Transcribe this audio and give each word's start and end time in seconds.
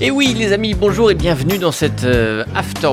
Et 0.00 0.10
oui, 0.10 0.34
les 0.36 0.52
amis, 0.52 0.74
bonjour 0.74 1.12
et 1.12 1.14
bienvenue 1.14 1.56
dans 1.56 1.70
cette 1.70 2.02
euh, 2.02 2.44
After 2.56 2.90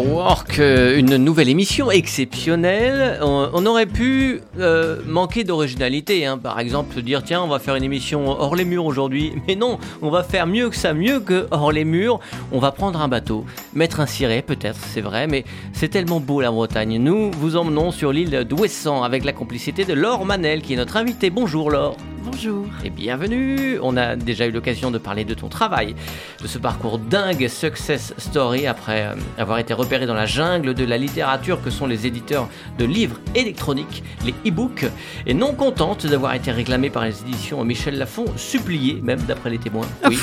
euh, 0.59 1.00
une 1.00 1.18
nouvelle 1.18 1.50
émission 1.50 1.89
exceptionnelle. 1.89 3.20
On, 3.23 3.65
aurait 3.65 3.88
pu 3.88 4.41
euh, 4.59 5.01
manquer 5.07 5.43
d'originalité, 5.43 6.27
hein. 6.27 6.37
par 6.37 6.59
exemple, 6.59 7.01
dire 7.01 7.23
tiens, 7.23 7.41
on 7.41 7.47
va 7.47 7.57
faire 7.57 7.75
une 7.75 7.83
émission 7.83 8.28
hors 8.28 8.56
les 8.56 8.65
murs 8.65 8.86
aujourd'hui. 8.86 9.33
Mais 9.47 9.56
non, 9.56 9.79
on 10.04 10.11
va 10.11 10.21
faire 10.21 10.45
mieux 10.45 10.69
que 10.69 10.75
ça, 10.75 10.93
mieux 10.93 11.19
que 11.19 11.47
hors 11.50 11.71
les 11.71 11.86
murs. 11.86 12.19
On 12.51 12.59
va 12.59 12.71
prendre 12.71 13.01
un 13.01 13.07
bateau, 13.07 13.45
mettre 13.73 14.00
un 14.00 14.06
ciré, 14.06 14.43
peut-être, 14.43 14.79
c'est 14.79 15.01
vrai, 15.01 15.25
mais 15.25 15.43
c'est 15.73 15.89
tellement 15.89 16.20
beau 16.20 16.39
la 16.39 16.51
Bretagne. 16.51 17.00
Nous 17.00 17.31
vous 17.31 17.56
emmenons 17.56 17.89
sur 17.89 18.14
l'île 18.14 18.45
d'Ouessant 18.47 19.01
avec 19.01 19.25
la 19.25 19.33
complicité 19.33 19.86
de 19.86 19.93
Laure 19.93 20.23
Manel, 20.23 20.61
qui 20.61 20.73
est 20.73 20.78
notre 20.78 20.97
invitée. 20.97 21.31
Bonjour 21.31 21.71
Laure. 21.71 21.97
Bonjour. 22.24 22.68
Et 22.84 22.92
bienvenue 22.92 23.80
On 23.82 23.98
a 23.98 24.16
déjà 24.16 24.46
eu 24.46 24.52
l'occasion 24.52 24.92
de 24.92 25.00
parler 25.00 25.25
de 25.25 25.34
ton 25.34 25.50
travail, 25.50 25.96
de 26.42 26.48
ce 26.48 26.60
parcours 26.60 27.00
dingue 27.00 27.48
success 27.48 28.14
story 28.18 28.68
après 28.68 29.07
euh, 29.07 29.16
avoir 29.39 29.57
été 29.57 29.74
repéré 29.74 30.06
dans 30.06 30.14
la 30.14 30.28
jungle 30.28 30.76
de 30.76 30.86
la 30.86 30.98
littérature 30.98 31.64
que 31.64 31.71
sont 31.71 31.88
les 31.88 32.06
éditeurs 32.06 32.48
de 32.78 32.86
livres 32.86 33.20
électroniques, 33.34 34.03
les 34.23 34.36
e-books, 34.50 34.86
et 35.26 35.34
non 35.34 35.53
contente 35.53 36.06
d'avoir 36.06 36.36
été 36.36 36.52
réclamée 36.52 36.92
par 36.92 37.06
les 37.06 37.22
éditions 37.22 37.64
Michel 37.64 37.98
Lafon, 37.98 38.26
suppliée 38.36 39.02
même 39.02 39.22
d'après 39.22 39.50
les 39.50 39.58
témoins. 39.58 39.88
Oui. 40.08 40.20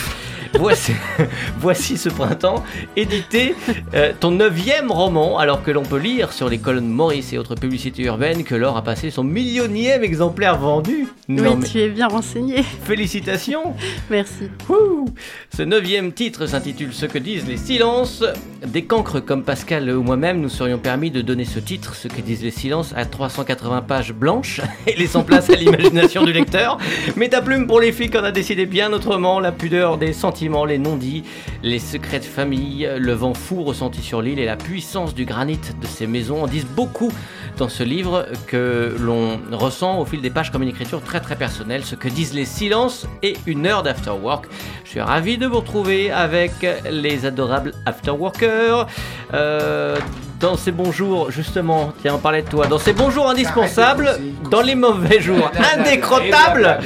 Voici, 0.54 0.92
voici 1.58 1.96
ce 1.96 2.08
printemps, 2.08 2.64
édité 2.96 3.54
euh, 3.94 4.12
ton 4.18 4.30
neuvième 4.30 4.90
roman, 4.90 5.38
alors 5.38 5.62
que 5.62 5.70
l'on 5.70 5.82
peut 5.82 5.98
lire 5.98 6.32
sur 6.32 6.48
les 6.48 6.58
colonnes 6.58 6.88
Maurice 6.88 7.32
et 7.32 7.38
autres 7.38 7.54
publicités 7.54 8.04
urbaines 8.04 8.44
que 8.44 8.54
Laure 8.54 8.76
a 8.76 8.82
passé 8.82 9.10
son 9.10 9.24
millionième 9.24 10.04
exemplaire 10.04 10.58
vendu. 10.58 11.08
oui, 11.28 11.38
tu 11.70 11.80
es 11.80 11.88
bien 11.88 12.08
renseigné. 12.08 12.62
Félicitations 12.84 13.74
Merci. 14.10 14.48
Ouh 14.68 15.06
Ce 15.54 15.62
neuvième 15.62 16.12
titre 16.12 16.46
s'intitule 16.46 16.92
Ce 16.92 17.06
que 17.06 17.18
disent 17.18 17.46
les 17.46 17.56
silences. 17.56 18.24
Des 18.66 18.84
cancres 18.84 19.20
comme 19.20 19.42
Pascal 19.44 19.90
ou 19.90 20.02
moi-même 20.02 20.40
nous 20.40 20.48
serions 20.48 20.78
permis 20.78 21.10
de 21.10 21.20
donner 21.20 21.44
ce 21.44 21.58
titre, 21.58 21.94
Ce 21.94 22.08
que 22.08 22.20
disent 22.20 22.42
les 22.42 22.50
silences, 22.50 22.92
à 22.96 23.04
380 23.04 23.82
pages 23.82 24.12
blanches 24.12 24.60
et 24.86 24.96
laissant 24.96 25.22
place 25.24 25.50
à 25.50 25.54
l'imagination 25.54 26.24
du 26.24 26.32
lecteur. 26.32 26.78
Mais 27.16 27.28
ta 27.28 27.42
plume 27.42 27.66
pour 27.66 27.80
les 27.80 27.92
filles 27.92 28.10
qu'on 28.10 28.24
a 28.24 28.32
décidé 28.32 28.66
bien 28.66 28.92
autrement, 28.92 29.40
la 29.40 29.52
pudeur 29.52 29.98
des 29.98 30.12
sentiments, 30.12 30.37
les 30.46 30.78
non-dits, 30.78 31.24
les 31.62 31.78
secrets 31.78 32.20
de 32.20 32.24
famille, 32.24 32.88
le 32.96 33.12
vent 33.12 33.34
fou 33.34 33.64
ressenti 33.64 34.02
sur 34.02 34.22
l'île 34.22 34.38
et 34.38 34.44
la 34.44 34.56
puissance 34.56 35.14
du 35.14 35.24
granit 35.24 35.58
de 35.80 35.86
ces 35.86 36.06
maisons 36.06 36.42
en 36.42 36.46
disent 36.46 36.66
beaucoup 36.66 37.10
dans 37.56 37.68
ce 37.68 37.82
livre 37.82 38.26
que 38.46 38.94
l'on 39.00 39.40
ressent 39.50 39.98
au 39.98 40.04
fil 40.04 40.20
des 40.20 40.30
pages 40.30 40.52
comme 40.52 40.62
une 40.62 40.68
écriture 40.68 41.02
très 41.02 41.20
très 41.20 41.36
personnelle, 41.36 41.84
ce 41.84 41.96
que 41.96 42.08
disent 42.08 42.34
les 42.34 42.44
silences 42.44 43.06
et 43.22 43.36
une 43.46 43.66
heure 43.66 43.82
d'afterwork. 43.82 44.46
Je 44.84 44.90
suis 44.90 45.00
ravi 45.00 45.38
de 45.38 45.46
vous 45.46 45.58
retrouver 45.58 46.10
avec 46.10 46.52
les 46.90 47.26
adorables 47.26 47.72
afterworkers. 47.84 48.86
Euh, 49.34 49.98
dans 50.40 50.56
ces 50.56 50.70
bons 50.70 50.92
jours, 50.92 51.30
justement, 51.30 51.92
tiens, 52.00 52.14
on 52.14 52.18
parlait 52.18 52.42
de 52.42 52.48
toi, 52.48 52.66
dans 52.66 52.78
ces 52.78 52.92
bons 52.92 53.10
jours 53.10 53.28
indispensables, 53.28 54.18
dans 54.50 54.60
les 54.60 54.74
mauvais 54.74 55.20
jours 55.20 55.50
indécrottables, 55.74 56.78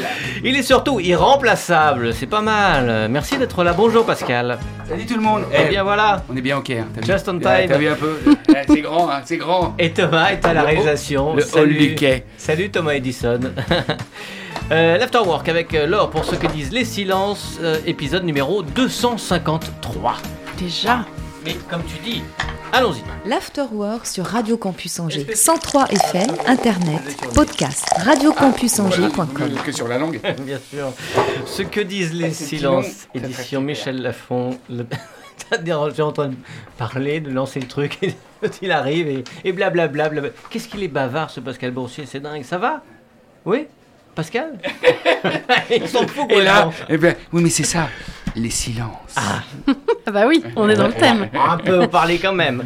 il 0.43 0.57
est 0.57 0.63
surtout 0.63 1.01
irremplaçable. 1.01 2.15
C'est 2.15 2.27
pas 2.27 2.41
mal. 2.41 3.09
Merci 3.11 3.37
d'être 3.37 3.63
là. 3.63 3.73
Bonjour 3.75 4.07
Pascal. 4.07 4.59
Salut 4.89 5.07
tout 5.07 5.17
le 5.17 5.23
monde. 5.23 5.43
Eh 5.53 5.69
bien 5.69 5.83
voilà. 5.83 6.23
On 6.33 6.37
est 6.37 6.41
bien 6.41 6.59
ok. 6.59 6.71
Hein, 6.71 6.87
vu 6.97 7.05
Just 7.07 7.29
on 7.29 7.39
time. 7.39 7.69
T'as 7.69 7.79
vu 7.79 7.89
un 7.89 7.95
peu 7.95 8.19
Ouais, 8.49 8.65
C'est 8.67 8.81
grand, 8.81 9.11
hein, 9.11 9.21
c'est 9.25 9.37
grand. 9.37 9.75
Et 9.79 9.93
Thomas 9.93 10.31
est 10.31 10.45
à 10.45 10.53
la 10.55 10.63
réalisation. 10.63 11.35
le 11.35 11.43
Salut. 11.43 11.73
hall 11.75 11.79
du 11.79 11.95
quai. 11.95 12.25
Salut 12.37 12.71
Thomas 12.71 12.93
Edison. 12.93 13.41
Euh, 14.71 14.97
L'Afterwork 14.97 15.49
avec 15.49 15.75
euh, 15.75 15.87
Laure 15.87 16.09
pour 16.09 16.25
ce 16.25 16.35
que 16.35 16.47
disent 16.47 16.73
les 16.73 16.85
silences, 16.85 17.59
euh, 17.63 17.77
épisode 17.85 18.25
numéro 18.25 18.63
253. 18.63 20.15
Déjà? 20.57 21.05
Mais 21.45 21.55
comme 21.69 21.83
tu 21.85 21.97
dis, 22.05 22.23
allons-y. 22.73 23.03
L'Afterwork 23.29 24.07
sur 24.07 24.25
Radio 24.25 24.57
Campus 24.57 25.01
Angers. 25.01 25.27
103 25.35 25.87
FM, 25.91 26.31
Internet, 26.47 27.01
podcast, 27.35 27.85
radiocampusangers.com. 27.97 29.55
Que 29.65 29.73
sur 29.73 29.89
la 29.89 29.99
langue. 29.99 30.21
Bien 30.43 30.59
sûr. 30.71 30.93
Ce 31.47 31.63
que 31.63 31.81
disent 31.81 32.13
les 32.13 32.31
c'est 32.33 32.45
silences, 32.45 33.09
édition. 33.15 33.61
Michel 33.61 34.03
Lafon. 34.03 34.57
Le... 34.71 34.87
J'ai 35.95 36.03
entendu 36.03 36.37
parler, 36.79 37.21
de 37.21 37.31
lancer 37.31 37.59
le 37.61 37.67
truc, 37.67 37.99
et 38.03 38.15
il 38.63 38.71
arrive 38.71 39.09
et, 39.09 39.25
et 39.45 39.53
blablabla. 39.53 40.09
blabla. 40.09 40.31
Qu'est-ce 40.49 40.69
qu'il 40.69 40.83
est 40.83 40.89
bavard 40.89 41.31
ce 41.31 41.41
Pascal 41.41 41.73
Boursier, 41.73 42.07
c'est 42.07 42.21
dingue. 42.21 42.45
Ça 42.45 42.59
va? 42.59 42.83
Oui? 43.45 43.67
Pascal? 44.15 44.59
Il 45.71 45.89
s'en 45.89 46.07
fout 46.07 46.31
Et 46.31 46.43
là, 46.43 46.71
eh 46.89 46.99
ben, 46.99 47.17
oui, 47.33 47.43
mais 47.43 47.51
c'est 47.51 47.65
ça. 47.65 47.89
Les 48.35 48.51
silences. 48.51 49.15
Ah, 49.17 49.43
Ah 50.07 50.11
bah 50.11 50.25
oui, 50.27 50.43
on 50.57 50.69
est 50.69 50.75
dans 50.75 50.87
le 50.89 50.93
thème. 50.95 51.29
un 51.35 51.59
peu 51.59 51.87
parler 51.87 52.19
quand 52.19 52.33
même. 52.33 52.65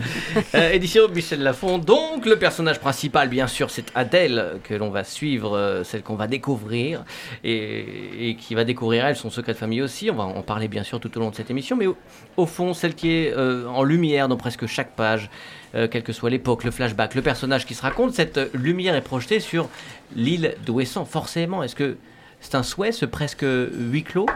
Euh, 0.54 0.70
édition 0.70 1.02
Michel 1.12 1.42
Lafon. 1.42 1.78
Donc, 1.78 2.24
le 2.24 2.36
personnage 2.38 2.78
principal, 2.78 3.28
bien 3.28 3.46
sûr, 3.46 3.68
c'est 3.70 3.86
Adèle, 3.94 4.58
que 4.62 4.74
l'on 4.74 4.90
va 4.90 5.02
suivre, 5.04 5.56
euh, 5.56 5.82
celle 5.84 6.02
qu'on 6.02 6.14
va 6.14 6.28
découvrir, 6.28 7.04
et, 7.44 8.30
et 8.30 8.36
qui 8.36 8.54
va 8.54 8.64
découvrir 8.64 9.06
elle 9.06 9.16
son 9.16 9.28
secret 9.28 9.52
de 9.54 9.58
famille 9.58 9.82
aussi. 9.82 10.10
On 10.10 10.14
va 10.14 10.22
en 10.24 10.42
parler, 10.42 10.68
bien 10.68 10.82
sûr, 10.84 11.00
tout 11.00 11.14
au 11.18 11.20
long 11.20 11.30
de 11.30 11.34
cette 11.34 11.50
émission. 11.50 11.76
Mais 11.76 11.86
au, 11.86 11.96
au 12.36 12.46
fond, 12.46 12.72
celle 12.72 12.94
qui 12.94 13.10
est 13.10 13.34
euh, 13.36 13.66
en 13.66 13.82
lumière 13.82 14.28
dans 14.28 14.36
presque 14.36 14.66
chaque 14.66 14.94
page, 14.94 15.28
euh, 15.74 15.88
quelle 15.88 16.04
que 16.04 16.12
soit 16.12 16.30
l'époque, 16.30 16.62
le 16.64 16.70
flashback, 16.70 17.14
le 17.16 17.22
personnage 17.22 17.66
qui 17.66 17.74
se 17.74 17.82
raconte, 17.82 18.14
cette 18.14 18.38
lumière 18.54 18.94
est 18.94 19.02
projetée 19.02 19.40
sur 19.40 19.68
l'île 20.14 20.54
d'Ouessant, 20.64 21.04
forcément. 21.04 21.62
Est-ce 21.62 21.74
que 21.74 21.96
c'est 22.40 22.54
un 22.54 22.62
souhait, 22.62 22.92
ce 22.92 23.04
presque 23.04 23.44
huis 23.44 24.04
clos? 24.04 24.26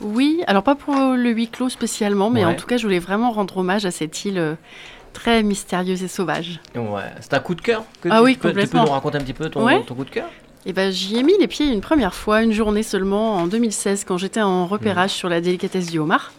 Oui, 0.00 0.42
alors 0.46 0.62
pas 0.62 0.74
pour 0.74 0.94
le 0.94 1.30
huis 1.30 1.48
clos 1.48 1.68
spécialement, 1.68 2.30
mais 2.30 2.44
Ouais. 2.44 2.52
en 2.52 2.54
tout 2.54 2.66
cas, 2.66 2.76
je 2.76 2.82
voulais 2.84 2.98
vraiment 2.98 3.30
rendre 3.30 3.56
hommage 3.56 3.86
à 3.86 3.90
cette 3.90 4.24
île 4.24 4.38
euh, 4.38 4.54
très 5.12 5.42
mystérieuse 5.42 6.02
et 6.02 6.08
sauvage. 6.08 6.60
Ouais, 6.74 7.02
c'est 7.20 7.34
un 7.34 7.38
coup 7.40 7.54
de 7.54 7.62
cœur 7.62 7.84
que 8.02 8.08
Ah 8.10 8.18
tu, 8.18 8.24
oui, 8.24 8.34
peux, 8.36 8.52
tu 8.52 8.66
peux 8.68 8.78
nous 8.78 8.84
raconter 8.86 9.16
un 9.18 9.22
petit 9.22 9.32
peu 9.32 9.48
ton, 9.48 9.64
Ouais. 9.64 9.82
ton 9.86 9.94
coup 9.94 10.04
de 10.04 10.10
cœur? 10.10 10.26
Et 10.68 10.72
ben 10.72 10.90
j'y 10.90 11.16
ai 11.16 11.22
mis 11.22 11.34
les 11.38 11.46
pieds 11.46 11.66
une 11.72 11.80
première 11.80 12.12
fois, 12.12 12.42
une 12.42 12.50
journée 12.52 12.82
seulement, 12.82 13.36
en 13.36 13.46
2016, 13.46 14.02
quand 14.04 14.18
j'étais 14.18 14.42
en 14.42 14.66
repérage 14.66 15.10
sur 15.10 15.28
la 15.28 15.40
délicatesse 15.40 15.86
du 15.90 15.98
homard. 16.00 16.32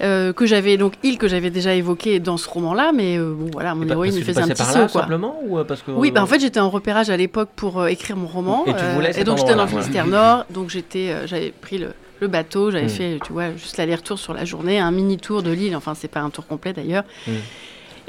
euh, 0.00 0.32
que 0.32 0.46
j'avais 0.46 0.76
donc 0.76 0.92
île 1.02 1.18
que 1.18 1.26
j'avais 1.28 1.50
déjà 1.50 1.74
évoquée 1.74 2.20
dans 2.20 2.36
ce 2.36 2.48
roman-là, 2.48 2.92
mais 2.94 3.18
euh, 3.18 3.34
bon 3.36 3.50
voilà, 3.52 3.74
mon 3.74 3.82
Et 3.84 3.90
héroïne 3.90 4.14
tu 4.14 4.22
faisait 4.22 4.40
un 4.40 4.46
petit 4.48 4.62
par 4.62 4.72
là, 4.72 4.86
saut 4.86 4.92
quoi. 4.92 5.00
simplement 5.02 5.40
ou 5.42 5.58
euh, 5.58 5.64
parce 5.64 5.82
que 5.82 5.90
Oui, 5.90 6.12
bah 6.12 6.22
en 6.22 6.26
fait 6.26 6.38
j'étais 6.38 6.60
en 6.60 6.70
repérage 6.70 7.10
à 7.10 7.16
l'époque 7.16 7.48
pour 7.56 7.80
euh, 7.80 7.86
écrire 7.88 8.16
mon 8.16 8.28
roman. 8.28 8.64
Et 8.66 8.72
tu 8.74 8.78
cet 9.12 9.26
donc 9.26 9.38
j'étais 9.38 9.54
dans 9.56 9.64
le 9.64 9.68
Finistère 9.68 10.06
Nord, 10.06 10.46
donc 10.50 10.70
j'étais, 10.70 11.26
j'avais 11.26 11.50
pris 11.50 11.78
le, 11.78 11.88
le 12.20 12.28
bateau, 12.28 12.70
j'avais 12.70 12.86
Mm. 12.86 12.88
fait, 12.90 13.18
tu 13.24 13.32
vois, 13.32 13.52
juste 13.52 13.76
l'aller-retour 13.76 14.18
sur 14.18 14.34
la 14.34 14.44
journée, 14.44 14.78
un 14.78 14.90
mini 14.90 15.16
tour 15.16 15.42
de 15.42 15.50
l'île. 15.50 15.76
Enfin, 15.76 15.94
c'est 15.94 16.08
pas 16.08 16.20
un 16.20 16.30
tour 16.30 16.46
complet 16.46 16.72
d'ailleurs. 16.72 17.04
Mm. 17.26 17.32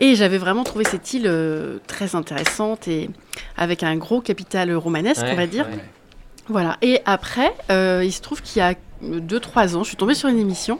Et 0.01 0.15
j'avais 0.15 0.37
vraiment 0.37 0.63
trouvé 0.63 0.85
cette 0.85 1.13
île 1.13 1.25
euh, 1.27 1.77
très 1.87 2.15
intéressante 2.15 2.87
et 2.87 3.09
avec 3.57 3.83
un 3.83 3.95
gros 3.97 4.21
capital 4.21 4.73
romanesque, 4.75 5.23
Ouais, 5.23 5.31
on 5.33 5.35
va 5.35 5.47
dire. 5.47 5.65
ouais. 5.67 5.83
Voilà. 6.47 6.77
Et 6.81 7.01
après, 7.05 7.53
euh, 7.69 8.01
il 8.03 8.11
se 8.11 8.21
trouve 8.21 8.41
qu'il 8.41 8.59
y 8.59 8.63
a 8.63 8.73
2-3 9.03 9.75
ans, 9.75 9.83
je 9.83 9.89
suis 9.89 9.97
tombée 9.97 10.13
sur 10.15 10.29
une 10.29 10.39
émission 10.39 10.79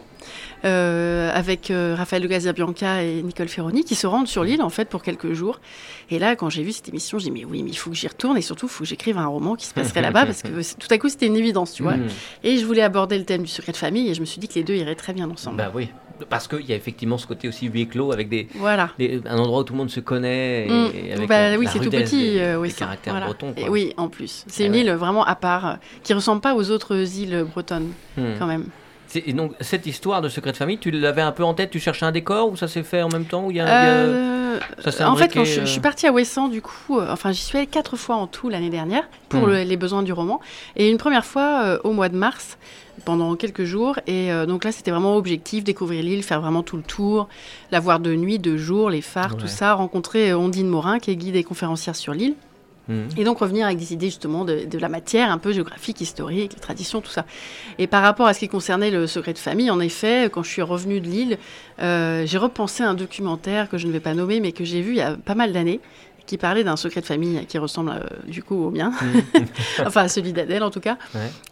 euh, 0.65 1.31
avec 1.33 1.71
euh, 1.71 1.95
Raphaël 1.97 2.21
de 2.21 2.27
Gazabianca 2.27 3.03
et 3.03 3.21
Nicole 3.23 3.47
Ferroni 3.47 3.83
qui 3.83 3.95
se 3.95 4.07
rendent 4.07 4.27
sur 4.27 4.43
l'île 4.43 4.61
en 4.61 4.69
fait 4.69 4.89
pour 4.89 5.01
quelques 5.03 5.33
jours. 5.33 5.59
Et 6.11 6.19
là, 6.19 6.35
quand 6.35 6.49
j'ai 6.49 6.63
vu 6.63 6.71
cette 6.71 6.89
émission, 6.89 7.17
j'ai 7.19 7.25
dit 7.25 7.31
mais 7.31 7.45
oui, 7.45 7.63
mais 7.63 7.69
il 7.71 7.75
faut 7.77 7.89
que 7.89 7.95
j'y 7.95 8.07
retourne 8.07 8.37
et 8.37 8.41
surtout 8.41 8.65
il 8.65 8.69
faut 8.69 8.83
que 8.83 8.89
j'écrive 8.89 9.17
un 9.17 9.27
roman 9.27 9.55
qui 9.55 9.65
se 9.65 9.73
passerait 9.73 10.01
là-bas 10.01 10.25
parce 10.25 10.41
que 10.41 10.49
tout 10.77 10.87
à 10.89 10.97
coup 10.97 11.09
c'était 11.09 11.27
une 11.27 11.35
évidence, 11.37 11.73
tu 11.73 11.83
vois. 11.83 11.97
Mhm. 11.97 12.07
Et 12.43 12.57
je 12.57 12.65
voulais 12.65 12.81
aborder 12.81 13.17
le 13.17 13.25
thème 13.25 13.43
du 13.43 13.47
secret 13.49 13.71
de 13.71 13.77
famille 13.77 14.09
et 14.09 14.13
je 14.13 14.21
me 14.21 14.25
suis 14.25 14.39
dit 14.39 14.47
que 14.47 14.55
les 14.55 14.63
deux 14.63 14.75
iraient 14.75 14.95
très 14.95 15.13
bien 15.13 15.29
ensemble. 15.29 15.57
Bah 15.57 15.71
oui, 15.73 15.89
parce 16.29 16.47
qu'il 16.47 16.65
y 16.65 16.73
a 16.73 16.75
effectivement 16.75 17.17
ce 17.17 17.27
côté 17.27 17.47
aussi 17.47 17.67
huis 17.67 17.87
clos 17.87 18.11
avec 18.11 18.27
des, 18.27 18.47
Voilà. 18.55 18.89
des- 18.99 19.21
un 19.25 19.37
endroit 19.37 19.59
où 19.59 19.63
tout 19.63 19.73
le 19.73 19.77
monde 19.79 19.89
se 19.89 19.99
connaît 20.01 20.65
et, 20.65 20.69
Mm. 20.69 20.91
et 21.07 21.13
avec 21.13 21.29
Bah 21.29 21.51
la- 21.51 21.57
oui, 21.57 21.67
c'est 21.71 21.79
tout 21.79 21.89
petit. 21.89 22.31
des, 22.33 22.39
euh, 22.39 22.59
oui, 22.59 22.67
des 22.69 22.73
caractères 22.73 23.13
voilà. 23.13 23.27
bretons. 23.27 23.53
Et 23.55 23.61
quoi. 23.61 23.69
oui, 23.69 23.93
en 23.97 24.09
plus. 24.09 24.43
C'est 24.47 24.63
Eh 24.63 24.65
une 24.65 24.73
ouais. 24.73 24.79
île 24.81 24.91
vraiment 24.91 25.23
à 25.23 25.35
part 25.35 25.65
euh, 25.67 25.73
qui 26.03 26.13
ressemble 26.13 26.41
pas 26.41 26.55
aux 26.55 26.69
autres 26.71 26.95
îles 27.17 27.45
bretonnes 27.49 27.91
Hmm. 28.17 28.33
quand 28.37 28.47
même. 28.47 28.65
Et 29.15 29.33
donc 29.33 29.53
cette 29.59 29.85
histoire 29.87 30.21
de 30.21 30.29
secret 30.29 30.51
de 30.51 30.57
famille, 30.57 30.77
tu 30.77 30.91
l'avais 30.91 31.21
un 31.21 31.31
peu 31.31 31.43
en 31.43 31.53
tête, 31.53 31.71
tu 31.71 31.79
cherchais 31.79 32.05
un 32.05 32.11
décor 32.11 32.51
ou 32.51 32.55
ça 32.55 32.67
s'est 32.67 32.83
fait 32.83 33.01
en 33.01 33.09
même 33.09 33.25
temps 33.25 33.45
ou 33.45 33.51
il 33.51 33.57
y 33.57 33.59
a, 33.59 33.63
il 33.63 33.67
y 33.67 33.71
a- 33.71 33.93
Euh, 33.93 34.59
ça 34.83 34.91
s'est 34.91 35.03
en 35.03 35.15
fait, 35.15 35.33
quand 35.33 35.45
je, 35.45 35.61
euh, 35.61 35.65
je 35.65 35.71
suis 35.71 35.79
partie 35.81 36.05
à 36.05 36.11
Ouessant, 36.11 36.47
du 36.47 36.61
coup, 36.61 36.99
euh, 36.99 37.07
enfin, 37.09 37.31
j'y 37.31 37.41
suis 37.41 37.57
allée 37.57 37.67
quatre 37.67 37.95
fois 37.97 38.15
en 38.17 38.27
tout 38.27 38.49
l'année 38.49 38.69
dernière 38.69 39.03
pour 39.29 39.43
Hmm. 39.47 39.51
le- 39.51 39.63
les 39.63 39.77
besoins 39.77 40.03
du 40.03 40.11
roman. 40.13 40.39
Et 40.75 40.89
une 40.89 40.97
première 40.97 41.25
fois 41.25 41.61
euh, 41.63 41.79
au 41.83 41.91
mois 41.93 42.09
de 42.09 42.17
mars, 42.17 42.57
pendant 43.05 43.35
quelques 43.35 43.63
jours. 43.63 43.97
Et 44.07 44.31
euh, 44.31 44.45
donc 44.45 44.65
là, 44.65 44.71
c'était 44.73 44.91
vraiment 44.91 45.15
objectif, 45.15 45.63
découvrir 45.63 46.03
l'île, 46.03 46.21
faire 46.21 46.41
vraiment 46.41 46.63
tout 46.63 46.75
le 46.77 46.83
tour, 46.83 47.29
la 47.71 47.79
voir 47.79 47.99
de 48.01 48.13
nuit, 48.13 48.39
de 48.39 48.57
jour, 48.57 48.89
les 48.89 49.01
phares, 49.01 49.33
Ouais. 49.35 49.39
tout 49.41 49.47
ça, 49.47 49.73
rencontrer 49.73 50.31
euh, 50.31 50.37
Ondine 50.37 50.67
Morin, 50.67 50.99
qui 50.99 51.09
est 51.11 51.15
guide 51.15 51.37
et 51.37 51.43
conférencière 51.45 51.95
sur 51.95 52.13
l'île. 52.13 52.35
Mhm. 52.89 53.09
Et 53.17 53.23
donc 53.23 53.39
revenir 53.39 53.67
avec 53.67 53.77
des 53.77 53.93
idées 53.93 54.07
justement 54.07 54.43
de, 54.43 54.77
la 54.77 54.89
matière, 54.89 55.31
un 55.31 55.37
peu 55.37 55.53
géographique, 55.53 56.01
historique, 56.01 56.53
les 56.53 56.59
traditions, 56.59 57.01
tout 57.01 57.11
ça. 57.11 57.25
Et 57.77 57.87
par 57.87 58.01
rapport 58.01 58.27
à 58.27 58.33
ce 58.33 58.39
qui 58.39 58.49
concernait 58.49 58.91
le 58.91 59.07
secret 59.07 59.33
de 59.33 59.37
famille, 59.37 59.69
en 59.69 59.79
effet, 59.79 60.29
quand 60.31 60.43
je 60.43 60.49
suis 60.49 60.61
revenue 60.61 60.99
de 60.99 61.07
Lille, 61.07 61.37
euh, 61.81 62.25
j'ai 62.25 62.37
repensé 62.37 62.83
à 62.83 62.89
un 62.89 62.95
documentaire 62.95 63.69
que 63.69 63.77
je 63.77 63.87
ne 63.87 63.91
vais 63.91 63.99
pas 63.99 64.15
nommer, 64.15 64.39
mais 64.39 64.51
que 64.51 64.65
j'ai 64.65 64.81
vu 64.81 64.91
il 64.91 64.97
y 64.97 65.01
a 65.01 65.15
pas 65.15 65.35
mal 65.35 65.53
d'années, 65.53 65.79
qui 66.29 66.37
parlait 66.37 66.63
d'un 66.63 66.75
secret 66.75 67.01
de 67.01 67.07
famille 67.07 67.43
qui 67.47 67.57
ressemble 67.57 67.89
euh, 67.89 68.31
du 68.31 68.43
coup 68.43 68.63
au 68.63 68.69
mien, 68.69 68.91
mm. 69.01 69.39
enfin 69.87 70.03
à 70.03 70.07
celui 70.07 70.31
d'Adèle 70.31 70.61
en 70.61 70.69
tout 70.69 70.79
cas. 70.79 70.95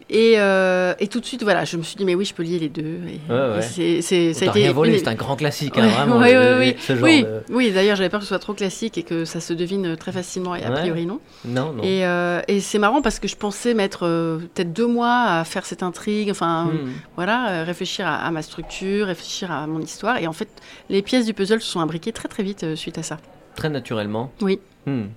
Et, 0.08 0.36
euh, 0.38 0.94
et, 1.00 1.08
tout 1.08 1.20
de 1.20 1.26
suite, 1.26 1.42
voilà, 1.42 1.66
je 1.66 1.78
me 1.78 1.82
suis 1.82 1.96
dit, 1.96 2.06
mais 2.06 2.14
oui, 2.14 2.26
je 2.26 2.34
peux 2.34 2.44
lier 2.44 2.60
les 2.60 2.70
deux. 2.70 3.00
Et, 3.10 4.02
c'est, 4.02 4.72
volé, 4.72 5.00
c'est 5.00 5.08
un 5.08 5.16
grand 5.16 5.36
classique, 5.36 5.78
hein, 5.78 5.88
vraiment. 5.88 6.20
Oui, 6.20 6.30
oui, 6.60 7.02
oui. 7.02 7.26
oui, 7.50 7.72
d'ailleurs, 7.72 7.98
j'avais 7.98 8.10
peur 8.10 8.20
que 8.20 8.26
ce 8.26 8.30
soit 8.30 8.40
trop 8.40 8.54
classique 8.54 9.00
et 9.00 9.04
que 9.04 9.26
ça 9.26 9.42
se 9.42 9.52
devine 9.52 9.98
très 9.98 10.12
facilement, 10.12 10.56
et 10.56 10.64
a 10.64 10.70
priori 10.70 11.08
non. 11.08 11.20
Non, 11.44 11.74
non. 11.74 11.84
Et, 11.84 12.06
euh, 12.06 12.42
et 12.48 12.60
c'est 12.62 12.80
marrant 12.80 13.02
parce 13.02 13.20
que 13.20 13.28
je 13.28 13.36
pensais 13.36 13.74
mettre 13.74 14.02
peut-être 14.02 14.72
deux 14.72 14.88
mois 14.88 15.24
à 15.24 15.44
faire 15.44 15.66
cette 15.66 15.82
intrigue, 15.82 16.30
enfin, 16.30 16.66
mm. 16.66 16.92
voilà, 17.16 17.64
réfléchir 17.64 18.06
à, 18.06 18.18
à, 18.18 18.32
ma 18.32 18.44
structure, 18.44 19.08
réfléchir 19.08 19.52
à 19.52 19.66
mon 19.66 19.82
histoire. 19.82 20.20
Et 20.20 20.28
en 20.28 20.34
fait, 20.34 20.50
les 20.90 21.02
pièces 21.02 21.26
du 21.26 21.34
puzzle 21.34 21.62
se 21.62 21.68
sont 21.68 21.80
imbriquées 21.80 22.12
très 22.12 22.30
très 22.30 22.44
vite 22.44 22.76
suite 22.76 23.00
à 23.00 23.04
ça. 23.04 23.18
Très 23.57 23.69
naturellement. 23.69 24.31
Oui. 24.39 24.59
Hmm. 24.86 25.07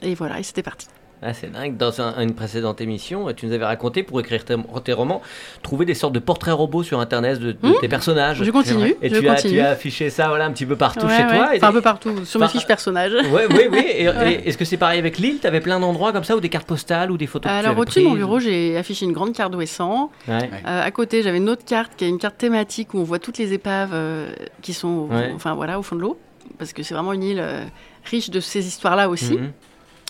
Et 0.00 0.14
voilà, 0.14 0.40
et 0.40 0.42
c'était 0.42 0.62
parti. 0.62 0.86
Ah, 1.24 1.34
c'est 1.34 1.52
dingue. 1.52 1.76
Dans 1.76 2.00
une 2.00 2.34
précédente 2.34 2.80
émission, 2.80 3.32
tu 3.32 3.46
nous 3.46 3.52
avais 3.52 3.64
raconté 3.64 4.02
pour 4.02 4.18
écrire 4.18 4.44
tes, 4.44 4.92
romans, 4.92 5.22
trouver 5.62 5.84
des 5.84 5.94
sortes 5.94 6.12
de 6.12 6.18
portraits 6.18 6.54
robots 6.54 6.82
sur 6.82 6.98
Internet 6.98 7.38
de, 7.38 7.52
hmm. 7.62 7.74
tes 7.80 7.88
personnages. 7.88 8.42
Je 8.42 8.50
continue. 8.50 8.96
Et 9.02 9.08
je 9.08 9.20
tu, 9.20 9.28
As, 9.28 9.42
tu, 9.42 9.60
As, 9.60 9.70
affiché 9.70 10.10
ça 10.10 10.26
voilà, 10.28 10.46
un 10.46 10.50
petit 10.50 10.66
peu 10.66 10.74
partout 10.74 11.08
chez 11.08 11.24
toi. 11.24 11.50
Enfin, 11.54 11.68
un 11.68 11.72
peu 11.72 11.80
partout, 11.80 12.24
sur 12.24 12.40
mes 12.40 12.48
fiches 12.48 12.66
personnages. 12.66 13.12
Oui, 13.14 13.42
oui, 13.50 13.68
oui. 13.70 14.38
Est-ce 14.44 14.58
que 14.58 14.64
c'est 14.64 14.76
pareil 14.76 14.98
avec 14.98 15.18
Lille? 15.18 15.38
Tu 15.40 15.46
avais 15.46 15.60
plein 15.60 15.78
d'endroits 15.78 16.12
comme 16.12 16.24
ça, 16.24 16.36
ou 16.36 16.40
des 16.40 16.48
cartes 16.48 16.66
postales, 16.66 17.12
ou 17.12 17.16
des 17.16 17.28
photos 17.28 17.52
Alors, 17.52 17.78
au-dessus 17.78 18.00
de 18.00 18.08
mon 18.08 18.14
bureau, 18.14 18.40
j'ai 18.40 18.76
affiché 18.76 19.04
une 19.04 19.12
grande 19.12 19.32
carte 19.32 19.52
d'Ouessant. 19.52 20.10
Euh, 20.28 20.42
à 20.62 20.90
côté, 20.90 21.22
j'avais 21.22 21.38
une 21.38 21.48
autre 21.48 21.64
carte 21.64 21.92
qui 21.96 22.04
est 22.04 22.08
une 22.08 22.18
carte 22.18 22.38
thématique 22.38 22.94
où 22.94 22.98
on 22.98 23.04
voit 23.04 23.20
toutes 23.20 23.38
les 23.38 23.52
épaves 23.52 23.90
euh, 23.92 24.32
qui 24.60 24.72
sont 24.72 25.08
enfin, 25.36 25.54
voilà, 25.54 25.78
au 25.78 25.82
fond 25.82 25.94
de 25.94 26.00
l'eau. 26.00 26.18
Parce 26.62 26.72
que 26.72 26.82
c'est 26.82 26.94
vraiment 26.94 27.12
une 27.12 27.24
île. 27.24 27.40
Euh, 27.40 27.64
riche 28.04 28.30
de 28.30 28.40
ces 28.40 28.66
histoires-là 28.66 29.08
aussi. 29.08 29.34
Mhm. 29.34 29.52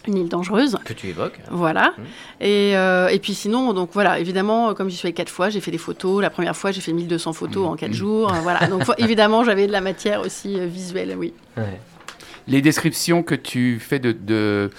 Une 0.09 0.19
île 0.19 0.29
dangereuse. 0.29 0.77
Que 0.85 0.93
tu 0.93 1.09
évoques. 1.09 1.39
Voilà. 1.51 1.95
Mhm. 1.97 2.05
Et, 2.41 2.77
euh, 2.77 3.09
et, 3.09 3.21
puis 3.21 3.35
sinon, 3.35 3.73
donc 3.73 3.91
voilà, 3.93 4.19
évidemment, 4.19 4.75
comme 4.75 4.91
j'y 4.91 4.97
suis 4.97 5.07
allée 5.07 5.15
quatre 5.15 5.31
fois, 5.31 5.49
j'ai 5.49 5.61
fait 5.61 5.71
des 5.71 5.79
photos. 5.79 6.21
La 6.21 6.31
première 6.31 6.57
fois, 6.57 6.73
j'ai 6.73 6.81
fait 6.81 6.93
1200 6.93 7.33
photos 7.33 7.69
en 7.69 7.77
quatre 7.77 7.91
mhm. 7.91 7.97
jours. 7.97 8.33
voilà. 8.43 8.67
Donc 8.67 8.83
évidemment, 8.99 9.45
j'avais 9.45 9.67
de 9.67 9.73
la 9.73 9.81
matière 9.81 10.21
aussi 10.21 10.59
euh, 10.59 10.67
visuelle, 10.67 11.15
oui. 11.17 11.33
Les 12.49 12.61
descriptions 12.61 13.23
que 13.23 13.37
tu 13.37 13.79
fais 13.79 14.01
de, 14.01 14.11
de 14.11 14.71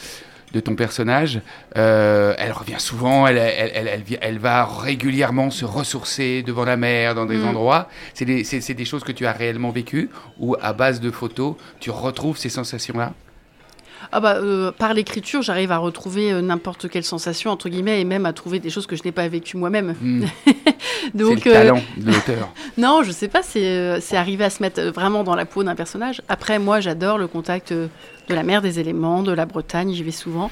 de 0.54 0.60
ton 0.60 0.76
personnage, 0.76 1.42
euh, 1.78 2.36
elle 2.38 2.52
revient 2.52 2.80
souvent, 2.80 3.26
elle, 3.28 3.38
elle, 3.38 4.04
elle, 4.22 4.40
va 4.40 4.66
régulièrement 4.66 5.50
se 5.50 5.66
ressourcer 5.66 6.44
devant 6.44 6.64
la 6.64 6.78
mer, 6.78 7.16
dans 7.16 7.26
des 7.26 7.38
mm. 7.38 7.48
endroits. 7.48 7.90
C'est 8.14 8.26
des, 8.26 8.44
des, 8.44 8.86
choses 8.86 9.04
que 9.04 9.12
tu 9.12 9.26
as 9.26 9.32
réellement 9.32 9.72
vécues 9.72 10.10
ou 10.40 10.56
à 10.62 10.74
base 10.74 11.02
de 11.02 11.10
photos, 11.10 11.56
tu 11.80 11.90
retrouves 11.90 12.38
ces 12.38 12.50
sensations-là? 12.50 13.14
Ah 14.12 14.20
bah, 14.20 14.36
euh, 14.38 14.72
par 14.72 14.94
l'écriture, 14.94 15.42
j'arrive 15.42 15.72
à 15.72 15.78
retrouver 15.78 16.32
euh, 16.32 16.42
n'importe 16.42 16.90
quelle 16.90 17.04
sensation, 17.04 17.52
entre 17.52 17.70
guillemets, 17.70 18.02
et 18.02 18.04
même 18.04 18.26
à 18.26 18.34
trouver 18.34 18.60
des 18.60 18.70
choses 18.70 18.88
que 18.88 18.96
je 18.96 19.04
n'ai 19.04 19.12
pas 19.12 19.28
vécues 19.28 19.58
moi-même. 19.58 19.96
Hmm. 20.02 20.26
Donc, 21.14 21.40
c'est 21.44 21.50
le 21.50 21.54
talent 21.54 21.82
de 21.98 22.12
l'auteur. 22.12 22.50
non, 22.78 23.04
je 23.04 23.12
sais 23.12 23.28
pas, 23.28 23.42
c'est, 23.42 24.00
c'est 24.02 24.16
arriver 24.16 24.46
à 24.46 24.50
se 24.50 24.62
mettre 24.62 24.82
vraiment 24.82 25.24
dans 25.24 25.36
la 25.36 25.46
peau 25.46 25.64
d'un 25.64 25.76
personnage. 25.76 26.22
Après, 26.30 26.60
moi, 26.60 26.80
j'adore 26.80 27.18
le 27.18 27.28
contact 27.28 27.74
de 27.74 27.90
la 28.30 28.44
mer, 28.44 28.62
des 28.62 28.80
éléments, 28.80 29.24
de 29.24 29.32
la 29.32 29.46
Bretagne, 29.46 29.94
j'y 29.94 30.04
vais 30.04 30.12
souvent. 30.12 30.50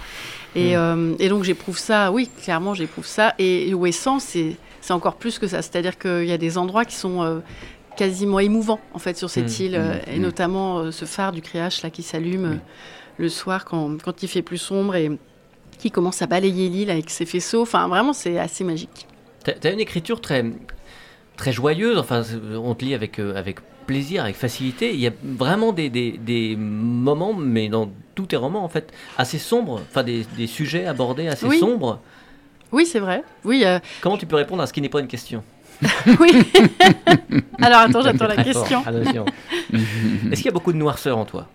Et, 0.55 0.75
mm. 0.75 0.79
euh, 0.79 1.15
et 1.19 1.29
donc 1.29 1.43
j'éprouve 1.43 1.77
ça, 1.77 2.11
oui, 2.11 2.29
clairement 2.43 2.73
j'éprouve 2.73 3.05
ça. 3.05 3.33
Et 3.39 3.73
Ouessant, 3.73 4.19
c'est 4.19 4.57
encore 4.89 5.15
plus 5.15 5.39
que 5.39 5.47
ça. 5.47 5.61
C'est-à-dire 5.61 5.97
qu'il 5.97 6.25
y 6.25 6.31
a 6.31 6.37
des 6.37 6.57
endroits 6.57 6.85
qui 6.85 6.95
sont 6.95 7.23
euh, 7.23 7.39
quasiment 7.95 8.39
émouvants, 8.39 8.81
en 8.93 8.99
fait, 8.99 9.17
sur 9.17 9.29
cette 9.29 9.59
mm. 9.59 9.63
île. 9.63 9.81
Et 10.07 10.19
notamment 10.19 10.79
euh, 10.79 10.91
ce 10.91 11.05
phare 11.05 11.31
du 11.31 11.41
Créache, 11.41 11.81
là, 11.81 11.89
qui 11.89 12.03
s'allume 12.03 12.59
le 13.21 13.29
soir 13.29 13.65
quand, 13.65 14.01
quand, 14.03 14.23
il 14.23 14.27
fait 14.27 14.41
plus 14.41 14.57
sombre 14.57 14.95
et 14.95 15.11
qui 15.77 15.91
commence 15.91 16.21
à 16.21 16.27
balayer 16.27 16.69
l'île 16.69 16.91
avec 16.91 17.09
ses 17.09 17.25
faisceaux. 17.25 17.61
Enfin, 17.61 17.87
vraiment, 17.87 18.13
c'est 18.13 18.37
assez 18.37 18.63
magique. 18.63 19.07
Tu 19.45 19.67
as 19.67 19.71
une 19.71 19.79
écriture 19.79 20.21
très, 20.21 20.45
très 21.37 21.51
joyeuse. 21.51 21.97
Enfin, 21.97 22.23
on 22.55 22.75
te 22.75 22.83
lit 22.83 22.93
avec, 22.93 23.19
avec 23.19 23.59
plaisir, 23.85 24.23
avec 24.23 24.35
facilité. 24.35 24.93
Il 24.93 24.99
y 24.99 25.07
a 25.07 25.11
vraiment 25.23 25.71
des, 25.71 25.89
des, 25.89 26.55
moments, 26.57 27.33
mais 27.33 27.69
dans 27.69 27.91
tous 28.15 28.27
tes 28.27 28.35
romans, 28.35 28.63
en 28.63 28.69
fait, 28.69 28.91
assez 29.17 29.37
sombres, 29.37 29.81
enfin 29.89 30.03
des, 30.03 30.25
des 30.37 30.47
sujets 30.47 30.85
abordés 30.85 31.27
assez 31.27 31.49
sombres. 31.57 31.99
Oui, 32.71 32.85
c'est 32.85 32.99
vrai. 32.99 33.23
Oui. 33.43 33.63
Euh, 33.65 33.79
Comment 34.01 34.17
tu 34.17 34.25
peux 34.25 34.35
répondre 34.35 34.61
à 34.61 34.67
ce 34.67 34.73
qui 34.73 34.81
n'est 34.81 34.89
pas 34.89 34.99
une 34.99 35.07
question? 35.07 35.43
Oui. 36.19 36.31
Alors 37.61 37.79
attends, 37.79 38.01
j'attends 38.01 38.27
la 38.27 38.43
question. 38.43 38.83
Est-ce 39.73 40.35
qu'il 40.35 40.45
y 40.45 40.49
a 40.49 40.51
beaucoup 40.51 40.73
de 40.73 40.77
noirceur 40.77 41.17
en 41.17 41.25
toi? 41.25 41.47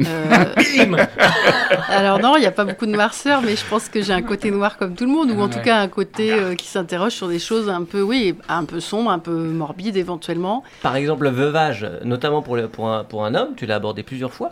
Euh, 0.00 0.44
Alors 1.88 2.18
non, 2.18 2.36
il 2.36 2.40
n'y 2.40 2.46
a 2.46 2.52
pas 2.52 2.64
beaucoup 2.64 2.86
de 2.86 2.92
noirceur, 2.92 3.42
mais 3.42 3.56
je 3.56 3.64
pense 3.66 3.88
que 3.88 4.02
j'ai 4.02 4.12
un 4.12 4.22
côté 4.22 4.50
noir 4.50 4.76
comme 4.76 4.94
tout 4.94 5.04
le 5.04 5.10
monde, 5.10 5.30
ou 5.30 5.40
en 5.40 5.48
tout 5.48 5.60
cas 5.60 5.78
un 5.78 5.88
côté 5.88 6.32
euh, 6.32 6.54
qui 6.54 6.66
s'interroge 6.66 7.12
sur 7.12 7.28
des 7.28 7.38
choses 7.38 7.68
un 7.68 7.84
peu, 7.84 8.02
oui, 8.02 8.36
un 8.48 8.64
peu 8.64 8.80
sombres, 8.80 9.10
un 9.10 9.18
peu 9.18 9.32
morbides 9.32 9.96
éventuellement. 9.96 10.64
Par 10.82 10.96
exemple, 10.96 11.24
le 11.24 11.30
veuvage, 11.30 11.86
notamment 12.04 12.42
pour, 12.42 12.58
pour, 12.68 12.88
un, 12.88 13.04
pour 13.04 13.24
un 13.24 13.34
homme, 13.34 13.54
tu 13.56 13.66
l'as 13.66 13.76
abordé 13.76 14.02
plusieurs 14.02 14.32
fois? 14.32 14.50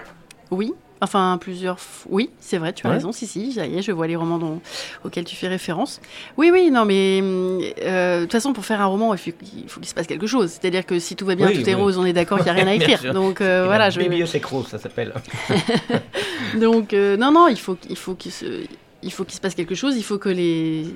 Oui. 0.50 0.72
Enfin, 1.02 1.36
plusieurs. 1.40 1.78
Oui, 2.08 2.30
c'est 2.38 2.58
vrai, 2.58 2.72
tu 2.72 2.86
as 2.86 2.90
raison. 2.90 3.10
Si, 3.10 3.26
si, 3.26 3.54
ça 3.54 3.66
y 3.66 3.76
est, 3.76 3.82
je 3.82 3.90
vois 3.90 4.06
les 4.06 4.14
romans 4.14 4.38
dont... 4.38 4.60
auxquels 5.04 5.24
tu 5.24 5.34
fais 5.34 5.48
référence. 5.48 6.00
Oui, 6.36 6.50
oui, 6.52 6.70
non, 6.70 6.84
mais 6.84 7.20
euh, 7.82 8.18
de 8.18 8.22
toute 8.22 8.32
façon, 8.32 8.52
pour 8.52 8.64
faire 8.64 8.80
un 8.80 8.86
roman, 8.86 9.12
il 9.12 9.18
faut, 9.18 9.32
qu'il 9.32 9.88
se 9.88 9.94
passe 9.94 10.06
quelque 10.06 10.28
chose. 10.28 10.50
C'est-à-dire 10.50 10.86
que 10.86 11.00
si 11.00 11.16
tout 11.16 11.26
va 11.26 11.34
bien, 11.34 11.50
tout 11.50 11.68
est 11.68 11.74
rose, 11.74 11.98
on 11.98 12.04
est 12.04 12.12
d'accord 12.12 12.38
qu'il 12.38 12.44
n'y 12.44 12.50
a 12.50 12.62
rien 12.62 12.68
à 12.68 12.74
écrire. 12.76 13.12
Donc 13.12 13.40
euh, 13.40 13.64
voilà. 13.66 13.90
Je... 13.90 13.98
Bibliothèque 13.98 14.46
ça 14.70 14.78
s'appelle. 14.78 15.12
Donc, 16.60 16.92
euh, 16.92 17.16
non, 17.16 17.32
non, 17.32 17.48
il 17.48 17.58
faut, 17.58 17.76
il 17.90 17.96
faut 17.96 18.14
qu'il 18.14 18.30
se 18.30 18.46
il 19.02 19.12
faut 19.12 19.24
qu'il 19.24 19.34
se 19.34 19.40
passe 19.40 19.56
quelque 19.56 19.74
chose, 19.74 19.96
il 19.96 20.04
faut 20.04 20.18
que 20.18 20.28
les, 20.28 20.86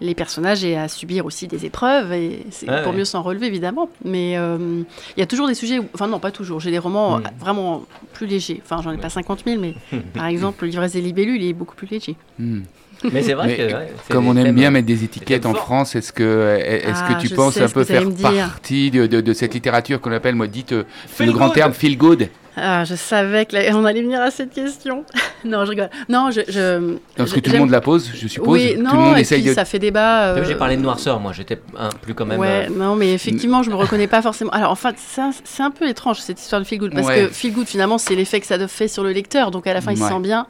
les 0.00 0.14
personnages 0.14 0.64
aient 0.64 0.76
à 0.76 0.88
subir 0.88 1.26
aussi 1.26 1.48
des 1.48 1.64
épreuves, 1.64 2.12
et 2.12 2.46
c'est 2.50 2.66
pour 2.82 2.92
mieux 2.92 3.04
s'en 3.04 3.22
relever 3.22 3.46
évidemment. 3.46 3.88
Mais 4.04 4.36
euh, 4.36 4.82
il 5.16 5.20
y 5.20 5.22
a 5.22 5.26
toujours 5.26 5.48
des 5.48 5.54
sujets, 5.54 5.80
enfin 5.94 6.06
non, 6.06 6.18
pas 6.18 6.30
toujours, 6.30 6.60
j'ai 6.60 6.70
des 6.70 6.78
romans 6.78 7.18
hmm. 7.18 7.24
vraiment 7.38 7.84
plus 8.12 8.26
légers. 8.26 8.62
Enfin, 8.64 8.80
j'en 8.82 8.92
ai 8.92 8.98
pas 8.98 9.10
50 9.10 9.42
000, 9.46 9.60
mais 9.60 9.74
par 10.14 10.26
exemple, 10.26 10.66
L'ivresse 10.66 10.92
des 10.92 11.00
libellules, 11.00 11.42
il 11.42 11.48
est 11.48 11.52
beaucoup 11.52 11.74
plus 11.74 11.88
léger. 11.88 12.16
Hmm. 12.38 12.60
Mais 13.12 13.22
c'est 13.22 13.34
vrai 13.34 13.56
que. 13.56 14.12
comme 14.12 14.26
on 14.26 14.36
aime 14.36 14.54
bien 14.56 14.72
mettre 14.72 14.86
des 14.86 15.04
étiquettes 15.04 15.46
en 15.46 15.54
France, 15.54 15.94
est-ce 15.94 16.12
que, 16.12 16.58
est-ce 16.60 17.02
que 17.04 17.12
ah, 17.12 17.18
tu 17.20 17.28
penses 17.28 17.56
un 17.58 17.68
peu 17.68 17.84
faire 17.84 18.04
partie 18.20 18.90
de, 18.90 19.06
de, 19.06 19.32
cette 19.32 19.54
littérature 19.54 20.00
qu'on 20.00 20.10
appelle, 20.10 20.34
moi, 20.34 20.48
dite, 20.48 20.72
euh, 20.72 20.82
le 21.20 21.30
grand 21.30 21.50
terme 21.50 21.72
feel 21.72 21.96
good? 21.96 22.28
Ah, 22.60 22.84
je 22.84 22.94
savais 22.94 23.46
qu'on 23.46 23.84
allait 23.84 24.02
venir 24.02 24.20
à 24.20 24.30
cette 24.30 24.52
question. 24.52 25.04
non, 25.44 25.64
je 25.64 25.70
rigole. 25.70 25.90
Non, 26.08 26.30
je. 26.30 26.40
je 26.48 26.96
Parce 27.16 27.32
que 27.32 27.40
tout 27.40 27.50
le 27.50 27.58
monde 27.58 27.70
la 27.70 27.80
pose, 27.80 28.10
je 28.14 28.28
suppose. 28.28 28.48
Oui, 28.48 28.76
non, 28.76 28.90
tout 28.90 28.96
le 28.96 29.02
monde 29.02 29.18
et 29.18 29.24
puis, 29.24 29.54
ça 29.54 29.64
fait 29.64 29.78
débat. 29.78 30.28
Euh, 30.28 30.44
j'ai 30.44 30.54
parlé 30.54 30.76
de 30.76 30.82
noirceur, 30.82 31.20
moi, 31.20 31.32
j'étais 31.32 31.60
plus 32.02 32.14
quand 32.14 32.26
même. 32.26 32.38
Ouais, 32.38 32.66
euh, 32.68 32.74
non, 32.74 32.94
mais 32.96 33.12
effectivement, 33.12 33.62
je 33.62 33.70
me 33.70 33.74
reconnais 33.76 34.06
pas 34.06 34.22
forcément. 34.22 34.50
Alors, 34.50 34.70
en 34.70 34.76
fait, 34.76 34.96
c'est 35.44 35.62
un 35.62 35.70
peu 35.70 35.88
étrange 35.88 36.18
cette 36.20 36.40
histoire 36.40 36.60
de 36.60 36.66
Feel 36.66 36.78
Good, 36.78 36.94
parce 36.94 37.08
que 37.08 37.28
Feel 37.28 37.52
Good, 37.52 37.66
finalement, 37.66 37.98
c'est 37.98 38.14
l'effet 38.14 38.40
que 38.40 38.46
ça 38.46 38.58
fait 38.68 38.88
sur 38.88 39.04
le 39.04 39.12
lecteur. 39.12 39.50
Donc, 39.50 39.66
à 39.66 39.74
la 39.74 39.80
fin, 39.80 39.92
il 39.92 39.98
se 39.98 40.08
sent 40.08 40.20
bien. 40.20 40.46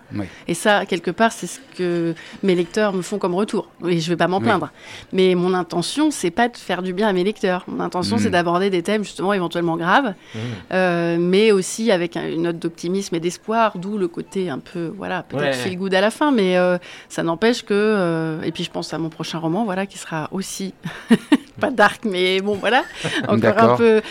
Et 0.47 0.55
ça, 0.55 0.87
quelque 0.87 1.11
part, 1.11 1.33
c'est 1.33 1.47
ce 1.47 1.59
que 1.77 2.15
mes 2.43 2.55
lecteurs 2.55 2.93
me 2.93 3.03
font 3.03 3.19
comme 3.19 3.35
retour. 3.35 3.69
Et 3.87 4.01
je 4.01 4.09
vais 4.09 4.17
pas 4.17 4.29
m'en 4.29 4.41
plaindre. 4.41 4.71
Mais 5.13 5.35
mon 5.35 5.55
intention, 5.55 6.11
c'est 6.11 6.31
pas 6.31 6.49
de 6.49 6.57
faire 6.57 6.83
du 6.83 6.93
bien 6.93 7.09
à 7.09 7.13
mes 7.13 7.25
lecteurs. 7.25 7.65
Mon 7.67 7.81
intention, 7.81 8.19
c'est 8.19 8.29
mm. 8.29 8.33
d'aborder 8.33 8.71
des 8.71 8.83
thèmes, 8.83 9.05
justement, 9.05 9.33
éventuellement 9.33 9.77
graves, 9.77 10.15
mm. 10.35 10.39
euh, 10.73 11.17
mais 11.19 11.53
aussi 11.53 11.91
avec 11.91 11.98
une 11.99 12.43
note 12.43 12.59
de 12.59 12.67
optimisme 12.67 13.15
et 13.15 13.21
d'espoir, 13.21 13.79
d'où 13.79 13.99
le 13.99 14.09
côté 14.09 14.51
un 14.51 14.59
peu, 14.59 14.93
voilà, 14.97 15.23
peut-être 15.23 15.57
feel 15.57 15.77
good 15.77 15.95
à 15.95 16.01
la 16.01 16.11
fin, 16.11 16.31
mais 16.31 16.57
euh, 16.57 16.79
ça 17.09 17.23
n'empêche 17.23 17.63
que, 17.63 17.75
euh, 17.75 18.43
et 18.43 18.53
puis 18.53 18.65
je 18.65 18.71
pense 18.71 18.93
à 18.95 18.99
mon 18.99 19.09
prochain 19.09 19.39
roman, 19.39 19.65
voilà, 19.65 19.87
qui 19.87 19.99
sera 19.99 20.29
aussi, 20.33 20.75
pas 21.61 21.71
dark, 21.71 22.05
mais 22.05 22.41
bon, 22.41 22.55
voilà, 22.55 22.85
encore 23.29 23.59
un 23.59 23.77
peu, 23.77 24.03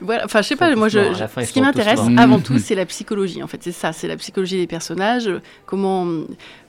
voilà, 0.00 0.24
enfin, 0.24 0.42
je 0.42 0.48
sais 0.48 0.56
pas, 0.56 0.74
moi, 0.76 0.88
je, 0.88 1.00
ce 1.14 1.52
qui 1.52 1.60
m'intéresse 1.60 2.00
avant 2.16 2.38
tout, 2.40 2.58
c'est 2.58 2.74
la 2.74 2.86
psychologie, 2.86 3.42
en 3.42 3.46
fait, 3.46 3.62
c'est 3.62 3.72
ça, 3.72 3.92
c'est 3.92 4.08
la 4.08 4.16
psychologie 4.16 4.58
des 4.58 4.66
personnages, 4.66 5.30
comment 5.66 6.06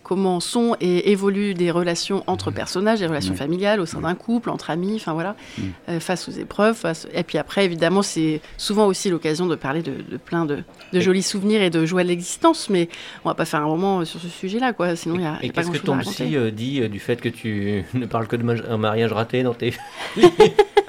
comment 0.05 0.39
sont 0.39 0.77
et 0.79 1.11
évoluent 1.11 1.55
des 1.55 1.71
relations 1.71 2.23
entre 2.27 2.51
personnages, 2.51 2.99
des 2.99 3.07
relations 3.07 3.33
familiales 3.33 3.79
au 3.79 3.87
sein 3.87 4.01
d'un 4.01 4.13
couple, 4.13 4.51
entre 4.51 4.69
amis, 4.69 4.93
enfin 4.97 5.13
voilà, 5.13 5.35
mm. 5.57 5.61
euh, 5.89 5.99
face 5.99 6.29
aux 6.29 6.31
épreuves. 6.31 6.77
Et 7.11 7.23
puis 7.23 7.39
après, 7.39 7.65
évidemment, 7.65 8.03
c'est 8.03 8.39
souvent 8.55 8.85
aussi 8.85 9.09
l'occasion 9.09 9.47
de 9.47 9.55
parler 9.55 9.81
de, 9.81 10.17
plein 10.17 10.45
de, 10.45 10.63
jolis 10.93 11.23
souvenirs 11.23 11.63
et 11.63 11.71
de 11.71 11.85
joie 11.87 12.03
de 12.03 12.09
l'existence, 12.09 12.69
mais 12.69 12.87
on 13.23 13.29
va 13.29 13.35
pas 13.35 13.45
faire 13.45 13.61
un 13.61 13.65
roman 13.65 14.05
sur 14.05 14.19
ce 14.19 14.27
sujet-là, 14.27 14.73
quoi. 14.73 14.95
Sinon, 14.95 15.15
il 15.15 15.23
y 15.23 15.25
a, 15.25 15.39
et, 15.41 15.51
pas 15.51 15.63
qu'est-ce 15.63 15.71
que 15.71 15.83
ton 15.83 15.97
psy 15.97 16.37
euh, 16.37 16.51
dit 16.51 16.81
euh, 16.81 16.87
du 16.87 16.99
fait 16.99 17.19
que 17.19 17.29
tu 17.29 17.83
ne 17.95 18.05
parles 18.05 18.27
que 18.27 18.35
de 18.35 18.43
mariage 18.43 19.11
raté 19.11 19.41
dans 19.41 19.55
tes 19.55 19.73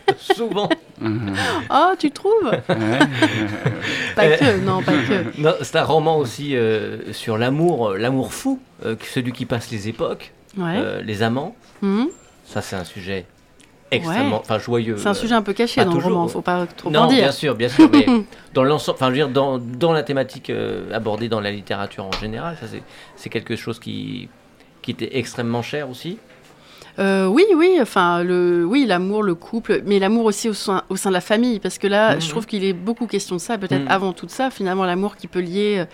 Souvent. 0.19 0.69
oh, 1.03 1.93
tu 1.99 2.11
trouves 2.11 2.51
Pas 4.15 4.29
que, 4.37 4.61
non, 4.65 4.83
pas 4.83 4.93
que. 4.93 5.39
Non, 5.41 5.55
c'est 5.63 5.77
un 5.77 5.85
roman 5.85 6.19
aussi 6.19 6.57
euh, 6.57 7.13
sur 7.13 7.39
l'amour, 7.39 7.91
euh, 7.91 7.97
l'amour 7.99 8.33
fou, 8.33 8.61
euh, 8.85 8.97
celui 9.13 9.33
qui 9.33 9.47
passe 9.47 9.71
les 9.71 9.89
époques, 9.89 10.33
Ouais. 10.57 11.03
les 11.03 11.23
amants. 11.23 11.55
Mhm. 11.83 12.09
Ça, 12.45 12.63
c'est 12.63 12.77
un 12.77 12.85
sujet 12.85 13.27
extrêmement, 13.91 14.41
enfin 14.41 14.59
joyeux. 14.59 14.97
C'est 14.97 15.09
un 15.09 15.15
sujet 15.15 15.35
un 15.35 15.43
peu 15.43 15.53
caché 15.53 15.85
dans 15.85 15.93
le 15.95 16.01
roman, 16.03 16.27
faut 16.29 16.41
pas 16.41 16.67
trop 16.67 16.91
Non, 16.91 17.01
en 17.03 17.07
dire. 17.07 17.19
bien 17.23 17.33
sûr, 17.33 17.55
bien 17.55 17.69
sûr, 17.69 17.89
mais 17.93 18.07
dans 18.55 18.65
l'ensemble, 18.65 18.97
enfin, 18.97 19.07
je 19.07 19.11
veux 19.11 19.17
dire, 19.17 19.29
dans, 19.29 19.59
dans 19.59 19.93
la 19.93 20.03
thématique 20.03 20.51
euh, 20.51 20.93
abordée 20.93 21.29
dans 21.29 21.41
la 21.41 21.51
littérature 21.51 22.05
en 22.05 22.13
général, 22.13 22.57
ça 22.61 22.67
c'est, 22.69 22.83
c'est 23.17 23.29
quelque 23.29 23.55
chose 23.57 23.79
qui, 23.79 24.29
qui 24.83 24.91
était 24.93 25.19
extrêmement 25.19 25.63
cher 25.63 25.89
aussi. 25.91 26.19
Euh, 26.99 27.27
oui, 27.27 27.45
oui, 27.55 27.77
enfin, 27.81 28.23
le, 28.23 28.65
oui, 28.65 28.87
l'amour, 28.87 29.23
le 29.23 29.35
couple, 29.35 29.83
mais 29.85 29.99
l'amour 29.99 30.25
aussi 30.25 30.49
au 30.49 30.55
sein, 30.55 30.83
au 30.89 30.97
sein 30.97 31.11
de 31.11 31.15
la 31.15 31.21
famille, 31.21 31.61
parce 31.61 31.77
que 31.79 31.87
là, 31.87 32.15
Mhm. 32.15 32.21
je 32.23 32.29
trouve 32.31 32.47
qu'il 32.47 32.65
est 32.65 32.73
beaucoup 32.73 33.07
question 33.07 33.37
de 33.37 33.41
ça, 33.41 33.59
peut-être 33.59 33.83
Mhm. 33.85 33.89
avant 33.91 34.13
tout 34.15 34.29
ça, 34.29 34.51
finalement, 34.51 34.85
l'amour 34.87 35.17
qui 35.17 35.27
peut 35.27 35.41
lier 35.41 35.85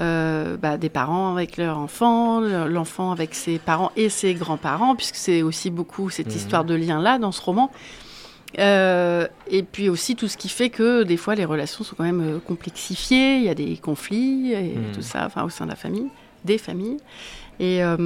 euh, 0.00 0.56
bah, 0.56 0.78
des 0.78 0.88
parents 0.88 1.32
avec 1.34 1.58
leur 1.58 1.76
enfant, 1.78 2.40
le- 2.40 2.66
l'enfant 2.66 3.12
avec 3.12 3.34
ses 3.34 3.58
parents 3.58 3.92
et 3.94 4.08
ses 4.08 4.32
grands-parents, 4.34 4.96
puisque 4.96 5.16
c'est 5.16 5.42
aussi 5.42 5.70
beaucoup 5.70 6.08
cette 6.08 6.28
Mhm. 6.30 6.36
histoire 6.36 6.64
de 6.64 6.74
lien-là 6.74 7.18
dans 7.18 7.30
ce 7.30 7.42
roman. 7.42 7.70
Euh, 8.58 9.26
et 9.48 9.62
puis 9.62 9.88
aussi 9.90 10.14
tout 10.16 10.28
ce 10.28 10.36
qui 10.38 10.48
fait 10.50 10.68
que 10.70 11.02
des 11.04 11.16
fois 11.16 11.34
les 11.34 11.44
relations 11.46 11.84
sont 11.84 11.94
quand 11.96 12.04
même 12.04 12.40
complexifiées, 12.46 13.36
il 13.36 13.44
y 13.44 13.48
a 13.48 13.54
des 13.54 13.76
conflits 13.78 14.52
et 14.52 14.74
tout 14.94 15.00
ça, 15.02 15.24
enfin 15.26 15.42
au 15.44 15.48
sein 15.50 15.64
de 15.66 15.70
la 15.70 15.76
famille, 15.76 16.08
des 16.44 16.58
familles. 16.58 16.98
Et 17.62 17.82
euh, 17.84 17.96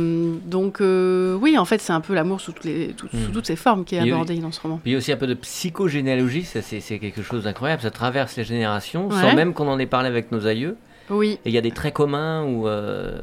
donc 0.45 0.83
euh, 0.83 1.35
oui, 1.41 1.57
en 1.57 1.65
fait 1.65 1.81
c'est 1.81 1.93
un 1.95 2.03
peu 2.03 2.13
l'amour 2.15 2.43
sous, 2.43 2.53
toutes 2.53 2.65
les- 2.67 2.89
tout- 2.89 3.09
sous 3.09 3.17
Mhm. 3.17 3.33
toutes 3.33 3.47
ses 3.47 3.57
formes 3.57 3.85
qui 3.87 3.95
est 3.97 4.01
abordé 4.01 4.37
dans 4.37 4.53
ce 4.53 4.61
roman. 4.61 4.77
Puis 4.83 4.91
il 4.91 4.93
y 4.93 4.95
a 4.97 4.99
aussi 4.99 5.13
un 5.13 5.17
peu 5.17 5.27
de 5.27 5.33
psychogénéalogie, 5.33 6.45
ça 6.45 6.61
c'est, 6.61 6.81
c'est 6.81 6.99
quelque 6.99 7.23
chose 7.23 7.45
d'incroyable, 7.45 7.81
ça 7.81 7.91
traverse 7.91 8.37
les 8.37 8.45
générations, 8.45 9.09
Ouais. 9.09 9.19
sans 9.21 9.35
même 9.35 9.55
qu'on 9.55 9.67
en 9.69 9.79
ait 9.79 9.87
parlé 9.87 10.09
avec 10.09 10.31
nos 10.31 10.47
aïeux. 10.47 10.77
Oui, 11.09 11.39
Et 11.45 11.49
il 11.49 11.53
y 11.55 11.59
a 11.59 11.63
des 11.63 11.71
traits 11.71 11.95
communs 11.95 12.45
où 12.45 12.69
euh, 12.69 13.19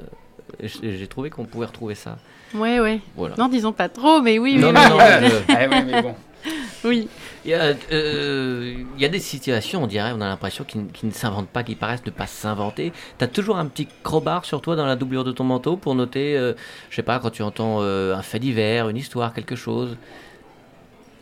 j'ai 0.62 1.06
trouvé 1.08 1.30
qu'on 1.30 1.46
pouvait 1.46 1.68
retrouver 1.68 1.94
ça. 1.96 2.18
ouais, 2.56 2.80
ouais. 2.80 3.00
Voilà. 3.16 3.36
Non, 3.38 3.48
disons 3.48 3.72
pas 3.72 3.90
trop, 3.90 4.20
mais 4.22 4.40
oui, 4.40 4.54
oui, 4.56 4.60
Non, 4.62 4.70
oui, 4.70 4.74
non, 4.74 4.90
non, 4.90 4.98
oui. 5.22 5.30
Ah 5.50 5.56
oui, 5.70 5.78
mais 5.86 6.02
bon. 6.02 6.16
oui. 6.84 7.08
Il 7.46 7.52
y, 7.52 7.54
a, 7.54 7.74
euh, 7.92 8.74
il 8.96 9.02
y 9.02 9.06
a 9.06 9.10
des 9.10 9.20
situations, 9.20 9.84
on 9.84 9.88
dirait, 9.88 10.12
on 10.16 10.22
a 10.22 10.28
l'impression 10.28 10.64
qu'ils 10.64 10.88
qui 10.88 11.06
ne 11.06 11.12
s'inventent 11.12 11.50
pas, 11.50 11.64
qui 11.64 11.76
paraissent 11.76 12.06
ne 12.06 12.12
pas 12.12 12.28
s'inventer. 12.28 12.94
T'as 13.18 13.28
toujours 13.28 13.58
un 13.58 13.66
petit 13.66 13.88
crowbar 14.04 14.46
sur 14.46 14.62
toi 14.62 14.76
dans 14.76 14.86
la 14.86 14.96
doublure 14.96 15.24
de 15.24 15.32
ton 15.32 15.44
manteau 15.44 15.76
pour 15.78 15.96
noter, 15.96 16.38
euh, 16.38 16.54
je 16.90 16.96
sais 16.96 17.04
pas, 17.04 17.20
quand 17.20 17.30
tu 17.32 17.42
entends 17.44 17.80
euh, 17.82 18.16
un 18.16 18.22
fait 18.22 18.40
divers, 18.40 18.90
une 18.90 18.98
histoire, 18.98 19.34
quelque 19.34 19.56
chose. 19.56 19.98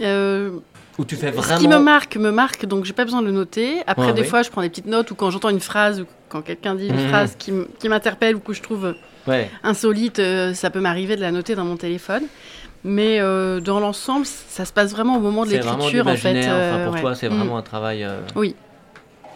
Euh, 0.02 0.52
Où 0.98 1.06
tu 1.06 1.16
fais 1.16 1.32
Ce 1.32 1.38
vraiment. 1.38 1.60
qui 1.60 1.68
me 1.68 1.80
marque, 1.80 2.18
me 2.18 2.32
marque, 2.32 2.66
donc 2.66 2.86
j'ai 2.86 2.94
pas 2.94 3.04
besoin 3.06 3.22
de 3.22 3.28
le 3.28 3.32
noter. 3.34 3.82
Après, 3.88 4.08
Ouais, 4.08 4.14
des 4.14 4.24
fois, 4.24 4.42
je 4.42 4.50
prends 4.50 4.62
des 4.62 4.70
petites 4.70 4.88
notes 4.88 5.12
ou 5.12 5.16
quand 5.16 5.30
j'entends 5.32 5.50
une 5.50 5.60
phrase 5.60 6.02
ou 6.02 6.06
quand 6.30 6.42
quelqu'un 6.42 6.76
dit 6.76 6.88
une 6.88 6.96
Mhm. 7.02 7.10
phrase 7.10 7.36
qui, 7.38 7.52
m'interpelle 7.88 8.36
ou 8.36 8.40
que 8.40 8.54
je 8.54 8.62
trouve 8.62 8.96
Ouais. 9.28 9.52
insolite, 9.64 10.20
ça 10.54 10.70
peut 10.72 10.80
m'arriver 10.80 11.16
de 11.16 11.22
la 11.22 11.32
noter 11.32 11.54
dans 11.56 11.66
mon 11.66 11.78
téléphone. 11.78 12.24
Mais 12.84 13.20
euh, 13.20 13.60
dans 13.60 13.80
l'ensemble, 13.80 14.26
ça 14.26 14.66
se 14.66 14.74
passe 14.74 14.92
vraiment 14.92 15.18
au 15.18 15.20
moment 15.20 15.46
de 15.46 15.52
l'écriture, 15.52 16.08
en 16.08 16.16
fait. 16.16 16.34
l'imaginaire. 16.34 16.44
Enfin, 16.56 16.80
euh, 16.80 16.86
pour 16.86 16.94
ouais. 16.96 17.02
toi, 17.02 17.16
c'est 17.16 17.30
Mm. 17.30 17.34
vraiment 17.38 17.58
un 17.58 17.62
travail. 17.62 18.04
euh, 18.04 18.20
Oui. 18.36 18.56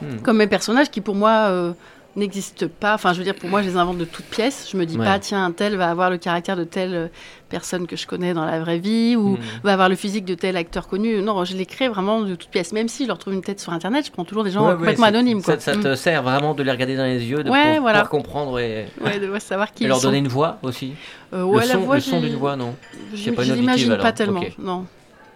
hmm. 0.01 0.17
Comme 0.23 0.37
mes 0.37 0.47
personnages 0.47 0.89
qui, 0.89 0.99
pour 1.01 1.15
moi, 1.15 1.47
euh, 1.49 1.73
n'existent 2.15 2.67
pas. 2.79 2.93
Enfin, 2.95 3.13
je 3.13 3.17
veux 3.19 3.24
dire, 3.24 3.36
pour 3.36 3.50
moi, 3.50 3.62
je 3.62 3.67
les 3.69 3.75
invente 3.77 3.98
de 3.98 4.05
toutes 4.05 4.25
pièces. 4.25 4.67
Je 4.72 4.77
me 4.77 4.86
dis 4.86 4.98
Ouais. 4.98 5.05
pas, 5.05 5.19
tiens, 5.19 5.43
un 5.45 5.51
tel 5.51 5.75
va 5.75 5.89
avoir 5.89 6.10
le 6.10 6.17
caractère 6.17 6.55
de 6.55 6.63
telle 6.63 6.93
euh, 6.93 7.07
personne 7.50 7.88
que 7.88 7.95
je 7.95 8.07
connais 8.07 8.34
dans 8.34 8.45
la 8.45 8.60
vraie 8.60 8.79
vie 8.79 9.15
ou 9.15 9.31
Hmm. 9.36 9.39
va 9.63 9.74
avoir 9.74 9.89
le 9.89 9.95
physique 9.95 10.25
de 10.25 10.34
tel 10.36 10.57
acteur 10.57 10.88
connu. 10.88 11.22
Non, 11.22 11.43
je 11.45 11.55
les 11.55 11.65
crée 11.65 11.88
vraiment 11.89 12.22
de 12.22 12.36
toutes 12.36 12.50
pièces. 12.50 12.72
Même 12.74 12.88
si 12.88 13.03
je 13.03 13.07
leur 13.10 13.17
trouve 13.17 13.34
une 13.34 13.41
tête 13.41 13.60
sur 13.60 13.74
Internet, 13.74 14.05
je 14.05 14.12
prends 14.12 14.25
toujours 14.25 14.43
des 14.43 14.51
gens 14.51 14.67
Ouais, 14.67 14.75
complètement 14.75 15.05
anonymes. 15.07 15.41
Ça, 15.41 15.53
Quoi. 15.53 15.62
ça 15.62 15.75
te 15.75 15.95
sert 15.95 16.24
vraiment 16.24 16.53
de 16.53 16.63
les 16.63 16.72
regarder 16.72 16.95
dans 16.95 17.03
les 17.05 17.24
yeux, 17.24 17.38
de 17.38 17.43
pour, 17.43 17.51
voilà. 17.53 17.77
pouvoir 17.79 18.10
comprendre 18.10 18.60
et, 18.60 18.88
de 19.22 19.39
savoir 19.39 19.72
qui 19.74 19.84
et 19.84 19.86
ils 19.86 19.89
leur 19.89 19.98
sont. 19.98 20.07
donner 20.07 20.19
une 20.19 20.27
voix 20.27 20.57
aussi. 20.63 20.93
Euh, 21.34 21.43
le 21.51 21.60
la 21.60 21.65
son, 21.74 21.79
voix, 21.79 21.95
le 21.95 22.01
son 22.01 22.22
d'une 22.22 22.36
voix, 22.36 22.55
non? 22.55 22.75
Je 23.13 23.24
C'est 23.24 23.31
pas 23.34 23.43
l'imagine 23.43 23.98
tellement. 24.15 24.41
Non. 24.57 24.86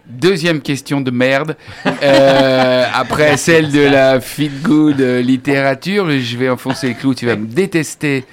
Deuxième 0.06 0.60
question 0.60 1.00
de 1.00 1.10
merde. 1.10 1.56
Euh, 2.02 2.84
après 2.92 3.36
celle 3.36 3.70
de 3.70 3.80
la 3.82 4.20
feel 4.20 4.60
good 4.62 5.00
euh, 5.00 5.20
littérature, 5.22 6.10
je 6.10 6.36
vais 6.36 6.48
enfoncer 6.48 6.88
le 6.88 6.94
clou. 6.94 7.14
Tu 7.14 7.26
vas 7.26 7.36
me 7.36 7.46
détester, 7.46 8.24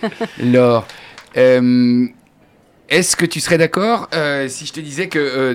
Laure. 0.43 0.87
Euh, 1.37 2.05
Est-ce 2.89 3.15
que 3.15 3.25
tu 3.25 3.39
serais 3.39 3.57
d'accord 3.59 4.09
euh, 4.15 4.47
si 4.47 4.65
je 4.65 4.73
te 4.73 4.79
disais 4.79 5.07
que 5.07 5.53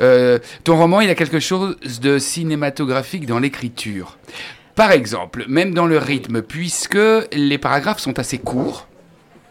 de- 0.00 0.40
ton 0.64 0.76
roman, 0.76 1.00
il 1.02 1.10
a 1.10 1.14
quelque 1.14 1.40
chose 1.40 1.76
de 2.00 2.18
cinématographique 2.18 3.26
dans 3.26 3.38
l'écriture? 3.38 4.16
Par 4.74 4.90
exemple, 4.92 5.44
même 5.48 5.74
dans 5.74 5.86
le 5.86 5.98
rythme, 5.98 6.40
puisque 6.40 6.96
les 7.32 7.58
paragraphes 7.58 7.98
sont 8.00 8.18
assez 8.18 8.38
courts. 8.38 8.88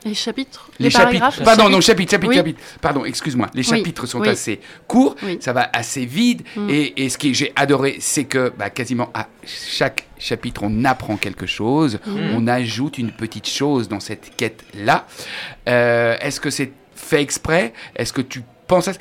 Les 0.03 0.13
chapitres 0.15 0.70
Les, 0.79 0.89
chapitres. 0.89 1.43
Pardon, 1.43 1.70
non, 1.70 1.79
chapitres, 1.79 2.12
chapitres, 2.12 2.29
Oui. 2.31 2.36
chapitres. 2.36 2.60
Pardon, 2.81 3.05
excuse-moi. 3.05 3.48
Les 3.53 3.62
Oui, 3.62 3.77
chapitres 3.77 4.05
sont 4.08 4.20
oui. 4.22 4.29
assez 4.29 4.60
courts, 4.88 5.15
ça 5.39 5.53
va 5.53 5.70
assez 5.74 6.05
vite. 6.05 6.43
Mm. 6.55 6.70
Et, 6.72 7.03
et 7.05 7.10
ce 7.10 7.17
que 7.20 7.31
j'ai 7.34 7.53
adoré, 7.55 7.98
c'est 8.00 8.24
que 8.25 8.51
bah, 8.58 8.70
quasiment 8.72 9.10
à 9.13 9.27
chaque 9.46 10.08
chapitre, 10.17 10.62
on 10.63 10.86
apprend 10.86 11.17
quelque 11.17 11.46
chose, 11.46 12.00
Mhm. 12.08 12.36
on 12.36 12.48
ajoute 12.48 12.98
une 12.98 13.12
petite 13.12 13.48
chose 13.48 13.88
dans 13.89 14.00
cette 14.00 14.36
quête-là. 14.36 15.05
Euh, 15.70 16.17
Est-ce 16.20 16.39
que 16.39 16.50
c'est 16.50 16.72
fait 16.96 17.22
exprès? 17.22 17.74
Est-ce 17.96 18.12
que 18.13 18.22
tu 18.22 18.41
penses 18.67 18.88
à... 18.88 18.93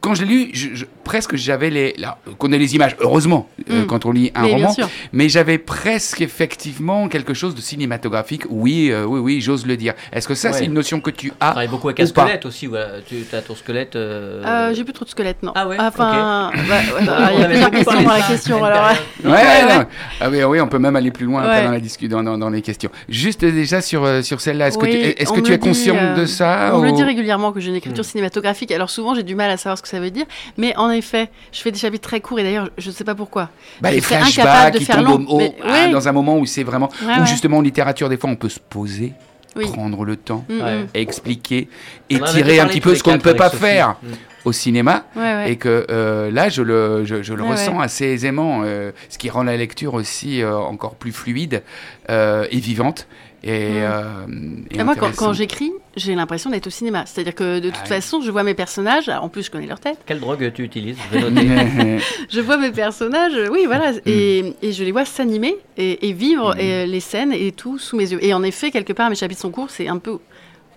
Quand 0.00 0.14
je 0.14 0.24
l'ai 0.24 0.28
lu, 0.46 0.50
je- 0.54 0.74
je- 0.74 0.84
presque 1.08 1.36
j'avais 1.36 1.70
les... 1.70 1.94
Là, 1.96 2.18
qu'on 2.36 2.52
ait 2.52 2.58
les 2.58 2.74
images, 2.76 2.94
heureusement, 3.00 3.48
euh, 3.70 3.82
Mm. 3.84 3.86
quand 3.86 4.04
on 4.04 4.12
lit 4.12 4.30
un 4.34 4.42
Mais 4.42 4.52
roman. 4.54 4.74
Mais 5.12 5.28
j'avais 5.30 5.56
presque 5.56 6.20
effectivement 6.20 7.08
quelque 7.08 7.32
chose 7.32 7.54
de 7.54 7.60
cinématographique. 7.62 8.42
Oui, 8.50 8.90
euh, 8.90 9.04
oui, 9.06 9.20
oui, 9.20 9.40
j'ose 9.40 9.64
le 9.66 9.76
dire. 9.78 9.94
Est-ce 10.12 10.28
que 10.28 10.34
ça, 10.34 10.48
Ouais. 10.50 10.54
c'est 10.58 10.64
une 10.66 10.74
notion 10.74 11.00
que 11.00 11.10
tu 11.10 11.28
Tu 11.28 11.32
as 11.40 11.46
travailles 11.50 11.68
beaucoup 11.68 11.88
avec 11.88 12.00
un 12.00 12.06
squelette 12.06 12.44
aussi. 12.46 12.66
Voilà. 12.66 13.00
Tu 13.06 13.24
as 13.32 13.40
ton 13.40 13.54
squelette. 13.54 13.96
euh, 13.96 14.42
Euh, 14.44 14.74
J'ai 14.74 14.84
plus 14.84 14.92
trop 14.92 15.04
de 15.06 15.10
squelettes, 15.10 15.42
non. 15.42 15.52
Ah 15.54 15.66
ouais, 15.66 15.76
Enfin, 15.80 16.50
bah, 16.52 16.74
ouais, 16.98 17.04
bah, 17.06 17.30
on 17.32 17.34
il 17.34 17.38
y 17.38 17.42
a 17.42 17.44
avait 17.44 17.54
plusieurs 17.54 17.70
questions 17.70 18.02
dans 18.02 18.12
la 18.12 18.20
question. 18.22 18.64
Alors. 18.64 18.90
Ouais, 19.24 19.30
Ouais. 19.30 19.86
Ah 20.20 20.28
oui, 20.30 20.42
oui, 20.44 20.60
on 20.60 20.68
peut 20.68 20.78
même 20.78 20.96
aller 20.96 21.10
plus 21.10 21.24
loin 21.26 21.42
après 21.42 21.64
dans, 21.64 21.70
la 21.72 21.80
discu- 21.80 22.08
dans, 22.08 22.22
dans, 22.22 22.50
les 22.50 22.62
questions. 22.62 22.90
Juste 23.08 23.44
déjà 23.44 23.80
sur, 23.80 24.06
sur 24.22 24.40
celle-là, 24.40 24.68
est-ce 24.68 24.78
Oui, 24.78 24.90
que 24.90 24.92
tu, 24.92 25.22
est-ce 25.22 25.32
que 25.32 25.40
tu 25.40 25.52
es 25.52 25.58
conscient 25.58 25.96
euh, 25.96 26.14
de 26.16 26.26
ça 26.26 26.72
On 26.74 26.80
me 26.80 26.86
le 26.86 26.92
dit 26.92 27.02
régulièrement 27.02 27.52
que 27.52 27.60
j'ai 27.60 27.70
une 27.70 27.76
écriture 27.76 28.04
Hmm. 28.04 28.08
cinématographique. 28.08 28.70
Alors 28.72 28.90
souvent, 28.90 29.14
j'ai 29.14 29.22
du 29.22 29.34
mal 29.34 29.50
à 29.50 29.56
savoir 29.56 29.76
ce 29.78 29.82
que 29.82 29.88
ça 29.88 29.98
veut 30.00 30.10
dire. 30.10 30.26
Mais 30.56 30.74
en 30.76 30.90
effet, 30.98 31.30
je 31.52 31.60
fais 31.60 31.70
des 31.72 31.78
chapitres 31.78 32.06
très 32.08 32.20
courts 32.20 32.38
et 32.40 32.42
d'ailleurs, 32.42 32.68
je 32.78 32.88
ne 32.90 32.94
sais 32.94 33.04
pas 33.04 33.14
pourquoi. 33.14 33.48
bah, 33.80 33.90
Les 33.90 34.00
flashbacks 34.00 34.38
incapable 34.38 34.70
de 34.74 34.78
qui 34.78 34.84
faire 34.84 34.96
tombent 34.96 35.22
long, 35.26 35.26
au, 35.28 35.36
au- 35.36 35.38
mais- 35.38 35.54
ah, 35.64 35.88
dans 35.88 36.06
un 36.08 36.12
moment 36.12 36.36
où 36.38 36.44
c'est 36.46 36.64
vraiment... 36.64 36.90
Ouais, 37.02 37.14
où 37.16 37.20
ouais. 37.20 37.26
justement 37.26 37.58
en 37.58 37.62
littérature, 37.62 38.08
des 38.08 38.16
fois, 38.18 38.28
on 38.30 38.36
peut 38.36 38.48
se 38.50 38.60
poser, 38.60 39.12
Oui. 39.56 39.64
prendre 39.72 40.04
le 40.04 40.16
temps, 40.16 40.44
Mm, 40.48 40.60
Ouais. 40.62 40.76
mm. 40.82 40.86
expliquer, 40.94 41.68
étirer 42.10 42.60
un 42.60 42.66
petit 42.66 42.80
peu 42.80 42.94
ce 42.94 43.02
qu'on 43.02 43.12
ne 43.12 43.18
peut 43.18 43.34
pas 43.34 43.50
Sophie. 43.50 43.62
faire 43.62 43.96
Mm. 44.02 44.06
au 44.44 44.52
cinéma. 44.52 45.04
Ouais, 45.16 45.22
ouais. 45.22 45.52
Et 45.52 45.56
que 45.56 45.86
euh, 45.90 46.30
là, 46.30 46.48
je 46.48 46.62
le, 46.62 47.04
je, 47.04 47.22
je 47.22 47.34
le 47.34 47.42
Ouais, 47.42 47.50
ressens 47.50 47.78
ouais. 47.78 47.84
assez 47.84 48.04
aisément, 48.06 48.60
euh, 48.64 48.92
ce 49.08 49.18
qui 49.18 49.30
rend 49.30 49.42
la 49.42 49.56
lecture 49.56 49.94
aussi 49.94 50.42
euh, 50.42 50.56
encore 50.56 50.94
plus 50.94 51.12
fluide 51.12 51.62
euh, 52.10 52.46
et 52.50 52.58
vivante. 52.58 53.06
Et, 53.44 53.50
Mm. 53.50 53.82
euh, 53.82 54.26
et 54.72 54.78
Et 54.80 54.84
moi, 54.84 54.94
quand, 54.96 55.32
j'écris, 55.32 55.70
j'ai 55.96 56.14
l'impression 56.16 56.50
d'être 56.50 56.66
au 56.66 56.70
cinéma. 56.70 57.04
C'est-à-dire 57.06 57.34
que 57.34 57.60
de 57.60 57.68
toute 57.70 57.78
Ah 57.84 57.86
façon, 57.86 58.20
je 58.20 58.30
vois 58.32 58.42
mes 58.42 58.54
personnages. 58.54 59.08
En 59.08 59.28
plus, 59.28 59.44
je 59.44 59.50
connais 59.50 59.66
leur 59.68 59.78
tête. 59.80 59.98
Quelle 60.06 60.18
drogue 60.20 60.52
tu 60.52 60.64
utilises 60.64 60.98
Je 61.12 62.40
vois 62.40 62.56
mes 62.56 62.72
personnages, 62.72 63.34
euh, 63.34 63.48
oui, 63.50 63.62
voilà, 63.66 63.92
et, 64.06 64.54
et 64.62 64.72
je 64.72 64.82
les 64.82 64.90
vois 64.92 65.04
s'animer 65.04 65.56
et, 65.76 66.08
et 66.08 66.12
vivre 66.12 66.54
Mm. 66.56 66.60
et, 66.60 66.86
les 66.86 67.00
scènes 67.00 67.32
et 67.32 67.52
tout 67.52 67.78
sous 67.78 67.96
mes 67.96 68.10
yeux. 68.10 68.24
Et 68.24 68.34
en 68.34 68.42
effet, 68.42 68.70
quelque 68.70 68.92
part, 68.92 69.08
mes 69.08 69.16
chapitres 69.16 69.40
sont 69.40 69.50
courts, 69.52 69.70
c'est 69.70 69.86
un 69.88 69.98
peu, 69.98 70.18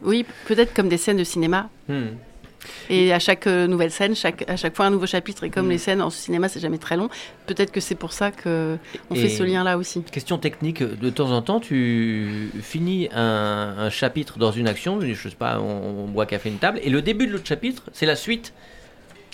oui, 0.03 0.25
peut-être 0.47 0.73
comme 0.73 0.87
des 0.89 0.97
scènes 0.97 1.17
de 1.17 1.23
cinéma. 1.23 1.69
Et 2.89 3.11
à 3.13 3.19
chaque 3.19 3.47
euh, 3.47 3.67
nouvelle 3.67 3.91
scène, 3.91 4.15
chaque, 4.15 4.43
à 4.49 4.55
chaque 4.55 4.75
fois 4.75 4.85
un 4.85 4.89
nouveau 4.91 5.05
chapitre. 5.07 5.43
Et 5.43 5.49
comme 5.49 5.67
Mm. 5.67 5.71
les 5.71 5.77
scènes 5.77 6.01
en 6.01 6.09
cinéma, 6.09 6.47
c'est 6.49 6.59
jamais 6.59 6.77
très 6.77 6.97
long, 6.97 7.09
peut-être 7.47 7.71
que 7.71 7.79
c'est 7.79 7.95
pour 7.95 8.13
ça 8.13 8.31
que 8.31 8.77
on 9.09 9.15
Et- 9.15 9.19
fait 9.19 9.29
ce 9.29 9.43
lien-là 9.43 9.77
aussi. 9.77 10.03
Question 10.03 10.37
technique, 10.37 10.83
de 10.83 11.09
temps 11.09 11.31
en 11.31 11.41
temps, 11.41 11.59
tu 11.59 12.49
finis 12.61 13.09
un, 13.13 13.75
un 13.77 13.89
chapitre 13.89 14.37
dans 14.37 14.51
une 14.51 14.67
action, 14.67 14.99
je 15.01 15.13
sais 15.29 15.35
pas, 15.35 15.59
on, 15.59 16.03
on 16.03 16.07
boit 16.07 16.25
café 16.25 16.49
une 16.49 16.57
table, 16.57 16.79
et 16.83 16.89
le 16.89 17.01
début 17.01 17.27
de 17.27 17.31
l'autre 17.33 17.47
chapitre, 17.47 17.83
c'est 17.93 18.05
la 18.05 18.15
suite. 18.15 18.53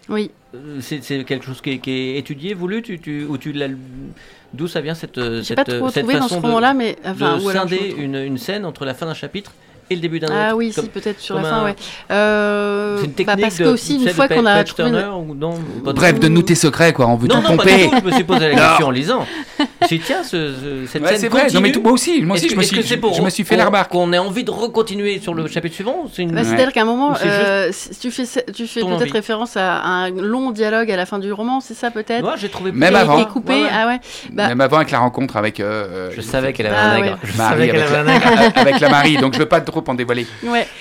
Oui. 0.10 0.32
Euh, 0.56 0.78
C'est 0.80 1.00
quelque 1.26 1.44
chose 1.46 1.60
qui 1.60 1.72
est, 1.72 1.78
qui 1.80 1.92
est 1.92 2.18
étudié, 2.18 2.54
voulu, 2.54 2.82
tu, 2.82 2.98
tu, 3.00 3.26
ou 3.26 3.38
tu 3.38 3.52
l'as- 3.52 3.68
d'où 4.54 4.68
ça 4.70 4.80
vient 4.80 4.96
cette 4.96 5.20
cette, 5.44 5.58
pas 5.58 5.66
trop 5.66 5.90
cette 5.90 6.04
trouvé 6.04 6.18
dans 6.18 6.24
ce 6.24 6.36
façon 6.36 6.42
de- 6.42 6.46
roman-là, 6.46 6.74
mais 6.74 6.96
enfin, 7.04 7.36
de 7.38 7.42
scinder 7.42 7.94
une 7.98 8.38
scène 8.38 8.64
entre 8.64 8.86
la 8.86 8.94
fin 8.94 9.06
d'un 9.06 9.14
chapitre 9.14 9.52
et 9.90 9.96
le 9.96 10.02
début 10.02 10.20
d'un 10.20 10.28
autre. 10.28 10.36
Ah 10.38 10.56
oui, 10.56 10.72
comme- 10.74 10.86
si, 10.86 10.90
peut-être 10.90 11.20
sur 11.20 11.36
la 11.36 11.44
fin, 11.44 11.58
un- 11.58 11.64
ouais. 11.66 11.76
Euh, 12.12 12.98
C'est 13.00 13.06
une 13.06 13.12
bah, 13.12 13.16
technique 13.36 13.42
parce 13.42 13.58
de, 13.58 13.64
que 13.64 13.70
aussi, 13.70 13.96
une 13.96 14.10
fois 14.10 14.28
qu'on 14.28 14.46
a 14.46 14.56
page 14.56 14.74
trouvé... 14.74 14.90
turner 14.90 15.06
ou 15.16 15.34
non 15.36 15.54
pas 15.84 15.94
du 15.94 16.00
Bref, 16.00 16.20
de 16.20 16.28
nous 16.28 16.42
tes 16.42 16.56
secrets, 16.56 16.94
quoi. 16.94 17.08
On 17.08 17.16
veut 17.16 17.28
Non, 17.28 17.42
tout 17.42 17.52
non, 17.52 17.58
pas 17.58 17.66
du 17.66 17.70
pomper. 17.72 17.90
tout, 17.90 17.96
je 18.02 18.06
me 18.06 18.12
suis 18.12 18.24
posé 18.24 18.50
la 18.50 18.56
question 18.70 18.88
en 18.88 18.92
lisant. 18.92 19.26
tu 19.88 20.00
tiens, 20.00 20.24
ce, 20.24 20.30
ce- 20.54 20.86
cette 20.92 21.02
Ouais, 21.04 21.10
scène 21.10 21.18
c'est 21.20 21.28
vrai. 21.30 21.42
Non, 21.54 21.62
mais 21.62 21.72
continue. 21.72 21.72
tout- 21.72 21.82
moi 21.82 21.92
aussi, 21.94 22.22
moi 22.22 22.36
aussi, 22.36 22.50
je 22.50 22.56
me 22.56 22.64
suis, 22.64 22.84
c'est 22.84 22.98
pour 22.98 23.14
je 23.14 23.22
me 23.22 23.30
suis 23.30 23.44
fait 23.44 23.56
qu'on- 23.56 23.60
la 23.62 23.66
remarque. 23.68 23.92
Qu'on 23.92 24.12
ait 24.14 24.18
envie 24.18 24.44
de 24.44 24.52
recontinuer 24.52 25.20
sur 25.20 25.34
le 25.34 25.48
chapitre 25.48 25.76
suivant 25.76 25.96
ou 26.06 26.10
c'est 26.14 26.24
une... 26.24 26.32
Bah, 26.32 26.42
Ouais. 26.42 26.44
C'est-à-dire 26.48 26.72
qu'à 26.74 26.82
un 26.82 26.86
moment, 26.86 27.12
Ou 27.12 27.16
euh, 27.26 27.70
si 27.72 27.90
tu 28.00 28.12
fais, 28.12 28.24
tu 28.54 28.68
fais 28.68 28.82
peut-être 28.82 29.12
référence 29.14 29.58
à 29.58 29.82
un 29.84 30.10
long 30.10 30.52
dialogue 30.52 30.92
à 30.92 30.96
la 30.96 31.06
fin 31.06 31.20
du 31.20 31.32
roman, 31.32 31.60
c'est 31.62 31.74
ça 31.74 31.92
peut-être 31.92 32.22
Moi, 32.24 32.36
j'ai 32.38 32.50
trouvé 32.50 32.72
Même 32.72 32.96
avant. 32.96 33.24
Coupé, 33.26 33.64
ah 33.72 33.88
ouais. 33.88 34.00
Bah, 34.32 34.48
Même 34.48 34.62
avant 34.62 34.78
avec 34.78 34.92
la 34.92 35.00
rencontre 35.00 35.38
avec. 35.38 35.60
euh, 35.60 36.10
Je 36.16 36.22
savais 36.22 36.54
qu'elle 36.54 36.68
avait 36.68 36.76
Ah, 36.78 36.92
un 36.92 36.96
ouais. 36.96 37.02
nègre. 37.04 37.18
Je 37.24 37.38
Marie 37.38 37.50
savais 37.50 37.68
qu'elle 37.68 37.76
avec, 37.82 37.90
avait 37.92 37.98
un 38.00 38.04
la, 38.04 38.14
nègre. 38.46 38.58
avec 38.58 38.80
la 38.80 38.90
Marie, 38.90 39.18
donc 39.18 39.34
je 39.34 39.40
veux 39.40 39.46
pas 39.46 39.62
trop 39.62 39.77
en 39.88 39.96
dévoiler. 39.96 40.28
Ouais. 40.44 40.68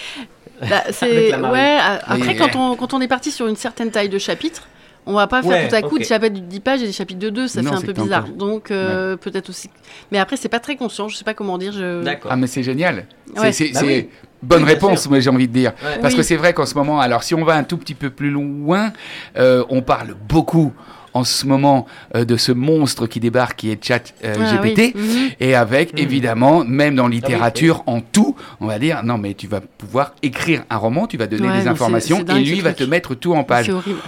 Bah, 0.59 0.85
c'est 0.91 1.37
ouais. 1.37 1.77
Après, 2.07 2.35
quand 2.35 2.57
on 2.57 2.77
quand 2.77 2.95
on 2.95 3.01
est 3.03 3.09
parti 3.09 3.31
sur 3.31 3.47
une 3.47 3.57
certaine 3.57 3.91
taille 3.91 4.09
de 4.09 4.17
chapitre, 4.17 4.63
on 5.05 5.13
va 5.13 5.27
pas 5.27 5.43
faire 5.43 5.51
Ouais, 5.51 5.69
tout 5.69 5.75
à 5.75 5.83
coup 5.83 5.97
ok. 5.97 5.99
des 5.99 6.05
chapitres 6.07 6.35
de 6.35 6.41
10 6.41 6.61
pages 6.61 6.83
et 6.83 6.87
des 6.87 6.93
chapitres 6.93 7.21
de 7.21 7.29
2, 7.29 7.47
ça 7.47 7.61
Non, 7.61 7.73
fait 7.73 7.77
un 7.77 7.81
peu 7.83 7.93
bizarre. 7.93 8.27
Donc 8.29 8.71
euh, 8.71 9.17
peut-être 9.19 9.51
aussi. 9.51 9.69
Mais 10.11 10.19
après, 10.19 10.37
c'est 10.39 10.49
pas 10.49 10.59
très 10.59 10.77
conscient. 10.77 11.09
Je 11.09 11.17
sais 11.19 11.25
pas 11.25 11.35
comment 11.35 11.59
dire. 11.59 11.73
Je... 11.73 12.03
D'accord. 12.03 12.31
Ah, 12.33 12.37
mais 12.37 12.47
c'est 12.47 12.63
génial. 12.63 13.05
C'est- 13.35 13.41
Ouais. 13.41 13.53
C'est 13.53 13.69
Bah 13.75 13.81
c'est 13.81 13.87
oui. 13.87 14.09
bonne 14.43 14.63
Oui, 14.63 14.69
réponse, 14.71 15.07
moi 15.11 15.21
j'ai 15.21 15.29
envie 15.29 15.47
de 15.47 15.53
dire. 15.53 15.73
Ouais. 15.85 15.99
Parce 16.01 16.15
Oui. 16.15 16.21
que 16.21 16.23
c'est 16.25 16.37
vrai 16.37 16.55
qu'en 16.55 16.65
ce 16.65 16.75
moment, 16.75 17.01
alors 17.01 17.23
si 17.23 17.35
on 17.35 17.45
va 17.45 17.55
un 17.57 17.65
tout 17.65 17.77
petit 17.77 17.95
peu 17.95 18.09
plus 18.09 18.31
loin, 18.31 18.95
euh, 19.37 19.63
on 19.69 19.83
parle 19.83 20.15
beaucoup 20.27 20.73
en 21.17 21.25
ce 21.25 21.47
moment 21.47 21.87
euh, 22.15 22.25
de 22.25 22.37
ce 22.37 22.53
monstre 22.53 23.07
qui 23.07 23.21
débarque 23.21 23.57
qui 23.57 23.71
est 23.71 23.83
Chat 23.83 24.13
euh, 24.25 24.35
Ah, 24.39 24.61
oui. 24.63 24.75
Mhm. 24.95 25.31
Et 25.41 25.55
avec, 25.55 25.93
Mhm. 25.95 25.99
évidemment, 25.99 26.65
même 26.65 26.95
Ah 26.95 26.97
dans 27.03 27.09
littérature, 27.09 27.83
en 27.87 28.01
tout, 28.01 28.37
on 28.61 28.67
va 28.67 28.79
dire, 28.79 29.03
non 29.03 29.17
mais 29.19 29.35
tu 29.35 29.47
vas 29.47 29.61
pouvoir 29.61 30.13
écrire 30.23 30.65
un 30.71 30.77
roman, 30.77 31.07
tu 31.07 31.17
vas 31.17 31.27
donner 31.27 31.49
Ouais, 31.49 31.61
des 31.61 31.69
informations, 31.69 32.21
et 32.21 32.25
dingue, 32.25 32.47
lui 32.47 32.61
va 32.61 32.73
te 32.73 32.85
mettre 32.85 33.15
tout 33.15 33.35
en 33.35 33.45
page. 33.45 33.67
C'est 33.67 33.73
horrible. 33.73 34.01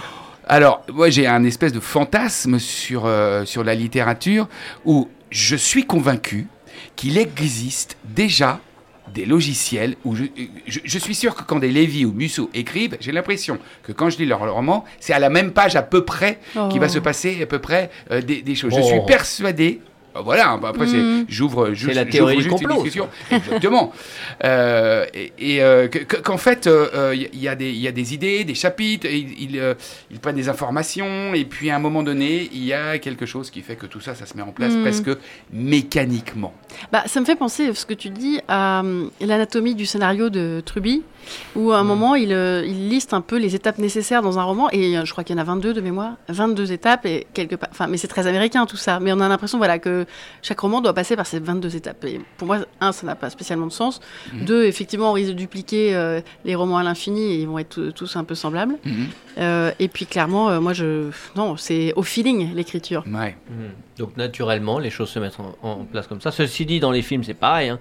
Alors, 0.47 0.81
moi, 0.91 1.09
j'ai 1.09 1.27
un 1.27 1.43
espèce 1.43 1.73
de 1.73 1.79
fantasme 1.79 2.57
sur, 2.57 3.03
euh, 3.05 3.45
sur 3.45 3.63
la 3.63 3.75
littérature 3.75 4.47
où 4.85 5.07
je 5.29 5.55
suis 5.55 5.85
convaincu 5.85 6.47
qu'il 6.95 7.17
existe 7.17 7.97
déjà 8.03 8.59
des 9.13 9.25
logiciels 9.25 9.95
où 10.05 10.15
je, 10.15 10.23
je, 10.67 10.79
je 10.83 10.99
suis 10.99 11.15
sûr 11.15 11.35
que 11.35 11.43
quand 11.43 11.59
des 11.59 11.71
Lévy 11.71 12.05
ou 12.05 12.11
Musso 12.11 12.49
écrivent, 12.53 12.97
j'ai 12.99 13.11
l'impression 13.11 13.57
que 13.83 13.91
quand 13.91 14.09
je 14.09 14.17
lis 14.17 14.25
leur 14.25 14.39
roman, 14.53 14.85
c'est 14.99 15.13
à 15.13 15.19
la 15.19 15.29
même 15.29 15.51
page 15.51 15.75
à 15.75 15.81
peu 15.81 16.05
près 16.05 16.39
qu'il 16.69 16.79
va 16.79 16.85
Oh. 16.87 16.89
se 16.89 16.99
passer 16.99 17.41
à 17.41 17.45
peu 17.45 17.59
près 17.59 17.89
euh, 18.11 18.21
des, 18.21 18.41
des 18.41 18.55
choses. 18.55 18.73
Je 18.73 18.79
Oh. 18.81 18.87
suis 18.87 18.99
persuadé. 19.07 19.81
Euh, 20.15 20.21
Voilà, 20.21 20.57
bah 20.61 20.69
après 20.69 20.87
c'est- 20.87 20.97
Mhm. 20.97 21.25
j'ouvre, 21.29 21.73
j'ouvre- 21.73 21.93
la 21.93 22.01
j'ouvre 22.01 22.11
théorie 22.11 22.35
du 22.37 22.41
juste 22.43 22.51
une 22.61 22.67
complot, 22.67 22.75
discussion. 22.83 23.09
Exactement. 23.31 23.91
Euh, 24.43 25.05
et 25.13 25.33
et, 25.39 25.61
euh, 25.63 25.87
que- 25.87 25.99
que- 25.99 26.17
qu'en 26.17 26.37
fait, 26.37 26.65
il 26.65 26.71
euh, 26.71 27.15
y, 27.15 27.29
y 27.37 27.47
a 27.47 27.55
des- 27.55 27.69
il 27.71 27.79
y 27.79 27.87
a 27.87 27.91
des 27.91 28.13
idées, 28.13 28.43
des 28.43 28.55
chapitres, 28.55 29.05
et 29.07 29.17
ils, 29.17 29.41
ils, 29.51 29.59
euh, 29.59 29.73
ils 30.11 30.19
prennent 30.19 30.35
des 30.35 30.49
informations, 30.49 31.33
et 31.33 31.45
puis 31.45 31.69
à 31.69 31.75
un 31.75 31.79
moment 31.79 32.03
donné, 32.03 32.49
il 32.53 32.63
y 32.63 32.73
a 32.73 32.97
quelque 32.99 33.25
chose 33.25 33.49
qui 33.49 33.61
fait 33.61 33.75
que 33.75 33.85
tout 33.85 33.99
ça, 34.01 34.15
ça 34.15 34.25
se 34.25 34.35
met 34.35 34.43
en 34.43 34.51
place 34.51 34.73
Mhm. 34.73 34.81
presque 34.81 35.09
mécaniquement. 35.69 36.53
Bah, 36.91 37.03
ça 37.05 37.19
me 37.19 37.25
fait 37.25 37.35
penser, 37.35 37.73
ce 37.73 37.85
que 37.85 37.93
tu 37.93 38.09
dis, 38.09 38.39
à 38.47 38.81
l'anatomie 39.21 39.75
du 39.75 39.85
scénario 39.85 40.29
de 40.29 40.61
Truby, 40.65 41.03
où 41.55 41.71
à 41.71 41.77
un 41.79 41.83
Mm. 41.83 41.87
moment, 41.87 42.15
il, 42.15 42.31
il 42.31 42.89
liste 42.89 43.13
un 43.13 43.21
peu 43.21 43.37
les 43.37 43.55
étapes 43.55 43.77
nécessaires 43.77 44.21
dans 44.21 44.39
un 44.39 44.43
roman, 44.43 44.69
et 44.71 44.95
je 45.03 45.11
crois 45.11 45.23
qu'il 45.23 45.35
y 45.35 45.39
en 45.39 45.41
a 45.41 45.45
22 45.45 45.73
de 45.73 45.81
mémoire, 45.81 46.13
22 46.29 46.71
étapes, 46.71 47.05
et 47.05 47.27
quelque 47.33 47.55
part, 47.55 47.69
enfin, 47.71 47.87
mais 47.87 47.97
c'est 47.97 48.07
très 48.07 48.25
américain 48.27 48.65
tout 48.65 48.77
ça, 48.77 48.99
mais 48.99 49.11
on 49.13 49.19
a 49.19 49.27
l'impression, 49.27 49.57
voilà, 49.57 49.79
que 49.79 49.98
chaque 50.41 50.59
roman 50.59 50.81
doit 50.81 50.93
passer 50.93 51.15
par 51.15 51.25
ces 51.25 51.39
22 51.39 51.75
étapes. 51.75 52.03
Et 52.05 52.19
pour 52.37 52.47
moi, 52.47 52.59
un, 52.81 52.91
ça 52.91 53.05
n'a 53.05 53.15
pas 53.15 53.29
spécialement 53.29 53.67
de 53.67 53.71
sens. 53.71 53.99
Mhm. 54.33 54.45
Deux, 54.45 54.65
effectivement, 54.65 55.09
on 55.11 55.13
risque 55.13 55.29
de 55.29 55.33
dupliquer 55.35 55.95
euh, 55.95 56.21
les 56.45 56.55
romans 56.55 56.77
à 56.77 56.83
l'infini, 56.83 57.21
et 57.33 57.35
ils 57.41 57.47
vont 57.47 57.59
être 57.59 57.91
tous- 57.95 58.15
un 58.15 58.23
peu 58.23 58.35
semblables. 58.35 58.75
Mhm. 58.85 59.07
Euh, 59.37 59.71
et 59.79 59.87
puis, 59.87 60.05
clairement, 60.05 60.49
euh, 60.49 60.59
moi, 60.59 60.73
je, 60.73 61.09
non, 61.35 61.55
c'est 61.57 61.93
au 61.95 62.03
feeling, 62.03 62.53
l'écriture. 62.55 63.03
Ouais. 63.07 63.35
Mhm. 63.49 63.69
Donc 63.97 64.15
naturellement, 64.15 64.79
les 64.79 64.89
choses 64.89 65.09
se 65.09 65.19
mettent 65.19 65.37
en, 65.39 65.55
en 65.67 65.75
place 65.83 66.07
comme 66.07 66.21
ça. 66.21 66.31
Ceci 66.31 66.65
dit, 66.65 66.79
dans 66.79 66.91
les 66.91 67.01
films, 67.01 67.23
c'est 67.25 67.33
pareil. 67.33 67.67
hein. 67.69 67.79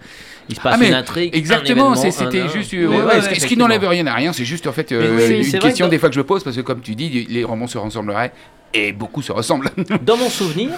Il 0.48 0.56
se 0.56 0.60
passe 0.60 0.74
Ah, 0.74 0.78
mais 0.78 0.88
une 0.88 0.94
intrigue. 0.94 1.34
Exactement, 1.34 1.94
c'était 1.94 2.48
juste. 2.48 2.72
Ouais, 2.72 2.78
euh, 2.80 2.88
ouais, 2.88 2.96
ouais, 2.96 3.04
ouais, 3.04 3.34
ce 3.38 3.46
qui- 3.46 3.56
n'enlève 3.56 3.84
rien 3.86 4.04
à 4.08 4.14
rien, 4.14 4.32
c'est 4.32 4.44
juste 4.44 4.66
en 4.66 4.72
fait 4.72 4.90
euh, 4.90 5.42
une 5.42 5.58
question 5.60 5.86
que- 5.86 5.90
des 5.92 5.98
fois 5.98 6.08
que 6.08 6.14
je 6.16 6.20
me 6.20 6.26
pose, 6.26 6.42
parce 6.42 6.56
que 6.56 6.60
comme 6.62 6.80
tu 6.80 6.94
dis, 6.96 7.08
les 7.28 7.44
romans 7.44 7.68
se 7.68 7.78
ressembleraient, 7.78 8.32
et 8.74 8.92
beaucoup 8.92 9.22
se 9.22 9.32
ressemblent. 9.32 9.70
Dans 10.02 10.16
mon 10.16 10.28
souvenir, 10.28 10.70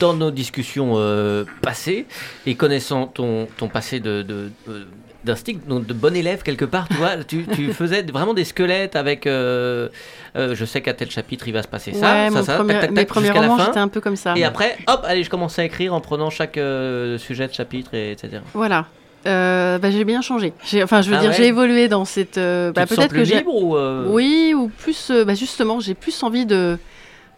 dans 0.00 0.14
nos 0.14 0.30
discussions 0.30 0.94
euh, 0.96 1.44
passées, 1.62 2.06
et 2.46 2.54
connaissant 2.54 3.06
ton, 3.06 3.46
ton 3.56 3.68
passé 3.68 4.00
de, 4.00 4.22
de, 4.22 4.50
de- 4.66 4.86
d'instinct, 5.24 5.58
donc 5.66 5.86
de 5.86 5.94
bon 5.94 6.14
élève 6.14 6.42
quelque 6.42 6.66
part, 6.66 6.86
tu 6.88 6.94
vois, 6.96 7.16
tu, 7.26 7.46
tu 7.46 7.72
faisais 7.72 8.02
vraiment 8.02 8.34
des 8.34 8.44
squelettes 8.44 8.94
avec. 8.96 9.26
euh, 9.26 9.88
euh, 10.36 10.54
je 10.54 10.64
sais 10.66 10.82
qu'à 10.82 10.92
tel 10.92 11.10
chapitre 11.10 11.46
il 11.48 11.54
va 11.54 11.62
se 11.62 11.68
passer 11.68 11.92
ça, 11.94 12.24
ouais, 12.24 12.30
ça, 12.30 12.42
ça, 12.42 12.56
premier- 12.56 12.78
tac, 12.78 12.92
tac, 12.92 13.08
premiers 13.08 13.30
romans, 13.30 13.58
j'étais 13.64 13.78
un 13.78 13.88
peu 13.88 14.00
comme 14.02 14.16
ça. 14.16 14.34
Et 14.36 14.44
après, 14.44 14.76
hop, 14.86 15.02
allez, 15.06 15.22
je 15.24 15.30
commençais 15.30 15.62
à 15.62 15.64
écrire 15.64 15.94
en 15.94 16.00
prenant 16.02 16.28
chaque 16.30 16.58
euh, 16.58 17.16
sujet 17.18 17.48
de 17.48 17.54
chapitre, 17.54 17.94
et, 17.94 18.12
etc. 18.12 18.40
Voilà. 18.52 18.86
Euh, 19.26 19.78
bah, 19.78 19.90
j'ai 19.90 20.04
bien 20.04 20.20
changé. 20.20 20.52
J'ai- 20.66 20.82
Enfin, 20.82 21.00
je 21.00 21.08
veux 21.08 21.16
Ah 21.16 21.20
dire, 21.20 21.30
ouais 21.30 21.36
j'ai 21.36 21.46
évolué 21.46 21.88
dans 21.88 22.04
cette. 22.04 22.36
euh, 22.36 22.72
bah, 22.72 22.84
peut-être 22.86 23.14
que 23.14 23.24
j'ai. 23.24 23.36
libre 23.36 23.54
ou 23.54 23.74
euh, 23.76 24.04
Oui, 24.08 24.52
ou 24.54 24.68
plus. 24.68 25.08
euh, 25.10 25.24
bah, 25.24 25.34
justement, 25.34 25.80
j'ai 25.80 25.94
plus 25.94 26.22
envie 26.22 26.44
de 26.44 26.76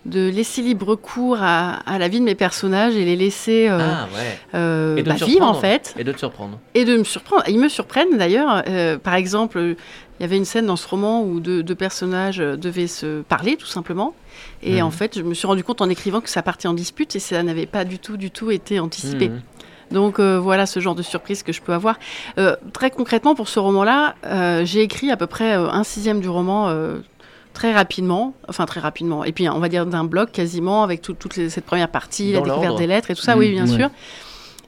de 0.06 0.28
laisser 0.30 0.62
libre 0.62 0.94
cours 0.94 1.38
à, 1.40 1.74
à 1.88 1.98
la 1.98 2.08
vie 2.08 2.20
de 2.20 2.24
mes 2.24 2.34
personnages 2.34 2.96
et 2.96 3.04
les 3.04 3.16
laisser 3.16 3.68
euh, 3.68 3.78
Ah 3.80 4.06
ouais. 4.14 4.38
euh, 4.54 5.02
bah, 5.02 5.14
vivre 5.14 5.44
en 5.46 5.54
fait 5.54 5.94
Et 5.98 6.04
de 6.04 6.12
te 6.12 6.18
surprendre. 6.18 6.58
et 6.74 6.84
de 6.84 6.96
me 6.96 7.04
surprendre. 7.04 7.42
Ils 7.48 7.58
me 7.58 7.68
surprennent 7.68 8.16
d'ailleurs. 8.16 8.62
Euh, 8.68 8.98
par 8.98 9.14
exemple, 9.14 9.58
il 10.18 10.22
y 10.22 10.24
avait 10.24 10.36
une 10.36 10.44
scène 10.44 10.66
dans 10.66 10.76
ce 10.76 10.88
roman 10.88 11.22
où 11.22 11.40
deux, 11.40 11.62
deux 11.62 11.74
personnages 11.74 12.38
devaient 12.38 12.86
se 12.86 13.22
parler 13.22 13.56
tout 13.56 13.66
simplement. 13.66 14.14
Et 14.62 14.76
Mhm. 14.80 14.86
en 14.86 14.90
fait, 14.90 15.18
je 15.18 15.22
me 15.22 15.34
suis 15.34 15.46
rendu 15.46 15.62
compte 15.64 15.82
en 15.82 15.88
écrivant 15.90 16.20
que 16.20 16.30
ça 16.30 16.42
partait 16.42 16.68
en 16.68 16.74
dispute 16.74 17.14
et 17.16 17.18
ça 17.18 17.42
n'avait 17.42 17.66
pas 17.66 17.84
du 17.84 17.98
tout, 17.98 18.16
du 18.16 18.30
tout 18.30 18.50
été 18.50 18.80
anticipé. 18.80 19.28
Mhm. 19.28 19.40
Donc 19.92 20.18
euh, 20.18 20.38
voilà 20.40 20.66
ce 20.66 20.80
genre 20.80 20.94
de 20.96 21.02
surprise 21.02 21.42
que 21.44 21.52
je 21.52 21.62
peux 21.62 21.72
avoir. 21.72 21.96
Euh, 22.38 22.56
très 22.72 22.90
concrètement, 22.90 23.34
pour 23.36 23.48
ce 23.48 23.60
roman-là, 23.60 24.16
euh, 24.24 24.64
j'ai 24.64 24.80
écrit 24.82 25.10
à 25.12 25.16
peu 25.16 25.26
près 25.28 25.52
un 25.52 25.84
sixième 25.84 26.20
du 26.20 26.28
roman 26.28 26.74
très 27.56 27.72
rapidement, 27.72 28.34
enfin 28.48 28.66
très 28.66 28.80
rapidement, 28.80 29.24
et 29.24 29.32
puis 29.32 29.48
on 29.48 29.58
va 29.58 29.68
dire 29.70 29.86
d'un 29.86 30.04
bloc 30.04 30.30
quasiment, 30.30 30.82
avec 30.82 31.00
tout- 31.00 31.14
toute 31.14 31.36
les- 31.36 31.48
cette 31.48 31.64
première 31.64 31.88
partie, 31.88 32.32
Dans 32.34 32.44
la 32.44 32.50
découverte 32.50 32.76
des 32.78 32.86
lettres 32.86 33.10
et 33.10 33.14
tout 33.14 33.22
ça, 33.22 33.34
Mmh, 33.34 33.38
oui 33.38 33.50
bien 33.50 33.66
ouais. 33.66 33.76
sûr. 33.76 33.88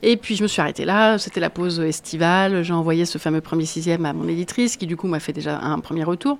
Et 0.03 0.17
puis 0.17 0.37
je 0.37 0.43
me 0.43 0.49
suis 0.49 0.61
arrêtée 0.63 0.85
là, 0.87 1.19
c'était 1.19 1.41
la 1.41 1.51
pause 1.51 1.81
estivale, 1.81 2.63
j'ai 2.63 2.73
envoyé 2.73 3.05
ce 3.05 3.19
fameux 3.19 3.41
premier 3.43 3.67
sixième 3.67 4.07
à 4.07 4.13
mon 4.15 4.27
éditrice 4.27 4.77
qui 4.79 4.87
du 4.87 4.97
coup 4.97 5.07
m'a 5.07 5.21
fait 5.21 5.33
déjà 5.35 5.59
un 5.61 5.79
premier 5.81 6.03
retour. 6.05 6.39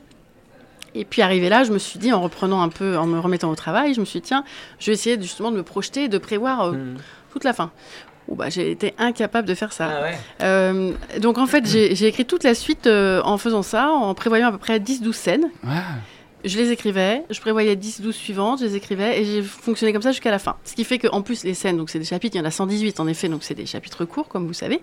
Et 0.95 1.05
puis 1.05 1.21
arrivé 1.23 1.49
là, 1.51 1.65
je 1.65 1.71
me 1.73 1.79
suis 1.79 1.99
dit, 1.99 2.13
en 2.15 2.21
reprenant 2.23 2.63
un 2.63 2.71
peu, 2.71 2.97
en 2.97 3.05
me 3.07 3.19
remettant 3.21 3.51
au 3.51 3.55
travail, 3.55 3.93
je 3.95 4.01
me 4.01 4.07
suis 4.07 4.21
dit, 4.21 4.27
tiens, 4.29 4.43
je 4.79 4.87
vais 4.87 4.93
essayer 4.95 5.21
justement 5.21 5.51
de 5.51 5.57
me 5.57 5.63
projeter 5.63 6.05
et 6.05 6.09
de 6.09 6.17
prévoir 6.19 6.63
euh, 6.63 6.73
Mhm. 6.73 6.97
toute 7.31 7.45
la 7.45 7.53
fin. 7.53 7.71
Oh, 8.31 8.35
bah, 8.35 8.49
j'ai 8.51 8.71
été 8.71 8.95
incapable 8.99 9.47
de 9.49 9.55
faire 9.55 9.73
ça. 9.73 9.89
Ah 9.91 10.03
ouais. 10.03 10.19
Euh, 10.43 10.93
donc 11.21 11.39
en 11.39 11.47
fait, 11.47 11.67
j'ai 11.67 12.07
écrit 12.07 12.25
toute 12.27 12.45
la 12.45 12.55
suite 12.55 12.87
euh, 12.87 13.23
en 13.25 13.39
faisant 13.39 13.63
ça, 13.63 13.91
en 13.91 14.13
prévoyant 14.15 14.49
à 14.49 14.53
peu 14.53 14.59
près 14.59 14.79
10-12 14.81 15.17
scènes. 15.17 15.49
Je 16.45 16.57
les 16.57 16.71
écrivais, 16.71 17.25
je 17.31 17.41
prévoyais 17.41 17.75
10-12 17.75 18.13
suivantes, 18.13 18.61
je 18.61 18.65
les 18.67 18.77
écrivais 18.77 19.21
et 19.21 19.25
j'ai 19.25 19.43
fonctionné 19.43 19.93
comme 19.93 20.03
ça 20.03 20.13
jusqu'à 20.13 20.31
la 20.31 20.39
fin. 20.39 20.57
Ce 20.65 20.75
qui 20.75 20.85
fait 20.85 20.99
qu'en 20.99 21.21
plus, 21.23 21.43
les 21.45 21.55
scènes, 21.55 21.77
donc 21.77 21.91
c'est 21.91 21.99
des 21.99 22.05
chapitres, 22.05 22.37
il 22.37 22.39
y 22.39 22.43
en 22.43 22.45
a 22.45 22.51
118 22.53 23.01
en 23.01 23.09
effet, 23.09 23.29
donc 23.29 23.43
c'est 23.43 23.55
des 23.55 23.67
chapitres 23.67 24.05
courts, 24.05 24.29
comme 24.29 24.47
vous 24.47 24.53
savez. 24.53 24.81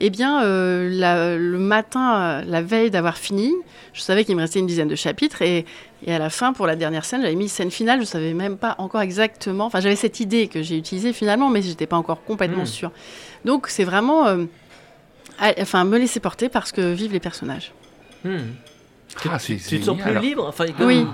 Eh 0.00 0.10
bien, 0.10 0.42
euh, 0.42 0.88
la- 0.90 1.36
le 1.36 1.58
matin, 1.58 2.42
la 2.46 2.62
veille 2.62 2.90
d'avoir 2.90 3.16
fini, 3.18 3.52
je 3.92 4.00
savais 4.00 4.24
qu'il 4.24 4.34
me 4.36 4.40
restait 4.40 4.58
une 4.58 4.66
dizaine 4.66 4.88
de 4.88 4.96
chapitres 4.96 5.42
et, 5.42 5.66
et 6.04 6.12
à 6.14 6.18
la 6.18 6.30
fin, 6.30 6.52
pour 6.52 6.66
la 6.66 6.74
dernière 6.76 7.04
scène, 7.04 7.20
j'avais 7.22 7.34
mis 7.36 7.48
scène 7.48 7.70
finale, 7.70 8.00
je 8.00 8.04
savais 8.06 8.32
même 8.34 8.56
pas 8.56 8.74
encore 8.78 9.02
exactement, 9.02 9.66
enfin 9.66 9.80
j'avais 9.80 9.94
cette 9.96 10.18
idée 10.18 10.48
que 10.48 10.62
j'ai 10.62 10.76
utilisée 10.78 11.12
finalement, 11.12 11.48
mais 11.50 11.62
je 11.62 11.68
n'étais 11.68 11.86
pas 11.86 11.96
encore 11.96 12.24
complètement 12.24 12.62
Mm. 12.62 12.66
sûre. 12.66 12.90
Donc 13.44 13.66
c'est 13.68 13.84
vraiment, 13.84 14.26
euh, 14.26 14.44
à- 15.38 15.52
enfin, 15.60 15.84
me 15.84 15.96
laisser 15.98 16.18
porter 16.20 16.48
parce 16.48 16.72
que 16.72 16.92
vivent 16.92 17.12
les 17.12 17.20
personnages. 17.20 17.72
Mhm. 18.24 18.40
Tu, 19.22 19.28
Ah, 19.32 19.38
tu- 19.38 19.56
tu 19.56 19.80
te 19.80 19.84
sens 19.84 19.98
plus 20.00 20.18
libre 20.18 20.46
enfin, 20.48 20.66
comme- 20.76 20.86
Oui. 20.86 21.06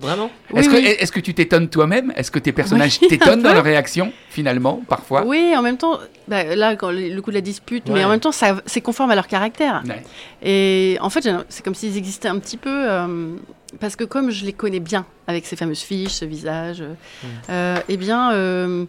Vraiment 0.00 0.30
Est-ce 0.54 0.68
Oui, 0.68 0.74
que, 0.74 0.78
oui. 0.80 0.86
est-ce 0.98 1.10
que 1.10 1.20
tu 1.20 1.32
t'étonnes 1.32 1.68
toi-même? 1.70 2.12
Est-ce 2.16 2.30
que 2.30 2.38
tes 2.38 2.52
personnages 2.52 2.98
Oui, 3.02 3.08
t'étonnent 3.08 3.42
dans 3.42 3.54
leur 3.54 3.64
réaction, 3.64 4.12
finalement, 4.28 4.82
parfois? 4.86 5.24
Oui, 5.24 5.54
en 5.56 5.62
même 5.62 5.78
temps, 5.78 5.98
bah, 6.28 6.54
là, 6.54 6.76
quand 6.76 6.90
le 6.90 7.18
coup 7.20 7.30
de 7.30 7.36
la 7.36 7.40
dispute, 7.40 7.88
Ouais. 7.88 7.94
mais 7.94 8.04
en 8.04 8.10
même 8.10 8.20
temps, 8.20 8.30
ça- 8.32 8.60
c'est 8.66 8.82
conforme 8.82 9.10
à 9.10 9.14
leur 9.14 9.26
caractère. 9.26 9.82
Ouais. 9.88 10.02
Et 10.42 10.98
en 11.00 11.08
fait, 11.08 11.26
c'est 11.48 11.64
comme 11.64 11.74
s'ils 11.74 11.96
existaient 11.96 12.28
un 12.28 12.38
petit 12.38 12.58
peu, 12.58 12.70
euh, 12.90 13.34
parce 13.80 13.96
que 13.96 14.04
comme 14.04 14.30
je 14.30 14.44
les 14.44 14.52
connais 14.52 14.80
bien, 14.80 15.06
avec 15.26 15.46
ces 15.46 15.56
fameuses 15.56 15.80
fiches, 15.80 16.12
ce 16.12 16.24
visage, 16.26 16.82
euh, 16.82 16.92
Mm. 16.92 17.26
euh, 17.50 17.76
eh 17.88 17.96
bien, 17.96 18.32
euh, 18.32 18.84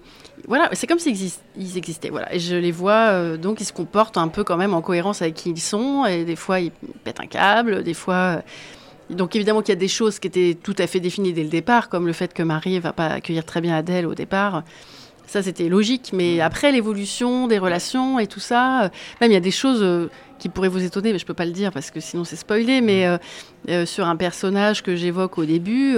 voilà, 0.48 0.70
c'est 0.74 0.88
comme 0.88 1.00
s'ils 1.00 1.14
exist- 1.14 1.42
ils 1.58 1.78
existaient. 1.78 2.10
Voilà. 2.10 2.34
Et 2.34 2.40
je 2.40 2.56
les 2.56 2.72
vois, 2.72 3.10
euh, 3.12 3.38
donc 3.38 3.62
ils 3.62 3.66
se 3.66 3.74
comportent 3.74 4.18
un 4.18 4.30
peu 4.30 4.44
quand 4.44 4.58
même 4.58 4.74
en 4.74 4.82
cohérence 4.82 5.22
avec 5.22 5.36
qui 5.36 5.50
ils 5.52 5.60
sont, 5.62 6.06
et 6.06 6.26
des 6.26 6.36
fois, 6.38 6.60
ils 6.60 6.72
pètent 7.04 7.20
un 7.20 7.28
câble, 7.28 7.84
des 7.84 7.94
fois... 7.94 8.16
euh, 8.16 8.42
donc 9.10 9.38
évidemment 9.38 9.62
qu'il 9.62 9.70
y 9.70 9.78
a 9.78 9.80
des 9.80 9.88
choses 9.88 10.20
qui 10.20 10.28
étaient 10.28 10.58
tout 10.62 10.76
à 10.78 10.86
fait 10.86 11.00
définies 11.00 11.32
dès 11.32 11.44
le 11.44 11.50
départ, 11.50 11.88
comme 11.88 12.08
le 12.08 12.14
fait 12.14 12.34
que 12.34 12.44
Marie 12.44 12.78
va 12.80 12.92
pas 12.92 13.08
accueillir 13.08 13.46
très 13.46 13.62
bien 13.62 13.74
Adèle 13.74 14.06
au 14.06 14.16
départ. 14.16 14.64
Ça, 15.28 15.44
c'était 15.44 15.70
logique. 15.70 16.12
Mais 16.14 16.42
après, 16.42 16.72
l'évolution 16.72 17.48
des 17.48 17.58
relations 17.58 18.20
et 18.20 18.28
tout 18.28 18.40
ça, 18.42 18.84
euh, 18.84 18.90
même 19.22 19.32
il 19.32 19.34
y 19.34 19.38
a 19.38 19.42
des 19.42 19.52
choses 19.52 19.80
euh, 19.82 20.10
qui 20.40 20.50
pourraient 20.50 20.68
vous 20.68 20.84
étonner, 20.84 21.14
mais 21.14 21.20
je 21.20 21.26
peux 21.26 21.34
pas 21.34 21.46
le 21.46 21.52
dire 21.52 21.72
parce 21.72 21.90
que 21.90 22.00
sinon 22.02 22.24
c'est 22.26 22.36
spoilé. 22.36 22.82
Mais 22.82 23.06
euh, 23.06 23.18
euh, 23.70 23.86
sur 23.86 24.08
un 24.08 24.16
personnage 24.16 24.84
que 24.84 24.96
j'évoque 24.96 25.38
au 25.38 25.46
début, 25.46 25.96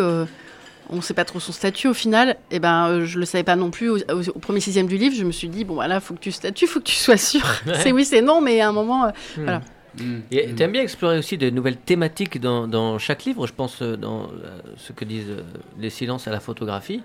on 0.90 0.98
ne 0.98 1.02
sait 1.02 1.14
pas 1.14 1.26
trop 1.26 1.40
son 1.40 1.52
statut 1.52 1.88
au 1.88 1.94
final. 1.94 2.32
Et 2.52 2.56
eh 2.56 2.60
ben, 2.60 2.88
euh, 2.88 3.06
je 3.06 3.20
le 3.20 3.26
savais 3.26 3.44
pas 3.44 3.56
non 3.56 3.72
plus 3.72 3.90
au, 3.90 4.04
premier 4.40 4.60
sixième 4.60 4.88
du 4.88 4.98
livre. 4.98 5.16
Je 5.16 5.24
me 5.24 5.32
suis 5.32 5.50
dit 5.50 5.64
bon 5.64 5.76
voilà, 5.76 6.00
faut 6.00 6.14
que 6.14 6.20
tu 6.20 6.32
statues, 6.32 6.68
faut 6.68 6.80
que 6.80 6.86
tu 6.86 6.96
sois 6.96 7.18
sûr. 7.18 7.42
c'est 7.76 7.92
oui, 7.92 8.06
c'est 8.06 8.22
non, 8.22 8.42
mais 8.42 8.62
à 8.62 8.70
un 8.70 8.72
moment, 8.72 9.06
euh, 9.06 9.10
hmm. 9.38 9.44
voilà. 9.44 9.62
Hmm. 10.00 10.20
Et 10.32 10.54
tu 10.54 10.64
aimes 10.64 10.72
bien 10.72 10.84
explorer 10.84 11.18
aussi 11.18 11.38
de 11.38 11.50
nouvelles 11.50 11.78
thématiques 11.78 12.40
dans, 12.40 12.68
dans 12.68 13.00
chaque 13.00 13.26
livre. 13.26 13.48
Je 13.48 13.54
pense 13.54 13.82
dans 13.82 14.30
ce 14.78 14.94
que 14.94 15.04
disent 15.04 15.38
les 15.80 15.90
silences 15.90 16.28
à 16.28 16.32
la 16.32 16.40
photographie. 16.40 17.02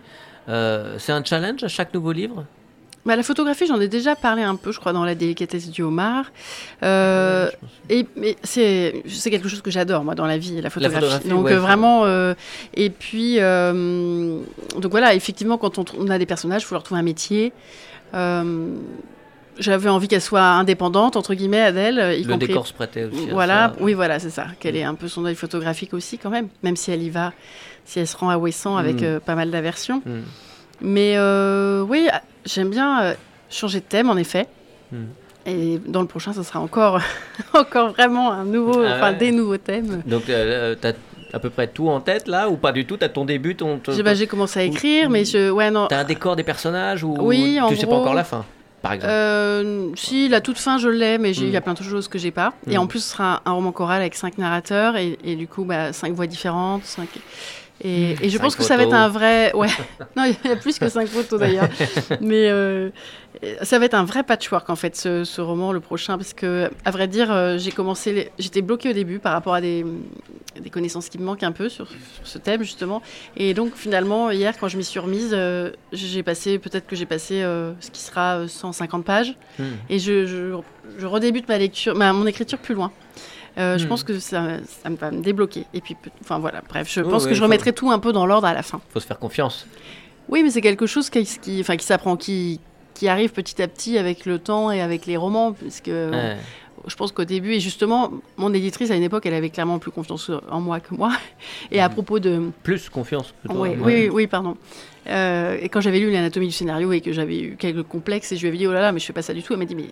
c'est 0.47 1.13
un 1.13 1.25
challenge 1.25 1.65
à 1.65 1.69
chaque 1.69 1.95
nouveau 1.95 2.13
livre? 2.13 2.45
Bah, 3.07 3.17
la 3.17 3.23
photographie, 3.23 3.67
j'en 3.67 3.81
ai 3.81 3.89
déjà 3.89 4.17
parlé 4.17 4.43
un 4.43 4.57
peu, 4.57 4.73
je 4.73 4.81
crois, 4.81 4.95
dans 4.95 5.05
la 5.05 5.15
délicatesse 5.15 5.71
du 5.71 5.83
homard. 5.83 6.27
Euh, 6.83 7.51
et 7.91 8.07
c'est 8.43 9.03
quelque 9.25 9.49
chose 9.49 9.61
que 9.61 9.71
j'adore 9.71 10.05
moi 10.05 10.15
dans 10.15 10.27
la 10.27 10.39
vie, 10.39 10.61
la 10.61 10.71
photographie. 10.71 11.29
donc 11.29 11.51
euh, 11.51 11.59
vraiment. 11.59 12.05
Euh, 12.05 12.35
et 12.73 12.89
puis 12.89 13.37
donc 13.37 14.91
voilà, 14.91 15.15
effectivement, 15.15 15.59
quand 15.59 15.79
on, 15.95 16.09
a 16.09 16.19
des 16.19 16.27
personnages, 16.27 16.63
il 16.63 16.67
faut 16.67 16.75
leur 16.75 16.83
trouver 16.83 17.01
un 17.01 17.05
métier. 17.05 17.53
j'avais 19.59 19.89
envie 19.89 20.09
qu'elle 20.09 20.21
soit 20.21 20.43
indépendante 20.43 21.15
entre 21.15 21.33
guillemets 21.35 21.61
Adèle 21.61 22.19
y 22.19 22.25
le 22.25 22.37
décor 22.39 22.67
se 22.67 22.73
prêtait 22.73 23.05
aussi 23.05 23.29
voilà 23.31 23.73
oui 23.79 23.95
voilà 23.95 24.19
c'est 24.19 24.31
ça 24.31 24.49
qu'elle 24.59 24.75
ait 24.75 24.83
un 24.83 24.97
peu 24.97 25.07
son 25.07 25.25
œil 25.27 25.37
photographique 25.37 25.95
aussi 25.95 26.19
quand 26.19 26.31
même 26.31 26.49
même 26.65 26.75
si 26.75 26.91
elle 26.91 27.05
y 27.05 27.11
va 27.11 27.33
si 27.85 28.01
elle 28.01 28.09
se 28.09 28.17
rend 28.17 28.31
à 28.31 28.37
Ouessant 28.37 28.77
avec 28.77 29.01
mm. 29.01 29.21
pas 29.21 29.37
mal 29.37 29.53
d'aversion 29.53 30.03
mm. 30.05 30.23
mais 30.81 31.17
oui 31.89 32.09
J'aime 32.45 32.71
bien 32.71 33.03
euh, 33.03 33.15
changer 33.51 33.81
de 33.81 33.85
thème, 33.85 34.11
en 34.11 34.17
effet. 34.17 34.47
Hmm. 34.93 35.05
Et 35.47 35.79
dans 35.87 36.01
le 36.01 36.07
prochain, 36.07 36.33
ce 36.33 36.43
sera 36.43 36.61
encore, 36.61 37.01
encore 37.55 37.91
vraiment 37.93 38.33
un 38.33 38.45
nouveau, 38.45 38.83
ah 38.83 39.13
des 39.13 39.31
nouveaux 39.31 39.59
thèmes. 39.59 40.03
Donc, 40.07 40.29
euh, 40.29 40.75
tu 40.81 40.87
as 40.87 40.95
à 41.33 41.39
peu 41.39 41.51
près 41.51 41.67
tout 41.67 41.89
en 41.89 42.01
tête 42.01 42.29
là 42.29 42.49
ou 42.49 42.57
pas 42.57 42.73
du 42.73 42.87
tout? 42.87 42.97
Tu 42.97 43.05
as 43.05 43.09
ton 43.09 43.25
début 43.25 43.57
ton, 43.57 43.81
bah, 44.03 44.15
J'ai 44.15 44.27
commencé 44.27 44.61
à 44.61 44.63
écrire, 44.63 45.11
mais 45.11 45.25
je. 45.25 45.51
Ouais, 45.51 45.71
non. 45.71 45.89
Tu 45.89 45.95
as 45.95 45.99
un 45.99 46.05
décor 46.05 46.37
des 46.37 46.45
personnages 46.45 47.05
ou 47.05 47.17
oui, 47.21 47.59
tu 47.69 47.77
sais 47.77 47.87
pas 47.87 47.97
encore 47.97 48.15
la 48.15 48.25
fin 48.25 48.45
par 48.85 48.93
exemple? 48.93 49.11
euh, 49.11 49.89
Si, 49.97 50.29
la 50.29 50.41
toute 50.41 50.59
fin, 50.59 50.79
je 50.79 50.89
l'ai, 50.89 51.19
mais 51.19 51.35
il 51.35 51.49
y 51.49 51.57
a 51.57 51.61
hmm. 51.61 51.63
plein 51.63 51.75
de 51.75 51.83
choses 51.83 52.07
que 52.07 52.19
j'ai 52.19 52.31
pas. 52.31 52.53
Et 52.69 52.77
en 52.77 52.85
hmm. 52.85 52.89
plus, 52.89 53.01
ce 53.01 53.13
sera 53.13 53.43
un, 53.47 53.53
roman 53.53 53.73
choral 53.73 54.03
avec 54.03 54.15
cinq 54.15 54.39
narrateurs 54.39 54.97
et, 54.97 55.19
et 55.25 55.35
du 55.37 55.49
coup, 55.49 55.65
bah, 55.65 55.93
cinq 55.93 56.13
voix 56.13 56.27
différentes. 56.27 56.85
Cinq... 56.85 57.09
Et, 57.83 58.29
je 58.29 58.39
pense 58.39 58.55
que 58.55 58.63
ça 58.63 58.77
va 58.77 58.85
être 58.85 58.95
un 58.95 59.09
vrai. 59.09 59.53
Ouais, 59.55 59.69
non, 60.17 60.25
il 60.25 60.49
y 60.49 60.53
a 60.53 60.57
plus 60.57 60.79
que 60.79 60.89
cinq 60.89 61.09
photos 61.09 61.41
d'ailleurs. 61.41 61.69
Mais 62.21 62.49
euh, 62.49 62.91
ça 63.63 63.79
va 63.79 63.87
être 63.87 63.95
un 63.95 64.05
vrai 64.05 64.23
patchwork 64.23 64.71
en 64.71 64.77
fait, 64.77 64.97
ce, 64.97 65.41
roman, 65.41 65.73
le 65.73 65.81
prochain, 65.81 66.17
parce 66.17 66.33
que, 66.33 66.71
à 66.85 66.91
vrai 66.93 67.09
dire, 67.09 67.33
euh, 67.33 67.59
j'ai 67.59 67.73
commencé. 67.73 68.31
J'étais 68.39 68.63
bloquée 68.63 68.91
au 68.91 68.93
début 68.93 69.19
par 69.19 69.33
rapport 69.33 69.55
à 69.55 69.61
des, 69.61 69.85
des 70.61 70.71
connaissances 70.71 71.09
qui 71.09 71.19
me 71.19 71.25
manquent 71.25 71.43
un 71.43 71.53
peu 71.53 71.69
sur, 71.69 71.89
ce 72.23 72.39
thème 72.39 72.63
justement. 72.63 73.03
Et 73.37 73.55
donc, 73.55 73.75
finalement, 73.75 74.31
hier, 74.31 74.55
quand 74.59 74.69
je 74.69 74.77
m'y 74.77 74.85
suis 74.85 75.01
remise, 75.01 75.31
euh, 75.33 75.71
j'ai 75.93 76.23
passé, 76.23 76.61
peut-être 76.61 76.87
que 76.87 76.95
j'ai 76.95 77.07
passé 77.07 77.41
ce 77.81 77.91
qui 77.91 78.01
sera 78.01 78.47
150 78.47 79.05
pages. 79.05 79.35
Hmm. 79.59 79.65
Et 79.91 79.99
je, 79.99 80.27
je, 80.27 80.57
je 80.99 81.07
redébute 81.07 81.49
ma 81.49 81.59
lecture, 81.59 81.97
ma, 81.97 82.13
mon 82.13 82.27
écriture 82.27 82.59
plus 82.59 82.75
loin. 82.75 82.93
Euh, 83.57 83.79
je 83.79 83.85
hmm. 83.85 83.89
pense 83.89 84.05
que 84.05 84.19
ça, 84.19 84.59
ça 84.67 84.91
va 84.91 85.11
me 85.11 85.23
débloquer. 85.23 85.65
Et 85.75 85.81
puis, 85.81 85.97
enfin 86.21 86.39
voilà, 86.39 86.63
bref, 86.69 86.89
je 86.91 87.01
pense 87.01 87.27
que 87.27 87.35
je 87.35 87.43
remettrai 87.43 87.73
tout 87.73 87.91
un 87.91 87.99
peu 87.99 88.13
dans 88.13 88.27
l'ordre 88.27 88.47
à 88.47 88.55
la 88.55 88.63
fin. 88.63 88.81
Faut 88.91 89.01
se 89.01 89.07
faire 89.07 89.19
confiance. 89.19 89.67
Oui, 90.29 90.43
mais 90.43 90.51
c'est 90.51 90.63
quelque 90.63 90.87
chose 90.87 91.11
qui, 91.11 91.25
qui, 91.25 91.61
enfin, 91.61 91.77
qui 91.77 91.87
s'apprend, 91.87 92.17
qui, 92.17 92.61
qui 92.95 93.09
arrive 93.09 93.33
petit 93.33 93.63
à 93.63 93.69
petit 93.69 93.99
avec 93.99 94.27
le 94.27 94.39
temps 94.39 94.71
et 94.71 94.81
avec 94.81 95.07
les 95.07 95.17
romans, 95.17 95.53
parce 95.53 95.81
que 95.81 96.37
je 96.87 96.97
pense 96.97 97.13
qu'au 97.13 97.25
début, 97.25 97.53
et 97.53 97.61
justement, 97.61 98.13
mon 98.37 98.53
éditrice 98.53 98.91
à 98.91 98.95
une 98.95 99.03
époque, 99.03 99.27
elle 99.27 99.35
avait 99.35 99.51
clairement 99.51 99.79
plus 99.79 99.91
confiance 99.91 100.31
en 100.51 100.61
moi 100.61 100.81
que 100.81 100.95
moi. 100.95 101.13
Et 101.71 101.81
à 101.81 101.89
hmm. 101.89 101.93
propos 101.93 102.19
de. 102.19 102.51
Plus 102.63 102.89
confiance 102.89 103.33
que 103.43 103.49
toi. 103.49 103.61
Oui, 103.61 103.71
oui, 103.81 104.09
oui, 104.13 104.27
pardon. 104.27 104.57
Euh, 105.07 105.59
et 105.61 105.69
quand 105.69 105.81
j'avais 105.81 105.99
lu 105.99 106.11
l'anatomie 106.11 106.47
du 106.47 106.53
scénario 106.53 106.93
et 106.93 107.01
que 107.01 107.13
j'avais 107.13 107.41
eu 107.41 107.57
quelques 107.57 107.83
complexes, 107.83 108.33
et 108.33 108.37
je 108.37 108.43
lui 108.43 108.49
avais 108.49 108.59
dit, 108.59 108.67
oh 108.67 108.73
là 108.73 108.81
là, 108.81 108.93
mais 108.93 109.01
je 109.01 109.07
fais 109.07 109.13
pas 109.13 109.23
ça 109.23 109.35
du 109.35 109.43
tout, 109.43 109.53
elle 109.53 109.59
m'a 109.59 109.65
dit, 109.65 109.75
mais 109.75 109.89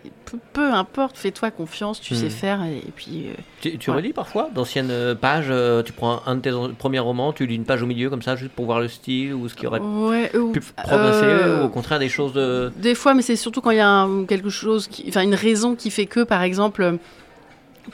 peu, 0.52 0.72
importe, 0.72 1.16
fais-toi 1.16 1.50
confiance, 1.50 2.00
tu 2.00 2.14
sais 2.14 2.26
hmm. 2.26 2.30
faire. 2.30 2.64
Et, 2.64 2.90
puis. 2.94 3.28
Euh, 3.28 3.40
tu, 3.60 3.78
tu 3.78 3.90
relis 3.90 4.12
parfois 4.12 4.50
d'anciennes 4.54 4.90
euh, 4.90 5.14
pages 5.14 5.52
Tu 5.84 5.92
prends 5.92 6.22
un 6.26 6.36
de 6.36 6.40
tes 6.40 6.74
premiers 6.78 6.98
romans, 6.98 7.32
tu 7.32 7.46
lis 7.46 7.56
une 7.56 7.64
page 7.64 7.82
au 7.82 7.86
milieu 7.86 8.10
comme 8.10 8.22
ça, 8.22 8.36
juste 8.36 8.52
pour 8.52 8.64
voir 8.64 8.80
le 8.80 8.88
style 8.88 9.34
ou 9.34 9.48
ce 9.48 9.54
qui 9.54 9.66
aurait 9.66 9.80
pu 9.80 10.60
progresser, 10.76 11.60
ou 11.60 11.64
au 11.64 11.68
contraire 11.68 11.98
des 11.98 12.08
choses 12.08 12.32
de. 12.32 12.72
Des 12.76 12.94
fois, 12.94 13.14
mais 13.14 13.22
c'est 13.22 13.36
surtout 13.36 13.60
quand 13.60 13.70
il 13.70 13.78
y 13.78 13.80
a 13.80 14.08
quelque 14.28 14.50
chose, 14.50 14.88
qui... 14.88 15.04
enfin 15.08 15.22
une 15.22 15.34
raison 15.34 15.74
qui 15.74 15.90
fait 15.90 16.06
que, 16.06 16.24
par 16.24 16.42
exemple 16.42 16.98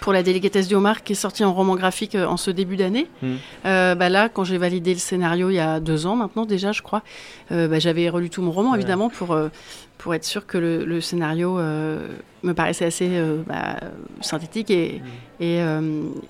pour 0.01 0.13
la 0.13 0.23
délicatesse 0.23 0.69
du 0.69 0.75
homard 0.75 1.03
qui 1.03 1.13
est 1.13 1.17
sortie 1.17 1.45
en 1.45 1.55
roman 1.55 1.75
graphique 1.75 2.15
euh, 2.15 2.27
en 2.27 2.37
ce 2.37 2.51
début 2.51 2.77
d'année. 2.77 3.07
Hmm. 3.23 3.37
Euh, 3.65 3.95
bah 3.95 4.09
là, 4.09 4.29
quand 4.29 4.45
j'ai 4.45 4.59
validé 4.59 4.93
le 4.93 4.99
scénario 4.99 5.51
il 5.51 5.55
y 5.55 5.61
a 5.61 5.81
deux 5.81 6.07
ans 6.07 6.17
maintenant 6.17 6.45
déjà, 6.45 6.73
je 6.73 6.83
crois, 6.83 7.03
euh, 7.53 7.69
bah, 7.69 7.79
j'avais 7.79 8.09
relu 8.09 8.31
tout 8.31 8.43
mon 8.43 8.51
roman 8.51 8.75
évidemment 8.75 9.09
pour, 9.09 9.37
pour 9.97 10.15
être 10.15 10.25
sûr 10.25 10.47
que 10.47 10.59
le, 10.59 11.01
scénario 11.01 11.59
me 11.59 12.53
paraissait 12.55 12.85
assez 12.85 13.23
bah, 13.47 13.77
synthétique 14.21 14.71
et, 14.71 15.01
hmm. 15.41 15.43
et, 15.43 15.63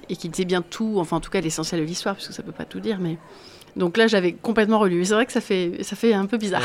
et 0.08 0.16
qu'il 0.16 0.30
disait 0.30 0.44
bien 0.44 0.62
tout, 0.62 0.96
enfin 0.98 1.16
en 1.16 1.20
tout 1.20 1.30
cas 1.30 1.40
l'essentiel 1.40 1.80
de 1.80 1.86
l'histoire, 1.86 2.14
puisque 2.14 2.32
ça 2.32 2.42
peut 2.42 2.52
pas 2.52 2.64
tout 2.64 2.80
dire, 2.80 2.98
mais... 3.00 3.16
Donc 3.76 3.96
là, 3.96 4.08
j'avais 4.08 4.32
complètement 4.32 4.80
relu. 4.80 5.04
C'est 5.04 5.14
vrai 5.14 5.24
que 5.24 5.30
ça 5.30 5.40
fait, 5.40 5.84
ça 5.84 5.94
fait 5.94 6.12
un 6.12 6.26
peu 6.26 6.36
bizarre. 6.36 6.62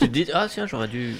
tu 0.00 0.08
te 0.08 0.12
dis, 0.12 0.26
ah 0.34 0.46
tiens, 0.50 0.66
j'aurais 0.66 0.88
dû 0.88 1.14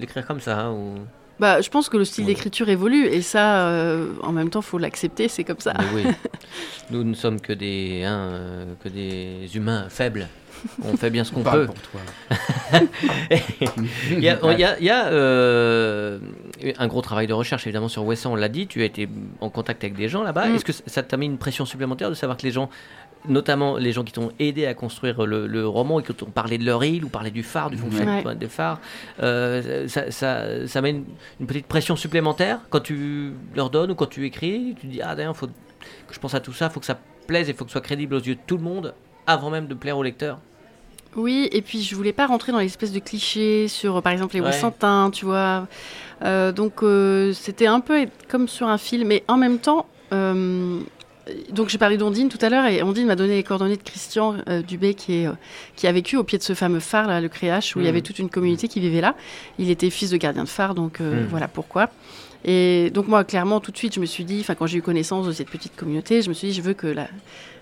l'écrire 0.00 0.26
comme 0.26 0.40
ça. 0.40 0.58
Hein, 0.58 0.72
ou... 0.72 0.94
Bah, 1.40 1.62
je 1.62 1.70
pense 1.70 1.88
que 1.88 1.96
le 1.96 2.04
style 2.04 2.26
d'écriture 2.26 2.68
évolue 2.68 3.06
et 3.06 3.22
ça, 3.22 3.68
euh, 3.68 4.12
en 4.22 4.30
même 4.30 4.50
temps, 4.50 4.60
faut 4.60 4.76
l'accepter, 4.76 5.26
c'est 5.26 5.42
comme 5.42 5.58
ça. 5.58 5.72
oui. 5.94 6.04
Nous 6.90 7.02
ne 7.02 7.14
sommes 7.14 7.40
que 7.40 7.54
des, 7.54 8.04
hein, 8.04 8.28
euh, 8.32 8.74
que 8.84 8.90
des 8.90 9.48
humains 9.56 9.86
faibles. 9.88 10.28
On 10.84 10.98
fait 10.98 11.08
bien 11.08 11.24
ce 11.24 11.32
qu'on 11.32 11.42
peut. 11.42 11.64
pour 11.64 11.74
toi. 11.76 12.00
il 14.10 14.18
y 14.20 14.28
a, 14.28 15.06
euh, 15.06 16.18
un 16.76 16.86
gros 16.88 17.00
travail 17.00 17.26
de 17.26 17.32
recherche, 17.32 17.66
évidemment, 17.66 17.88
sur 17.88 18.04
Wesson, 18.04 18.32
on 18.32 18.34
l'a 18.34 18.50
dit. 18.50 18.66
Tu 18.66 18.82
as 18.82 18.84
été 18.84 19.08
en 19.40 19.48
contact 19.48 19.82
avec 19.82 19.96
des 19.96 20.10
gens 20.10 20.22
là-bas. 20.22 20.46
Mm. 20.46 20.56
Est-ce 20.56 20.64
que 20.66 20.72
ça 20.72 21.02
t'a 21.02 21.16
mis 21.16 21.24
une 21.24 21.38
pression 21.38 21.64
supplémentaire 21.64 22.10
de 22.10 22.14
savoir 22.14 22.36
que 22.36 22.42
les 22.42 22.52
gens 22.52 22.68
notamment 23.28 23.76
les 23.76 23.92
gens 23.92 24.04
qui 24.04 24.12
t'ont 24.12 24.32
aidé 24.38 24.66
à 24.66 24.74
construire 24.74 25.26
le, 25.26 25.66
roman 25.66 26.00
et 26.00 26.02
qui 26.02 26.14
t'ont 26.14 26.26
parlé 26.26 26.58
de 26.58 26.64
leur 26.64 26.82
île 26.84 27.04
ou 27.04 27.08
parlé 27.08 27.30
du 27.30 27.42
phare, 27.42 27.70
du 27.70 27.76
fonctionnement 27.76 28.34
des 28.34 28.48
phares, 28.48 28.80
euh, 29.22 29.86
ça, 29.88 30.10
ça, 30.10 30.66
ça, 30.66 30.80
met 30.80 30.90
une, 30.90 31.46
petite 31.46 31.66
pression 31.66 31.96
supplémentaire 31.96 32.60
quand 32.70 32.80
tu 32.80 33.32
leur 33.54 33.70
donnes 33.70 33.90
ou 33.90 33.94
quand 33.94 34.06
tu 34.06 34.24
écris. 34.26 34.74
Tu 34.80 34.86
dis, 34.86 35.02
ah 35.02 35.14
d'ailleurs, 35.14 35.36
faut 35.36 35.46
que 35.46 35.52
je 36.14 36.18
pense 36.18 36.34
à 36.34 36.40
tout 36.40 36.52
ça, 36.52 36.66
il 36.66 36.72
faut 36.72 36.80
que 36.80 36.86
ça 36.86 36.98
plaise 37.26 37.48
et 37.48 37.52
il 37.52 37.56
faut 37.56 37.64
que 37.64 37.70
ce 37.70 37.74
soit 37.74 37.80
crédible 37.80 38.14
aux 38.14 38.20
yeux 38.20 38.34
de 38.34 38.40
tout 38.46 38.56
le 38.56 38.62
monde 38.62 38.94
avant 39.26 39.50
même 39.50 39.66
de 39.66 39.74
plaire 39.74 39.98
au 39.98 40.02
lecteur. 40.02 40.38
Oui, 41.16 41.48
et 41.52 41.60
puis 41.60 41.82
je 41.82 41.94
voulais 41.96 42.12
pas 42.12 42.26
rentrer 42.26 42.52
dans 42.52 42.58
l'espèce 42.58 42.92
de 42.92 43.00
clichés 43.00 43.66
sur, 43.66 44.00
par 44.00 44.12
exemple, 44.12 44.34
les 44.34 44.40
ouais. 44.40 45.10
tu 45.12 45.24
vois. 45.24 45.66
Euh, 46.22 46.52
donc 46.52 46.82
euh, 46.82 47.32
c'était 47.32 47.66
un 47.66 47.80
peu 47.80 48.06
comme 48.28 48.46
sur 48.46 48.68
un 48.68 48.78
film, 48.78 49.08
mais 49.08 49.24
en 49.26 49.36
même 49.36 49.58
temps, 49.58 49.86
donc 51.50 51.68
j'ai 51.68 51.78
parlé 51.78 51.96
d'Ondine 51.96 52.28
tout 52.28 52.38
à 52.40 52.48
l'heure 52.48 52.66
et 52.66 52.82
Ondine 52.82 53.06
m'a 53.06 53.16
donné 53.16 53.36
les 53.36 53.42
coordonnées 53.42 53.76
de 53.76 53.82
Christian 53.82 54.36
euh, 54.48 54.62
Dubé 54.62 54.94
qui, 54.94 55.22
est, 55.22 55.26
euh, 55.26 55.32
qui 55.76 55.86
a 55.86 55.92
vécu 55.92 56.16
au 56.16 56.24
pied 56.24 56.38
de 56.38 56.42
ce 56.42 56.54
fameux 56.54 56.80
phare, 56.80 57.06
là, 57.08 57.20
le 57.20 57.28
Créache, 57.28 57.76
où 57.76 57.80
il 57.80 57.84
y 57.84 57.86
mm. 57.86 57.88
avait 57.88 58.00
toute 58.02 58.18
une 58.18 58.30
communauté 58.30 58.68
qui 58.68 58.80
vivait 58.80 59.00
là. 59.00 59.14
Il 59.58 59.70
était 59.70 59.90
fils 59.90 60.10
de 60.10 60.16
gardien 60.16 60.44
de 60.44 60.48
phare, 60.48 60.74
donc 60.74 61.00
euh, 61.00 61.22
mm. 61.22 61.26
voilà 61.28 61.48
pourquoi. 61.48 61.90
Et 62.44 62.90
donc 62.94 63.08
moi, 63.08 63.24
clairement, 63.24 63.60
tout 63.60 63.70
de 63.70 63.76
suite, 63.76 63.94
je 63.94 64.00
me 64.00 64.06
suis 64.06 64.24
dit, 64.24 64.38
enfin 64.40 64.54
quand 64.54 64.66
j'ai 64.66 64.78
eu 64.78 64.82
connaissance 64.82 65.26
de 65.26 65.32
cette 65.32 65.50
petite 65.50 65.76
communauté, 65.76 66.22
je 66.22 66.28
me 66.28 66.34
suis 66.34 66.48
dit, 66.48 66.54
je 66.54 66.62
veux 66.62 66.74
que 66.74 66.86
la, 66.86 67.08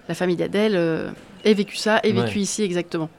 la 0.09 0.15
famille 0.15 0.37
d'Adèle 0.37 0.77
ait 1.45 1.55
vécu 1.55 1.77
ça, 1.77 2.01
ait 2.03 2.13
vécu 2.13 2.39
ici 2.39 2.63
exactement. 2.63 3.11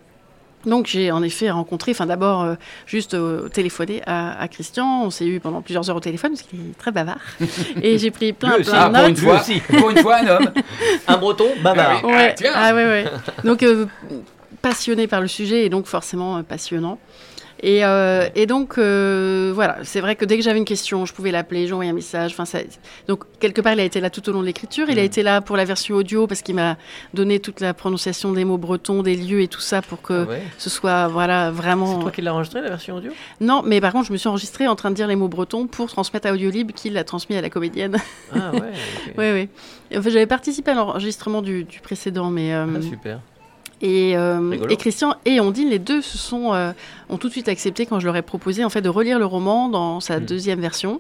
Donc 0.66 0.88
j'ai 0.88 1.12
en 1.12 1.24
effet 1.24 1.50
rencontré, 1.50 1.92
enfin 1.92 2.06
d'abord 2.06 2.44
euh, 2.44 2.56
juste 2.86 3.14
euh, 3.14 3.48
téléphoné 3.48 4.02
à, 4.06 4.48
Christian, 4.50 5.04
on 5.04 5.10
s'est 5.10 5.26
eu 5.26 5.40
pendant 5.40 5.62
plusieurs 5.62 5.90
heures 5.90 5.96
au 5.96 6.02
téléphone 6.02 6.34
parce 6.34 6.44
qu'il 6.44 6.60
est 6.60 6.78
très 6.78 6.92
bavard. 6.92 7.20
Et 7.82 7.98
j'ai 7.98 8.12
pris 8.12 8.34
plein, 8.34 8.60
plein 8.60 8.90
de 8.90 8.94
notes. 8.94 8.94
Pour 8.94 9.08
une, 9.08 9.16
fois, 9.16 9.42
pour 9.80 9.90
une 9.90 9.98
fois, 10.00 10.18
un 10.18 10.28
homme. 10.28 10.52
un 11.08 11.18
breton 11.18 11.48
bavard. 11.64 12.02
Ah, 12.04 12.08
ouais. 12.08 12.36
ah, 12.54 12.74
ouais, 12.74 12.86
ouais. 12.86 13.06
Donc 13.46 13.64
euh, 13.64 13.86
passionné 14.62 15.08
par 15.08 15.22
le 15.22 15.28
sujet 15.28 15.66
et 15.66 15.70
donc 15.70 15.86
forcément 15.86 16.44
passionnant. 16.44 17.00
Et, 17.62 17.84
euh, 17.84 18.30
et 18.36 18.46
donc, 18.46 18.78
euh, 18.78 19.52
voilà, 19.54 19.80
c'est 19.84 20.00
vrai 20.00 20.16
que 20.16 20.24
dès 20.24 20.38
que 20.38 20.44
j'avais 20.44 20.60
une 20.60 20.66
question, 20.66 21.06
je 21.06 21.14
pouvais 21.14 21.32
l'appeler, 21.32 21.68
j'envoyais 21.68 21.92
un 21.92 21.96
message. 21.96 22.32
Enfin, 22.32 22.46
ça... 22.46 22.60
Donc, 23.08 23.24
quelque 23.40 23.60
part, 23.60 23.74
il 23.74 23.80
a 23.80 23.84
été 23.84 24.00
là 24.00 24.10
tout 24.10 24.28
au 24.30 24.32
long 24.32 24.42
de 24.42 24.46
l'écriture. 24.46 24.90
Il 24.90 24.98
a 24.98 25.02
mm. 25.02 25.06
été 25.06 25.24
là 25.24 25.42
pour 25.42 25.58
la 25.58 25.66
version 25.66 25.96
audio 25.96 26.26
parce 26.26 26.42
qu'il 26.42 26.56
m'a 26.56 26.78
donné 27.14 27.40
toute 27.40 27.60
la 27.60 27.74
prononciation 27.74 28.32
des 28.32 28.46
mots 28.46 28.58
bretons, 28.58 29.04
des 29.04 29.16
lieux 29.16 29.42
et 29.42 29.48
tout 29.48 29.60
ça 29.60 29.82
pour 29.82 30.02
que 30.02 30.28
ah 30.30 30.36
ce 30.58 30.70
soit 30.70 31.08
voilà, 31.08 31.52
vraiment. 31.52 31.96
C'est 31.96 32.02
toi 32.02 32.12
qui 32.12 32.22
l'as 32.22 32.34
enregistré, 32.34 32.62
la 32.62 32.70
version 32.70 32.96
audio? 32.96 33.12
Non, 33.42 33.62
mais 33.66 33.82
par 33.82 33.92
contre, 33.92 34.08
je 34.08 34.14
me 34.14 34.18
suis 34.18 34.30
enregistrée 34.30 34.68
en 34.68 34.76
train 34.76 34.90
de 34.90 34.96
dire 34.96 35.08
les 35.08 35.18
mots 35.18 35.28
bretons 35.28 35.68
pour 35.68 35.90
transmettre 35.90 36.28
à 36.28 36.34
Audiolib 36.34 36.72
qui 36.72 36.90
l'a 36.90 37.04
transmis 37.04 37.36
à 37.36 37.42
la 37.42 37.50
comédienne. 37.50 37.98
Ah 38.34 38.52
ouais 38.54 38.72
Oui, 39.18 39.32
oui. 39.34 39.50
Enfin, 39.98 40.10
j'avais 40.10 40.28
participé 40.28 40.72
à 40.72 40.76
l'enregistrement 40.76 41.42
du, 41.42 41.64
du, 41.64 41.80
précédent, 41.82 42.30
mais. 42.30 42.54
Euh, 42.54 42.66
ah, 42.78 42.82
super. 42.82 43.20
Et, 43.82 44.18
euh, 44.18 44.58
et 44.70 44.76
Christian 44.76 45.16
et 45.26 45.40
Ondine, 45.40 45.70
les 45.70 45.80
deux 45.80 46.02
se 46.02 46.18
sont, 46.18 46.54
euh, 46.54 46.72
ont 47.10 47.18
tout 47.18 47.28
de 47.28 47.34
suite 47.34 47.48
accepté 47.48 47.86
quand 47.86 48.00
je 48.00 48.06
leur 48.06 48.16
ai 48.18 48.22
proposé 48.22 48.64
en 48.66 48.70
fait 48.70 48.82
de 48.82 48.90
relire 48.90 49.20
le 49.20 49.26
roman 49.26 49.70
dans 49.70 50.00
sa 50.02 50.20
Mm. 50.20 50.26
deuxième 50.26 50.60
version. 50.60 51.00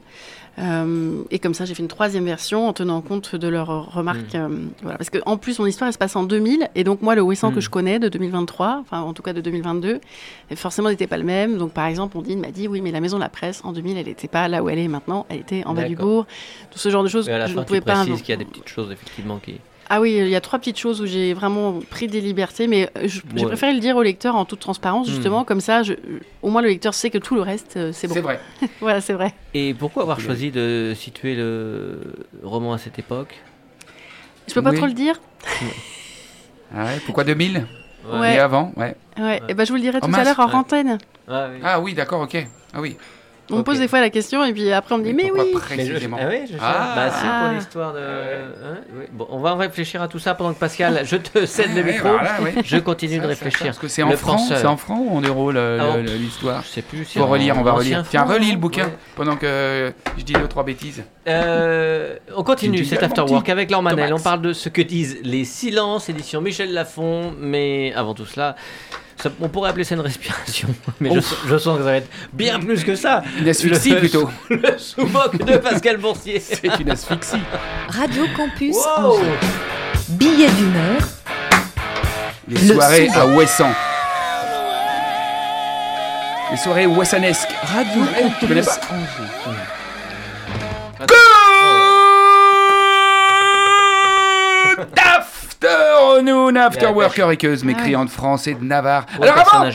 Euh, 0.57 1.23
et 1.31 1.39
comme 1.39 1.53
ça, 1.53 1.63
j'ai 1.63 1.73
fait 1.73 1.81
une 1.83 1.87
troisième 1.87 2.25
version 2.25 2.67
en 2.67 2.73
tenant 2.73 2.99
compte 3.01 3.33
de 3.35 3.47
leurs 3.47 3.93
remarques. 3.93 4.35
euh, 4.35 4.49
voilà. 4.81 4.97
Parce 4.97 5.09
qu'en 5.09 5.37
plus, 5.37 5.57
mon 5.59 5.65
histoire, 5.65 5.87
elle 5.87 5.93
se 5.93 5.97
passe 5.97 6.15
en 6.17 6.23
2000. 6.23 6.67
Et 6.75 6.83
donc, 6.83 7.01
moi, 7.01 7.15
le 7.15 7.21
Wesson 7.21 7.51
que 7.51 7.61
je 7.61 7.69
connais 7.69 7.97
de 7.99 8.09
2023, 8.09 8.79
enfin, 8.81 8.99
en 9.01 9.13
tout 9.13 9.21
cas 9.21 9.31
de 9.31 9.39
2022, 9.39 10.01
et 10.51 10.55
forcément, 10.57 10.89
n'était 10.89 11.07
pas 11.07 11.17
le 11.17 11.23
même. 11.23 11.57
Donc, 11.57 11.71
par 11.71 11.85
exemple, 11.85 12.17
Ondine 12.17 12.41
m'a 12.41 12.51
dit 12.51 12.67
Oui, 12.67 12.81
mais 12.81 12.91
la 12.91 12.99
maison 12.99 13.17
de 13.17 13.23
la 13.23 13.29
presse, 13.29 13.61
en 13.63 13.71
2000, 13.71 13.97
elle 13.97 14.05
n'était 14.07 14.27
pas 14.27 14.49
là 14.49 14.61
où 14.61 14.67
elle 14.69 14.79
est 14.79 14.87
maintenant. 14.89 15.25
Elle 15.29 15.39
était 15.39 15.63
en 15.65 15.73
bas 15.73 15.83
du 15.83 15.95
bourg. 15.95 16.25
Tout 16.71 16.79
ce 16.79 16.89
genre 16.89 17.03
de 17.03 17.09
choses 17.09 17.29
à 17.29 17.37
la 17.37 17.45
je 17.47 17.53
fin, 17.53 17.59
ne 17.61 17.63
tu 17.63 17.67
pouvais 17.67 17.81
pas 17.81 17.93
précises 17.93 18.09
inventer. 18.09 18.23
qu'il 18.23 18.31
y 18.33 18.35
a 18.35 18.37
des 18.37 18.45
petites 18.45 18.67
choses, 18.69 18.91
effectivement, 18.91 19.37
qui. 19.37 19.55
Ah 19.91 19.99
oui, 20.01 20.13
il 20.17 20.29
y 20.29 20.35
a 20.35 20.41
trois 20.41 20.59
petites 20.59 20.77
choses 20.77 21.01
où 21.01 21.07
j'ai 21.07 21.33
vraiment 21.33 21.79
pris 21.89 22.07
des 22.07 22.21
libertés, 22.21 22.67
mais 22.67 22.89
euh, 22.95 23.07
je- 23.07 23.21
j'ai 23.35 23.41
Ouais. 23.41 23.47
préféré 23.47 23.73
le 23.73 23.79
dire 23.79 23.95
au 23.95 24.03
lecteur 24.03 24.35
en 24.35 24.45
toute 24.45 24.59
transparence, 24.59 25.07
Hmm. 25.07 25.11
justement, 25.13 25.43
comme 25.43 25.61
ça, 25.61 25.81
je- 25.81 25.93
au 26.43 26.49
moins 26.51 26.61
le 26.61 26.67
lecteur 26.67 26.93
sait 26.93 27.09
que 27.09 27.17
tout 27.17 27.33
le 27.33 27.41
reste, 27.41 27.75
euh, 27.77 27.91
c'est 27.91 28.07
bon. 28.07 28.13
C'est 28.13 28.21
vrai. 28.21 28.39
voilà, 28.81 29.01
c'est 29.01 29.13
vrai. 29.13 29.33
Et 29.55 29.73
pourquoi 29.73 30.03
avoir 30.03 30.19
choisi 30.19 30.51
de 30.51 30.93
situer 30.95 31.35
le 31.35 31.99
roman 32.43 32.73
à 32.73 32.77
cette 32.77 32.99
époque? 32.99 33.35
Je 34.47 34.53
peux 34.53 34.61
pas 34.61 34.71
Oui. 34.71 34.77
trop 34.77 34.85
le 34.87 34.93
dire? 34.93 35.19
Ah 36.75 36.85
ouais, 36.85 36.99
pourquoi 37.05 37.23
2000 37.23 37.65
Ouais. 38.13 38.35
Et 38.35 38.39
avant 38.39 38.71
Ouais. 38.77 38.95
Ouais, 39.17 39.41
et 39.49 39.53
ben 39.55 39.65
je 39.65 39.69
vous 39.71 39.75
le 39.75 39.81
dirai 39.81 39.99
Oh, 40.01 40.05
tout 40.07 40.15
à 40.15 40.23
l'heure 40.23 40.39
en 40.39 40.47
Ouais. 40.49 40.55
antenne. 40.55 40.97
Ah 41.27 41.47
oui. 41.51 41.59
Ah 41.63 41.79
oui, 41.81 41.93
d'accord, 41.95 42.21
ok. 42.21 42.37
Ah 42.73 42.79
oui. 42.79 42.95
On 43.51 43.55
me 43.55 43.59
Ok. 43.61 43.65
pose 43.65 43.79
des 43.79 43.87
fois 43.87 43.99
la 43.99 44.09
question, 44.09 44.43
et 44.45 44.53
puis 44.53 44.71
après 44.71 44.93
on 44.95 44.99
me 44.99 45.03
dit, 45.03 45.13
mais, 45.13 45.31
oui 45.31 45.39
Mais 45.43 45.51
je- 45.53 45.57
précisément 45.57 46.17
ah 46.21 46.25
oui, 46.29 46.41
je 46.45 46.51
sais. 46.53 46.59
Ah. 46.61 46.93
Bah 46.95 47.11
Ah. 47.23 47.41
pour 47.45 47.55
l'histoire 47.57 47.93
de. 47.93 47.99
hein, 47.99 48.77
oui. 48.97 49.05
Bon, 49.11 49.27
on 49.29 49.39
va 49.39 49.53
en 49.53 49.57
réfléchir 49.57 50.01
à 50.01 50.07
tout 50.07 50.19
ça 50.19 50.35
pendant 50.35 50.53
que 50.53 50.59
Pascal, 50.59 51.01
je 51.03 51.15
te 51.15 51.45
cède 51.45 51.75
le 51.75 51.83
micro. 51.83 52.09
voilà. 52.09 52.37
Je 52.63 52.77
continue 52.77 53.15
Ça, 53.17 53.21
de 53.23 53.27
réfléchir. 53.27 53.65
Parce 53.67 53.79
que 53.79 53.87
c'est 53.87 54.03
en 54.03 54.11
franc, 54.11 54.37
c'est 54.37 54.65
en 54.65 54.77
franc 54.77 54.99
ou 54.99 55.17
en 55.17 55.21
euros 55.21 55.51
l'histoire 55.51 56.61
Je 56.63 56.67
sais 56.67 56.81
plus. 56.81 57.05
si 57.05 57.17
Faut 57.19 57.25
relire, 57.25 57.55
on 57.57 57.63
va 57.63 57.71
relire. 57.73 58.03
Tiens, 58.09 58.23
relis 58.23 58.51
le 58.51 58.57
bouquin 58.57 58.85
ouais. 58.85 58.97
pendant 59.15 59.35
que 59.35 59.91
je 60.17 60.23
dis 60.23 60.33
deux 60.33 60.47
trois 60.47 60.63
bêtises. 60.63 61.03
Euh, 61.27 62.15
on 62.35 62.43
continue 62.43 62.85
cet 62.85 63.03
afterwork 63.03 63.49
avec 63.49 63.71
Laure 63.71 63.81
Manel. 63.83 64.13
On 64.13 64.19
parle 64.19 64.41
de 64.41 64.53
ce 64.53 64.69
que 64.69 64.81
disent 64.81 65.17
les 65.23 65.43
silences, 65.45 66.09
édition 66.09 66.41
Michel 66.41 66.73
Lafon. 66.73 67.33
Mais 67.39 67.93
avant 67.95 68.13
tout 68.13 68.25
cela, 68.25 68.55
ça- 69.21 69.29
on 69.41 69.49
pourrait 69.49 69.69
appeler 69.69 69.83
ça 69.83 69.95
une 69.95 70.01
respiration. 70.01 70.69
Mais 70.99 71.09
je, 71.13 71.19
je 71.47 71.57
sens 71.57 71.77
que 71.77 71.83
ça 71.83 71.89
va 71.91 71.95
être 71.97 72.09
bien 72.33 72.59
plus 72.59 72.83
que 72.83 72.95
ça. 72.95 73.23
Une 73.39 73.47
asphyxie 73.49 73.91
Le- 73.91 73.99
plutôt. 73.99 74.29
Le 74.49 74.77
sous-boc 74.77 75.37
de 75.43 75.57
Pascal 75.57 75.97
Boursier. 75.97 76.39
C'est 76.43 76.79
une 76.79 76.89
asphyxie. 76.91 77.41
Radio 77.89 78.25
Campus 78.35 78.75
Wow. 78.75 79.19
Billet 80.09 80.49
d'humeur, 80.49 81.01
Les 82.47 82.59
Le 82.61 82.73
soirées 82.73 83.09
à 83.13 83.27
Ouessant. 83.27 83.71
Les 86.51 86.57
soirées 86.57 86.87
ouessanesques. 86.87 87.49
Radio 87.61 88.01
tu 88.39 88.47
connais 88.47 88.61
Campus 88.61 88.79
Angers. 95.61 95.69
Afternoon, 96.19 96.55
Afterwork, 96.55 97.15
pêche. 97.15 97.25
Riqueuse, 97.25 97.59
Ah 97.63 97.65
mécriante 97.67 98.09
français 98.09 98.53
de 98.53 98.63
Navarre. 98.63 99.05
Alors 99.21 99.37
avant. 99.37 99.69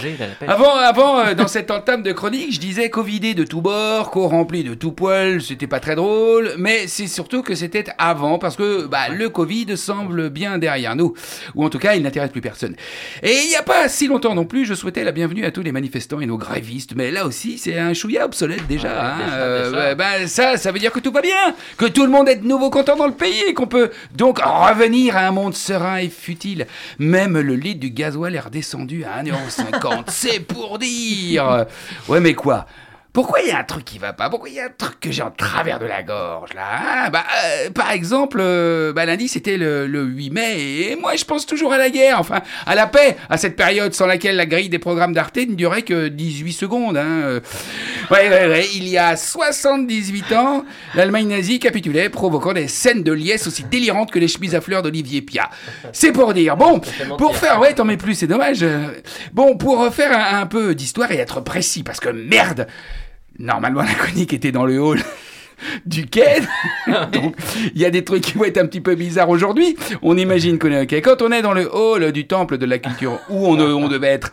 Avant, 0.47 0.77
avant 0.77 1.19
euh, 1.21 1.35
dans 1.35 1.47
cette 1.47 1.71
entame 1.71 2.03
de 2.03 2.13
chronique, 2.13 2.55
je 2.55 2.61
disais 2.61 2.89
Covidé 2.91 3.35
de 3.35 3.45
tout 3.45 3.61
bord, 3.61 4.11
co 4.11 4.29
rempli 4.29 4.65
de 4.65 4.75
tout 4.75 4.93
poil, 4.93 5.43
c'était 5.43 5.67
pas 5.67 5.81
très 5.81 5.95
drôle, 5.95 6.53
mais 6.59 6.87
c'est 6.87 7.07
surtout 7.07 7.43
que 7.43 7.55
c'était 7.55 7.85
avant, 7.99 8.39
parce 8.39 8.57
que 8.57 8.87
bah, 8.87 9.09
le 9.11 9.29
Covid 9.29 9.77
semble 9.77 10.31
bien 10.31 10.59
derrière 10.59 10.97
nous, 10.97 11.15
ou 11.55 11.65
en 11.65 11.69
tout 11.71 11.79
cas 11.79 11.95
il 11.95 12.03
n'intéresse 12.03 12.31
plus 12.31 12.41
personne. 12.41 12.77
Et 13.23 13.33
il 13.45 13.49
n'y 13.49 13.57
a 13.57 13.63
pas 13.63 13.89
si 13.89 14.07
longtemps 14.07 14.35
non 14.35 14.45
plus, 14.45 14.65
je 14.65 14.75
souhaitais 14.75 15.05
la 15.05 15.13
bienvenue 15.13 15.45
à 15.45 15.51
tous 15.51 15.63
les 15.63 15.73
manifestants 15.73 16.21
et 16.21 16.27
nos 16.27 16.39
grévistes, 16.39 16.95
mais 16.97 17.11
là 17.11 17.27
aussi 17.27 17.59
c'est 17.59 17.79
un 17.79 17.93
chouïa 17.95 18.25
obsolète 18.27 18.67
déjà. 18.67 18.89
Ouais, 18.89 18.95
hein. 18.99 19.17
déjà, 19.25 19.37
Euh, 19.37 19.71
déjà. 19.71 19.95
bah, 19.95 20.19
bah, 20.21 20.27
ça, 20.27 20.57
ça 20.57 20.73
veut 20.73 20.79
dire 20.79 20.93
que 20.93 21.01
tout 21.01 21.13
va 21.13 21.21
bien, 21.21 21.55
que 21.77 21.87
tout 21.87 22.05
le 22.05 22.11
monde 22.11 22.29
est 22.29 22.37
de 22.37 22.47
nouveau 22.47 22.71
content 22.71 22.97
dans 22.97 23.07
le 23.07 23.13
pays 23.15 23.43
et 23.49 23.55
qu'on 23.55 23.67
peut 23.67 23.91
donc 24.15 24.39
revenir 24.41 25.17
à 25.17 25.21
un 25.27 25.31
monde 25.31 25.55
serein 25.75 25.97
et 25.97 26.09
futile. 26.09 26.67
Même 26.99 27.39
le 27.39 27.55
litre 27.55 27.81
du 27.81 27.91
gasoil 27.91 28.35
est 28.35 28.41
redescendu 28.41 29.05
à 29.05 29.23
1,50€. 29.23 30.05
C'est 30.09 30.41
pour 30.41 30.79
dire. 30.79 31.67
Ouais, 32.09 32.21
mais 32.21 32.35
quoi? 32.35 32.67
Pourquoi 33.15 33.41
il 33.41 33.49
y 33.49 33.53
a 33.53 33.59
un 33.61 33.65
truc 33.65 33.85
qui 33.87 33.99
va 33.99 34.13
pas? 34.13 34.29
Pourquoi 34.29 34.51
il 34.51 34.57
y 34.57 34.61
a 34.61 34.65
un 34.67 34.73
truc 34.77 35.01
que 35.01 35.11
j'ai 35.11 35.23
en 35.23 35.31
travers 35.31 35.79
de 35.79 35.87
la 35.87 36.03
gorge 36.03 36.53
là 36.53 37.07
hein? 37.07 37.11
Bah, 37.11 37.25
euh, 37.47 37.71
Par 37.71 37.91
exemple, 37.93 38.39
euh, 38.41 38.93
bah, 38.93 39.07
lundi 39.07 39.29
c'était 39.29 39.57
le, 39.57 39.87
le 39.87 40.03
8 40.03 40.31
mai 40.31 40.61
et 40.91 40.97
moi 40.97 41.15
je 41.17 41.25
pense 41.25 41.47
toujours 41.47 41.73
à 41.73 41.79
la 41.79 41.89
guerre, 41.89 42.19
enfin 42.21 42.43
à 42.67 42.75
la 42.75 42.87
paix, 42.87 43.17
à 43.31 43.37
cette 43.39 43.57
période 43.57 43.95
sans 43.95 44.07
laquelle 44.07 44.37
la 44.37 44.45
grille 44.47 44.69
des 44.69 44.79
programmes 44.79 45.13
d'Arte 45.15 45.37
ne 45.37 45.55
durait 45.55 45.83
que 45.83 46.09
18 46.09 46.53
secondes. 46.53 46.97
Hein. 46.97 47.23
Euh, 47.23 47.41
Ouais, 48.11 48.29
ouais, 48.29 48.47
ouais, 48.49 48.67
il 48.75 48.87
y 48.87 48.99
a 48.99 49.17
78 49.17 50.33
ans, 50.35 50.65
l'Allemagne 50.95 51.29
nazie 51.29 51.59
capitulait, 51.59 52.11
provoquant 52.11 52.53
des 52.53 52.69
scènes 52.69 53.03
de 53.03 53.13
liesse 53.13 53.47
aussi 53.47 53.65
délirantes 53.65 54.11
que 54.11 54.19
les 54.19 54.29
chemises 54.29 54.55
à 54.55 54.61
fleurs 54.61 54.83
d'Olivier 54.83 55.23
Pia. 55.23 55.49
C'est 55.93 56.13
pour 56.13 56.35
dire. 56.35 56.57
Bon, 56.57 56.81
pour 57.17 57.35
faire, 57.37 57.61
ouais, 57.61 57.73
t'en 57.75 57.85
mets 57.87 57.97
plus, 57.97 58.15
c'est 58.15 58.27
dommage. 58.27 58.59
Euh, 58.63 58.89
Bon, 59.33 59.57
pour 59.57 59.89
faire 59.95 60.13
un, 60.17 60.41
un 60.43 60.47
peu 60.47 60.75
d'histoire 60.75 61.11
et 61.13 61.17
être 61.17 61.41
précis, 61.41 61.83
parce 61.83 61.99
que 62.01 62.11
merde, 62.11 62.67
normalement 63.39 63.83
la 63.83 63.95
chronique 63.95 64.33
était 64.33 64.53
dans 64.53 64.65
le 64.67 64.81
hall. 64.81 65.01
Du 65.87 66.05
quai, 66.07 66.41
donc 67.13 67.37
il 67.75 67.81
y 67.81 67.85
a 67.85 67.91
des 67.91 68.05
trucs 68.05 68.23
qui 68.25 68.33
vont 68.37 68.45
être 68.45 68.59
un 68.59 68.67
petit 68.67 68.81
peu 68.81 68.97
bizarres 68.97 69.29
aujourd'hui. 69.31 69.77
On 70.03 70.19
imagine 70.19 70.59
qu'on 70.59 70.71
est 70.73 70.83
au 70.83 70.85
quai. 70.85 71.01
Quand 71.01 71.23
on 71.23 71.31
est 71.31 71.43
dans 71.43 71.55
le 71.55 71.73
hall 71.73 72.11
du 72.11 72.27
temple 72.27 72.59
de 72.59 72.67
la 72.67 72.79
culture 72.79 73.21
où 73.31 73.47
on, 73.47 73.59
on 73.61 73.89
devait 73.89 74.09
être 74.09 74.33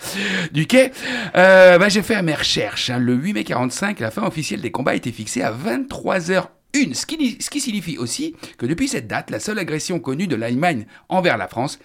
du 0.52 0.66
quai, 0.66 0.92
euh, 1.36 1.78
bah, 1.78 1.90
j'ai 1.90 2.02
fait 2.02 2.20
mes 2.24 2.34
recherches. 2.34 2.90
hein. 2.90 2.98
Le 2.98 3.14
8 3.14 3.34
mai 3.34 3.44
45, 3.44 4.00
la 4.00 4.10
fin 4.10 4.24
officielle 4.24 4.62
des 4.62 4.72
combats 4.72 4.96
était 4.96 5.12
fixée 5.12 5.44
à 5.44 5.54
23h. 5.54 6.46
Une, 6.74 6.96
ce 6.96 7.06
qui, 7.06 7.38
ce 7.40 7.50
qui 7.50 7.62
signifie 7.62 7.98
aussi 8.00 8.36
que 8.58 8.66
depuis 8.66 8.88
cette 8.88 9.08
date, 9.08 9.30
la 9.30 9.40
seule 9.40 9.60
agression 9.60 10.00
connue 10.00 10.28
de 10.28 10.36
l'Allemagne 10.36 10.86
envers 11.08 11.38
la 11.38 11.48
France, 11.48 11.80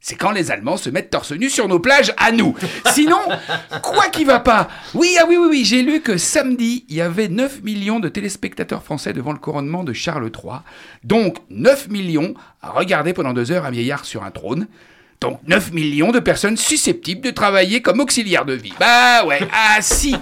c'est 0.00 0.14
quand 0.14 0.30
les 0.30 0.50
Allemands 0.50 0.76
se 0.76 0.90
mettent 0.90 1.10
torse 1.10 1.32
nu 1.32 1.50
sur 1.50 1.68
nos 1.68 1.80
plages 1.80 2.14
à 2.16 2.32
nous. 2.32 2.54
Sinon, 2.92 3.18
quoi 3.82 4.08
qui 4.08 4.24
va 4.24 4.40
pas 4.40 4.68
Oui, 4.94 5.16
ah 5.20 5.24
oui, 5.28 5.36
oui, 5.36 5.46
oui, 5.50 5.64
j'ai 5.64 5.82
lu 5.82 6.00
que 6.00 6.16
samedi, 6.16 6.84
il 6.88 6.96
y 6.96 7.00
avait 7.00 7.28
9 7.28 7.62
millions 7.62 8.00
de 8.00 8.08
téléspectateurs 8.08 8.82
français 8.82 9.12
devant 9.12 9.32
le 9.32 9.38
couronnement 9.38 9.84
de 9.84 9.92
Charles 9.92 10.30
III. 10.32 10.60
Donc, 11.04 11.38
9 11.50 11.88
millions 11.88 12.34
à 12.62 12.70
regarder 12.70 13.12
pendant 13.12 13.32
deux 13.32 13.50
heures 13.50 13.64
un 13.64 13.70
vieillard 13.70 14.04
sur 14.04 14.22
un 14.22 14.30
trône. 14.30 14.68
Donc 15.20 15.40
9 15.48 15.72
millions 15.72 16.12
de 16.12 16.20
personnes 16.20 16.56
susceptibles 16.56 17.20
de 17.20 17.30
travailler 17.30 17.82
comme 17.82 17.98
auxiliaire 17.98 18.44
de 18.44 18.52
vie. 18.52 18.72
Bah 18.78 19.24
ouais, 19.24 19.40
ah 19.52 19.78
si 19.80 20.14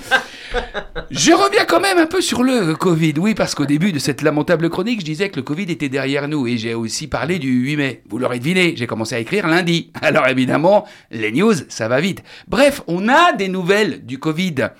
Je 1.10 1.32
reviens 1.32 1.64
quand 1.64 1.80
même 1.80 1.98
un 1.98 2.06
peu 2.06 2.20
sur 2.20 2.42
le 2.42 2.74
Covid, 2.74 3.14
oui, 3.18 3.34
parce 3.34 3.54
qu'au 3.54 3.66
début 3.66 3.92
de 3.92 3.98
cette 3.98 4.22
lamentable 4.22 4.68
chronique, 4.70 5.00
je 5.00 5.04
disais 5.04 5.28
que 5.28 5.36
le 5.36 5.42
Covid 5.42 5.64
était 5.64 5.88
derrière 5.88 6.28
nous, 6.28 6.46
et 6.46 6.58
j'ai 6.58 6.74
aussi 6.74 7.06
parlé 7.06 7.38
du 7.38 7.50
8 7.50 7.76
mai. 7.76 8.02
Vous 8.08 8.18
l'aurez 8.18 8.38
deviné, 8.38 8.74
j'ai 8.76 8.86
commencé 8.86 9.14
à 9.14 9.18
écrire 9.18 9.46
lundi. 9.46 9.90
Alors 10.02 10.26
évidemment, 10.28 10.86
les 11.10 11.32
news, 11.32 11.54
ça 11.68 11.88
va 11.88 12.00
vite. 12.00 12.22
Bref, 12.48 12.82
on 12.86 13.08
a 13.08 13.32
des 13.32 13.48
nouvelles 13.48 14.04
du 14.04 14.18
Covid. 14.18 14.70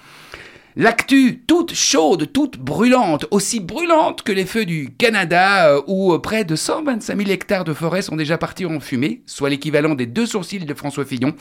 L'actu, 0.78 1.42
toute 1.46 1.74
chaude, 1.74 2.32
toute 2.34 2.58
brûlante, 2.58 3.24
aussi 3.30 3.60
brûlante 3.60 4.22
que 4.22 4.32
les 4.32 4.44
feux 4.44 4.66
du 4.66 4.90
Canada, 4.98 5.70
euh, 5.70 5.80
où 5.86 6.18
près 6.18 6.44
de 6.44 6.54
125 6.54 7.16
000 7.16 7.30
hectares 7.30 7.64
de 7.64 7.72
forêt 7.72 8.02
sont 8.02 8.16
déjà 8.16 8.36
partis 8.36 8.66
en 8.66 8.78
fumée, 8.78 9.22
soit 9.24 9.48
l'équivalent 9.48 9.94
des 9.94 10.04
deux 10.04 10.26
sourcils 10.26 10.58
de 10.58 10.74
François 10.74 11.06
Fillon. 11.06 11.34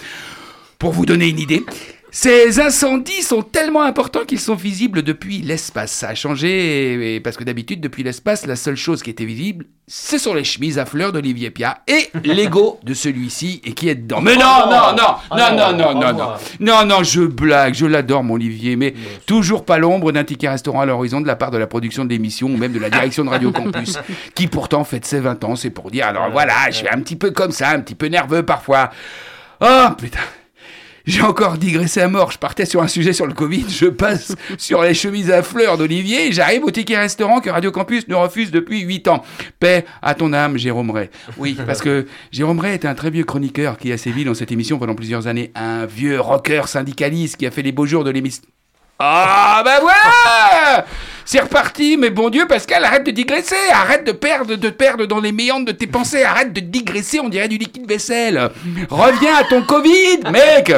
Pour 0.79 0.93
vous 0.93 1.05
donner 1.05 1.27
une 1.27 1.39
idée, 1.39 1.65
ces 2.17 2.61
incendies 2.61 3.23
sont 3.23 3.41
tellement 3.41 3.81
importants 3.81 4.23
qu'ils 4.23 4.39
sont 4.39 4.55
visibles 4.55 5.01
depuis 5.01 5.41
l'espace. 5.41 5.91
Ça 5.91 6.07
a 6.07 6.15
changé, 6.15 7.19
parce 7.21 7.35
que 7.35 7.43
d'habitude, 7.43 7.81
depuis 7.81 8.03
l'espace, 8.03 8.45
la 8.45 8.55
seule 8.55 8.77
chose 8.77 9.03
qui 9.03 9.09
était 9.09 9.25
visible, 9.25 9.65
ce 9.89 10.17
sont 10.17 10.33
les 10.33 10.45
chemises 10.45 10.79
à 10.79 10.85
fleurs 10.85 11.11
d'Olivier 11.11 11.51
Pia 11.51 11.79
et 11.89 12.09
l'ego 12.23 12.79
de 12.83 12.93
celui-ci 12.93 13.59
et 13.65 13.73
qui 13.73 13.89
est 13.89 13.95
dedans. 13.95 14.21
Mais 14.21 14.37
non, 14.37 14.45
non, 14.45 14.69
non, 14.69 14.95
non, 14.95 15.15
Ah 15.29 15.51
non, 15.51 15.57
non, 15.57 15.77
non, 15.77 15.93
non, 15.93 16.07
ah 16.07 16.13
non. 16.13 16.29
Non, 16.61 16.85
non, 16.85 17.03
je 17.03 17.19
blague, 17.19 17.73
je 17.73 17.85
l'adore, 17.85 18.23
mon 18.23 18.35
Olivier, 18.35 18.77
mais 18.77 18.93
toujours 19.25 19.65
pas 19.65 19.77
l'ombre 19.77 20.13
d'un 20.13 20.23
ticket 20.23 20.47
restaurant 20.47 20.79
à 20.79 20.85
l'horizon 20.85 21.19
de 21.19 21.27
la 21.27 21.35
part 21.35 21.51
de 21.51 21.57
la 21.57 21.67
production 21.67 22.05
de 22.05 22.11
l'émission 22.11 22.47
ou 22.47 22.55
même 22.55 22.71
de 22.71 22.79
la 22.79 22.89
direction 22.89 23.25
de 23.25 23.29
Radio 23.29 23.51
Campus, 23.51 23.99
qui 24.35 24.47
pourtant 24.47 24.85
fête 24.85 25.05
ses 25.05 25.19
20 25.19 25.43
ans, 25.43 25.57
c'est 25.57 25.69
pour 25.69 25.91
dire, 25.91 26.07
alors 26.07 26.31
voilà, 26.31 26.53
je 26.67 26.77
suis 26.77 26.87
un 26.87 27.01
petit 27.01 27.17
peu 27.17 27.31
comme 27.31 27.51
ça, 27.51 27.71
un 27.71 27.81
petit 27.81 27.95
peu 27.95 28.07
nerveux 28.07 28.43
parfois. 28.43 28.89
Oh, 29.59 29.87
putain. 29.97 30.19
J'ai 31.05 31.21
encore 31.21 31.57
digressé 31.57 32.01
à 32.01 32.07
mort. 32.07 32.31
Je 32.31 32.37
partais 32.37 32.65
sur 32.65 32.81
un 32.81 32.87
sujet 32.87 33.13
sur 33.13 33.27
le 33.27 33.33
Covid. 33.33 33.65
Je 33.69 33.85
passe 33.85 34.35
sur 34.57 34.81
les 34.81 34.93
chemises 34.93 35.29
à 35.29 35.43
fleurs 35.43 35.77
d'Olivier. 35.77 36.31
J'arrive 36.31 36.63
au 36.63 36.71
ticket 36.71 36.97
restaurant 36.97 37.41
que 37.41 37.49
Radio 37.49 37.71
Campus 37.71 38.07
nous 38.07 38.19
refuse 38.19 38.51
depuis 38.51 38.81
8 38.81 39.07
ans. 39.09 39.23
Paix 39.59 39.85
à 40.01 40.15
ton 40.15 40.33
âme, 40.33 40.57
Jérôme 40.57 40.89
Ray. 40.91 41.09
Oui, 41.37 41.57
parce 41.65 41.81
que 41.81 42.07
Jérôme 42.31 42.59
Ray 42.59 42.73
est 42.73 42.85
un 42.85 42.95
très 42.95 43.11
vieux 43.11 43.23
chroniqueur 43.23 43.77
qui 43.77 43.91
a 43.91 43.97
sévi 43.97 44.25
dans 44.25 44.33
cette 44.33 44.51
émission 44.51 44.79
pendant 44.79 44.95
plusieurs 44.95 45.27
années. 45.27 45.51
Un 45.55 45.85
vieux 45.85 46.19
rocker 46.19 46.67
syndicaliste 46.67 47.37
qui 47.37 47.45
a 47.45 47.51
fait 47.51 47.61
les 47.61 47.71
beaux 47.71 47.85
jours 47.85 48.03
de 48.03 48.09
l'émission. 48.09 48.43
Ah, 48.97 49.61
bah 49.65 49.79
voilà 49.81 50.85
c'est 51.25 51.39
reparti, 51.39 51.97
mais 51.97 52.11
bon 52.11 52.29
Dieu, 52.29 52.45
Pascal, 52.47 52.85
arrête 52.85 53.03
de 53.03 53.11
digresser, 53.11 53.55
arrête 53.73 54.05
de 54.05 54.11
perdre, 54.11 54.55
de 54.55 54.69
perdre 54.69 55.05
dans 55.07 55.19
les 55.19 55.31
méandres 55.31 55.65
de 55.65 55.71
tes 55.71 55.87
pensées, 55.87 56.23
arrête 56.23 56.53
de 56.53 56.59
digresser, 56.59 57.19
on 57.19 57.29
dirait 57.29 57.47
du 57.47 57.57
liquide 57.57 57.87
vaisselle. 57.87 58.51
Reviens 58.89 59.35
à 59.35 59.43
ton 59.43 59.63
Covid, 59.63 60.19
mec, 60.31 60.71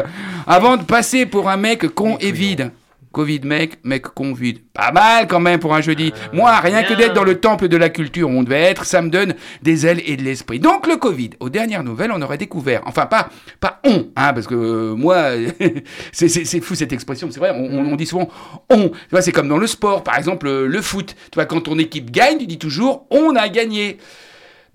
avant 0.47 0.77
de 0.77 0.83
passer 0.83 1.25
pour 1.25 1.49
un 1.49 1.57
mec 1.57 1.87
con 1.89 2.17
et 2.21 2.31
vide. 2.31 2.71
Covid, 3.17 3.39
mec, 3.45 3.79
mec 3.83 4.03
con 4.03 4.31
vide. 4.33 4.59
Pas 4.73 4.91
mal 4.91 5.25
quand 5.25 5.39
même 5.39 5.59
pour 5.59 5.73
un 5.73 5.81
jeudi. 5.81 6.13
Moi, 6.33 6.55
rien 6.59 6.83
que 6.83 6.93
d'être 6.93 7.13
dans 7.15 7.23
le 7.23 7.39
temple 7.39 7.67
de 7.67 7.75
la 7.75 7.89
culture 7.89 8.29
où 8.29 8.31
on 8.31 8.43
devait 8.43 8.61
être, 8.61 8.85
ça 8.85 9.01
me 9.01 9.09
donne 9.09 9.33
des 9.63 9.87
ailes 9.87 10.03
et 10.05 10.17
de 10.17 10.21
l'esprit. 10.21 10.59
Donc 10.59 10.85
le 10.85 10.97
Covid, 10.97 11.31
aux 11.39 11.49
dernières 11.49 11.83
nouvelles, 11.83 12.11
on 12.13 12.21
aurait 12.21 12.37
découvert, 12.37 12.83
enfin 12.85 13.07
pas, 13.07 13.29
pas 13.59 13.79
on, 13.83 14.05
hein, 14.15 14.33
parce 14.33 14.45
que 14.45 14.53
euh, 14.53 14.93
moi, 14.95 15.31
c'est- 16.11 16.61
fou 16.61 16.75
cette 16.75 16.93
expression, 16.93 17.29
c'est 17.31 17.39
vrai, 17.39 17.51
on, 17.55 17.79
on 17.91 17.95
dit 17.95 18.05
souvent 18.05 18.29
on. 18.69 18.89
Tu 18.89 18.95
vois, 19.09 19.23
c'est 19.23 19.31
comme 19.31 19.47
dans 19.49 19.57
le 19.57 19.65
sport, 19.67 20.03
par 20.03 20.15
exemple 20.15 20.45
euh, 20.47 20.67
le 20.67 20.81
foot. 20.83 21.15
Tu 21.31 21.35
vois, 21.35 21.45
quand 21.45 21.61
ton 21.61 21.79
équipe 21.79 22.11
gagne, 22.11 22.37
tu 22.37 22.45
dis 22.45 22.59
toujours 22.59 23.07
on 23.09 23.35
a 23.35 23.49
gagné. 23.49 23.97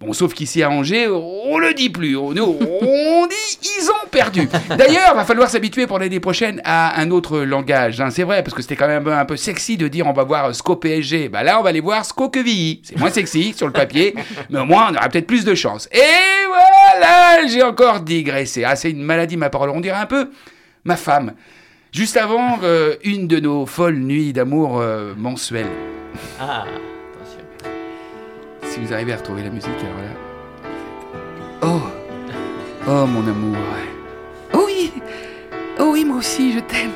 Bon, 0.01 0.13
sauf 0.13 0.35
qu'ici 0.35 0.65
à 0.65 0.71
Angers, 0.71 1.07
on 1.09 1.59
le 1.59 1.75
dit 1.75 1.89
plus. 1.91 2.17
On, 2.17 2.31
on 2.31 3.27
dit 3.29 3.59
ils 3.63 3.89
ont 3.89 4.02
perdu. 4.13 4.49
D'ailleurs, 4.69 5.17
va 5.17 5.25
falloir 5.25 5.49
s'habituer 5.51 5.89
pour 5.89 5.99
l'année 5.99 6.21
prochaine 6.21 6.61
à 6.65 7.01
un 7.01 7.11
autre 7.11 7.41
langage. 7.41 8.01
hein. 8.01 8.11
C'est 8.11 8.23
vrai, 8.23 8.45
parce 8.45 8.55
que 8.55 8.63
c'était 8.63 8.77
quand 8.77 8.87
même 8.87 9.09
un 9.09 9.25
peu 9.25 9.37
sexy 9.37 9.77
de 9.77 9.89
dire 9.89 10.07
on 10.07 10.13
va 10.13 10.23
voir 10.23 10.55
SCO 10.55 10.77
PSG. 10.77 11.29
Bah 11.29 11.43
là, 11.43 11.59
on 11.59 11.63
va 11.63 11.71
aller 11.71 11.81
voir 11.81 12.05
SCO 12.05 12.29
Quevilly. 12.29 12.83
C'est 12.85 12.97
moins 12.99 13.11
sexy 13.11 13.53
sur 13.57 13.67
le 13.67 13.73
papier, 13.73 14.15
mais 14.51 14.61
au 14.61 14.65
moins 14.65 14.89
on 14.93 14.95
aura 14.95 15.09
peut-être 15.09 15.27
plus 15.27 15.45
de 15.45 15.55
chance. 15.57 15.89
Et 15.91 15.99
voilà, 16.47 17.47
j'ai 17.49 17.63
encore 17.63 18.01
digressé. 18.01 18.63
Ah, 18.65 18.77
c'est 18.77 18.91
une 18.91 19.03
maladie, 19.03 19.37
ma 19.37 19.51
parole. 19.51 19.71
On 19.71 19.81
dirait 19.81 19.99
un 19.99 20.07
peu 20.07 20.31
ma 20.85 20.97
femme. 20.97 21.33
Juste 21.91 22.17
avant 22.17 22.59
euh, 22.63 22.95
une 23.05 23.27
de 23.27 23.41
nos 23.41 23.67
folles 23.67 23.97
nuits 23.99 24.33
d'amour 24.33 24.79
euh, 24.81 25.15
mensuelles. 25.17 25.67
Ah, 26.41 26.65
attention. 26.65 27.41
Si 28.65 28.81
vous 28.81 28.93
arrivez 28.93 29.13
à 29.13 29.17
retrouver 29.17 29.43
la 29.43 29.51
musique, 29.51 29.69
alors 29.81 29.99
là. 29.99 30.11
Oh 31.63 31.83
Oh 32.89 33.07
mon 33.07 33.21
amour 33.29 33.57
Oh 34.55 34.65
oui 34.67 34.93
oui, 35.81 36.05
moi 36.05 36.17
aussi, 36.19 36.53
je 36.53 36.61
t'aime 36.61 36.93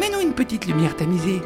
Mets-nous 0.00 0.20
une 0.20 0.32
petite 0.32 0.66
lumière 0.66 0.96
tamisée. 0.96 1.42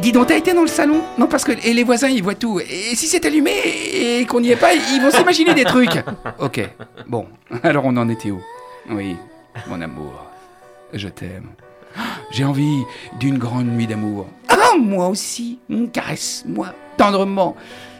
Dis 0.00 0.12
donc, 0.12 0.26
t'as 0.28 0.36
été 0.36 0.52
dans 0.52 0.62
le 0.62 0.68
salon? 0.68 1.00
Non, 1.18 1.26
parce 1.26 1.44
que 1.44 1.52
et 1.66 1.72
les 1.72 1.82
voisins, 1.82 2.08
ils 2.08 2.22
voient 2.22 2.34
tout. 2.34 2.60
Et 2.60 2.94
si 2.94 3.06
c'est 3.06 3.24
allumé 3.24 3.52
et 3.94 4.26
qu'on 4.26 4.40
n'y 4.40 4.50
est 4.50 4.56
pas, 4.56 4.74
ils 4.74 5.00
vont 5.00 5.10
s'imaginer 5.10 5.54
des 5.54 5.64
trucs. 5.64 6.02
Ok, 6.38 6.60
bon. 7.06 7.26
Alors 7.62 7.84
on 7.86 7.96
en 7.96 8.08
était 8.08 8.30
où? 8.30 8.40
Oui, 8.90 9.16
mon 9.66 9.80
amour. 9.80 10.12
Je 10.92 11.08
t'aime. 11.08 11.48
J'ai 12.30 12.44
envie 12.44 12.82
d'une 13.18 13.38
grande 13.38 13.66
nuit 13.66 13.86
d'amour. 13.86 14.26
Ah, 14.48 14.76
moi 14.78 15.08
aussi. 15.08 15.58
Caresse-moi 15.92 16.68
tendrement. 16.96 17.56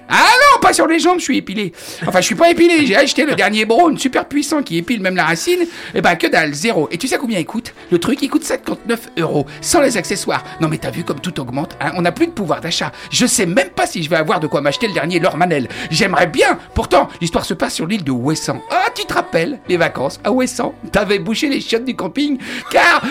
Ah 0.08 0.30
non, 0.54 0.60
pas 0.60 0.72
sur 0.72 0.86
les 0.86 0.98
jambes, 0.98 1.18
je 1.18 1.24
suis 1.24 1.38
épilé. 1.38 1.72
Enfin, 2.06 2.20
je 2.20 2.26
suis 2.26 2.34
pas 2.34 2.50
épilé, 2.50 2.86
j'ai 2.86 2.96
acheté 2.96 3.24
le 3.24 3.34
dernier 3.34 3.64
Braun 3.64 3.96
super 3.96 4.26
puissant 4.26 4.62
qui 4.62 4.78
épile 4.78 5.00
même 5.00 5.16
la 5.16 5.24
racine. 5.24 5.66
Et 5.94 6.00
bah, 6.00 6.16
que 6.16 6.26
dalle, 6.26 6.54
zéro. 6.54 6.88
Et 6.90 6.98
tu 6.98 7.08
sais 7.08 7.18
combien 7.18 7.38
il 7.38 7.46
coûte? 7.46 7.74
Le 7.90 7.98
truc, 7.98 8.22
il 8.22 8.28
coûte 8.28 8.44
59 8.44 9.08
euros, 9.18 9.46
sans 9.60 9.80
les 9.80 9.96
accessoires. 9.96 10.44
Non, 10.60 10.68
mais 10.68 10.78
t'as 10.78 10.90
vu 10.90 11.04
comme 11.04 11.20
tout 11.20 11.38
augmente, 11.40 11.76
hein? 11.80 11.92
On 11.96 12.02
n'a 12.02 12.12
plus 12.12 12.26
de 12.26 12.32
pouvoir 12.32 12.60
d'achat. 12.60 12.92
Je 13.10 13.26
sais 13.26 13.46
même 13.46 13.70
pas 13.70 13.86
si 13.86 14.02
je 14.02 14.10
vais 14.10 14.16
avoir 14.16 14.40
de 14.40 14.46
quoi 14.46 14.60
m'acheter 14.60 14.86
le 14.86 14.94
dernier 14.94 15.18
Lormanel. 15.18 15.68
J'aimerais 15.90 16.26
bien. 16.26 16.58
Pourtant, 16.74 17.08
l'histoire 17.20 17.44
se 17.44 17.54
passe 17.54 17.74
sur 17.74 17.86
l'île 17.86 18.04
de 18.04 18.12
Ouessant. 18.12 18.62
Ah, 18.70 18.86
tu 18.94 19.04
te 19.04 19.12
rappelles 19.14 19.58
les 19.68 19.76
vacances 19.76 20.20
à 20.24 20.30
Ouessant 20.30 20.74
T'avais 20.92 21.18
bouché 21.18 21.48
les 21.48 21.60
chiottes 21.60 21.84
du 21.84 21.96
camping, 21.96 22.38
car 22.70 23.02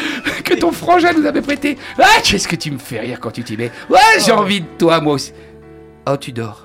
que 0.44 0.54
ton 0.54 0.72
frangin 0.72 1.14
nous 1.14 1.26
avait 1.26 1.42
prêté. 1.42 1.78
Ah, 2.00 2.22
qu'est-ce 2.24 2.48
que 2.48 2.56
tu 2.56 2.72
me 2.72 2.78
fais 2.78 3.00
rire 3.00 3.20
quand 3.20 3.32
tu 3.32 3.44
t'y 3.44 3.58
mets? 3.58 3.72
Ouais, 3.90 4.00
j'ai 4.26 4.32
envie 4.32 4.62
de 4.62 4.68
toi, 4.78 5.02
moi 5.02 5.14
aussi. 5.14 5.34
Oh, 6.08 6.18
tu 6.18 6.32
dors. 6.32 6.65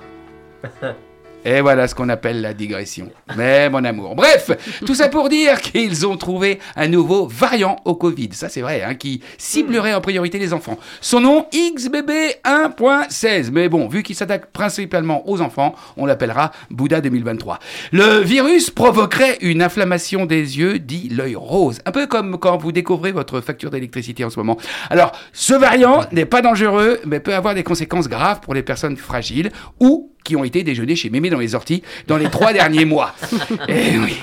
Et 1.43 1.61
voilà 1.61 1.87
ce 1.87 1.95
qu'on 1.95 2.09
appelle 2.09 2.41
la 2.41 2.53
digression. 2.53 3.09
Mais 3.35 3.69
mon 3.69 3.83
amour. 3.83 4.15
Bref, 4.15 4.51
tout 4.85 4.93
ça 4.93 5.09
pour 5.09 5.27
dire 5.27 5.59
qu'ils 5.59 6.05
ont 6.05 6.15
trouvé 6.15 6.59
un 6.75 6.87
nouveau 6.87 7.25
variant 7.25 7.77
au 7.85 7.95
Covid. 7.95 8.29
Ça 8.33 8.47
c'est 8.47 8.61
vrai, 8.61 8.83
hein, 8.83 8.93
qui 8.93 9.23
ciblerait 9.39 9.95
en 9.95 10.01
priorité 10.01 10.37
les 10.37 10.53
enfants. 10.53 10.77
Son 11.01 11.19
nom 11.19 11.47
XBB 11.51 12.11
1.16. 12.45 13.49
Mais 13.51 13.69
bon, 13.69 13.87
vu 13.87 14.03
qu'il 14.03 14.15
s'attaque 14.15 14.51
principalement 14.51 15.27
aux 15.27 15.41
enfants, 15.41 15.73
on 15.97 16.05
l'appellera 16.05 16.51
Bouddha 16.69 17.01
2023. 17.01 17.57
Le 17.91 18.19
virus 18.19 18.69
provoquerait 18.69 19.39
une 19.41 19.63
inflammation 19.63 20.27
des 20.27 20.59
yeux, 20.59 20.77
dit 20.77 21.09
l'œil 21.09 21.35
rose. 21.35 21.79
Un 21.87 21.91
peu 21.91 22.05
comme 22.05 22.37
quand 22.37 22.57
vous 22.57 22.71
découvrez 22.71 23.11
votre 23.11 23.41
facture 23.41 23.71
d'électricité 23.71 24.23
en 24.23 24.29
ce 24.29 24.39
moment. 24.39 24.57
Alors, 24.91 25.11
ce 25.33 25.55
variant 25.55 26.01
n'est 26.11 26.25
pas 26.25 26.43
dangereux, 26.43 26.99
mais 27.05 27.19
peut 27.19 27.33
avoir 27.33 27.55
des 27.55 27.63
conséquences 27.63 28.07
graves 28.07 28.41
pour 28.41 28.53
les 28.53 28.63
personnes 28.63 28.97
fragiles 28.97 29.51
ou 29.79 30.10
qui 30.23 30.35
ont 30.35 30.43
été 30.43 30.63
déjeuner 30.63 30.95
chez 30.95 31.09
Mémé 31.09 31.29
dans 31.29 31.39
les 31.39 31.55
orties 31.55 31.81
dans 32.07 32.17
les 32.17 32.29
trois 32.29 32.53
derniers 32.53 32.85
mois. 32.85 33.13
Eh 33.67 33.97
oui. 33.97 34.17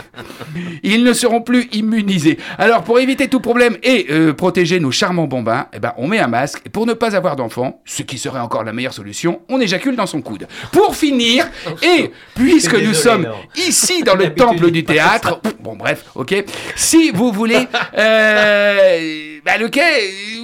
Ils 0.83 1.05
ne 1.05 1.13
seront 1.13 1.41
plus 1.41 1.69
immunisés. 1.73 2.39
Alors, 2.59 2.83
pour 2.83 2.99
éviter 2.99 3.29
tout 3.29 3.41
problème 3.41 3.77
et 3.83 4.07
euh, 4.11 4.33
protéger 4.33 4.81
nos 4.81 4.91
charmants 4.91 5.27
bambins, 5.27 5.67
eh 5.73 5.79
ben, 5.79 5.93
on 5.97 6.07
met 6.09 6.19
un 6.19 6.27
masque. 6.29 6.61
Et 6.67 6.69
pour 6.69 6.87
ne 6.87 6.93
pas 6.93 7.15
avoir 7.17 7.37
d'enfant, 7.37 7.81
ce 7.85 8.03
qui 8.03 8.19
serait 8.19 8.41
encore 8.41 8.65
la 8.65 8.73
meilleure 8.73 8.93
solution, 8.93 9.41
on 9.49 9.61
éjacule 9.61 9.97
dans 9.97 10.07
son 10.07 10.21
coude. 10.23 10.47
Pour 10.73 10.97
finir, 10.97 11.47
et 11.83 12.11
puisque 12.35 12.73
nous 12.75 12.79
Désolé, 12.93 12.95
sommes 12.95 13.23
non. 13.23 13.35
ici 13.57 14.03
dans 14.03 14.15
le 14.17 14.35
temple 14.35 14.71
du 14.71 14.85
théâtre, 14.85 15.41
bon 15.61 15.77
bref, 15.77 16.05
ok, 16.15 16.45
si 16.77 17.11
vous 17.11 17.33
voulez, 17.33 17.67
euh, 17.97 19.39
bah, 19.45 19.59
le 19.59 19.69
quai 19.69 19.83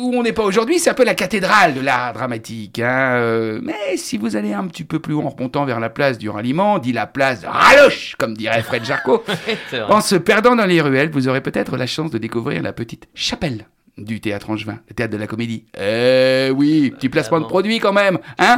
où 0.00 0.12
on 0.14 0.22
n'est 0.22 0.32
pas 0.32 0.44
aujourd'hui, 0.44 0.78
c'est 0.78 0.90
un 0.90 0.94
peu 0.94 1.04
la 1.04 1.14
cathédrale 1.14 1.74
de 1.74 1.80
l'art 1.80 2.12
dramatique. 2.12 2.78
hein, 2.78 3.14
euh, 3.16 3.60
mais 3.62 3.96
si 3.96 4.16
vous 4.18 4.36
allez 4.36 4.52
un 4.52 4.66
petit 4.66 4.84
peu 4.84 4.98
plus 4.98 5.14
haut 5.14 5.22
en 5.22 5.30
vers 5.64 5.80
la 5.80 5.90
place 5.90 6.18
du 6.18 6.28
ralliement, 6.28 6.78
dit 6.78 6.92
la 6.92 7.06
place 7.06 7.44
Raloche, 7.44 8.14
comme 8.18 8.36
dirait 8.36 8.62
Fred 8.62 8.82
vrai. 9.72 9.80
en 9.88 10.00
se 10.00 10.16
perdant 10.16 10.56
dans 10.56 10.66
les 10.66 10.80
ruelles, 10.80 11.10
vous 11.10 11.28
aurez 11.28 11.40
peut-être 11.40 11.76
la 11.76 11.86
chance 11.86 12.10
de 12.10 12.18
découvrir 12.18 12.62
la 12.62 12.72
petite 12.72 13.08
chapelle 13.14 13.68
du 13.96 14.20
théâtre 14.20 14.50
angevin, 14.50 14.80
le 14.88 14.94
théâtre 14.94 15.12
de 15.12 15.18
la 15.18 15.26
comédie. 15.26 15.66
Eh 15.78 16.50
oui, 16.54 16.90
petit 16.90 17.08
placement 17.08 17.40
de 17.40 17.46
produit 17.46 17.78
quand 17.78 17.92
même, 17.92 18.18
hein 18.38 18.56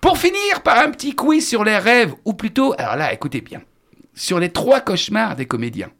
pour 0.00 0.18
finir 0.18 0.62
par 0.62 0.78
un 0.78 0.90
petit 0.90 1.14
quiz 1.14 1.46
sur 1.48 1.64
les 1.64 1.78
rêves, 1.78 2.14
ou 2.24 2.34
plutôt, 2.34 2.74
alors 2.78 2.96
là, 2.96 3.12
écoutez 3.12 3.40
bien, 3.40 3.62
sur 4.14 4.38
les 4.38 4.50
trois 4.50 4.80
cauchemars 4.80 5.36
des 5.36 5.46
comédiens. 5.46 5.90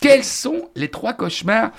Quels 0.00 0.24
sont 0.24 0.70
les 0.76 0.88
trois 0.88 1.14
cauchemars 1.14 1.72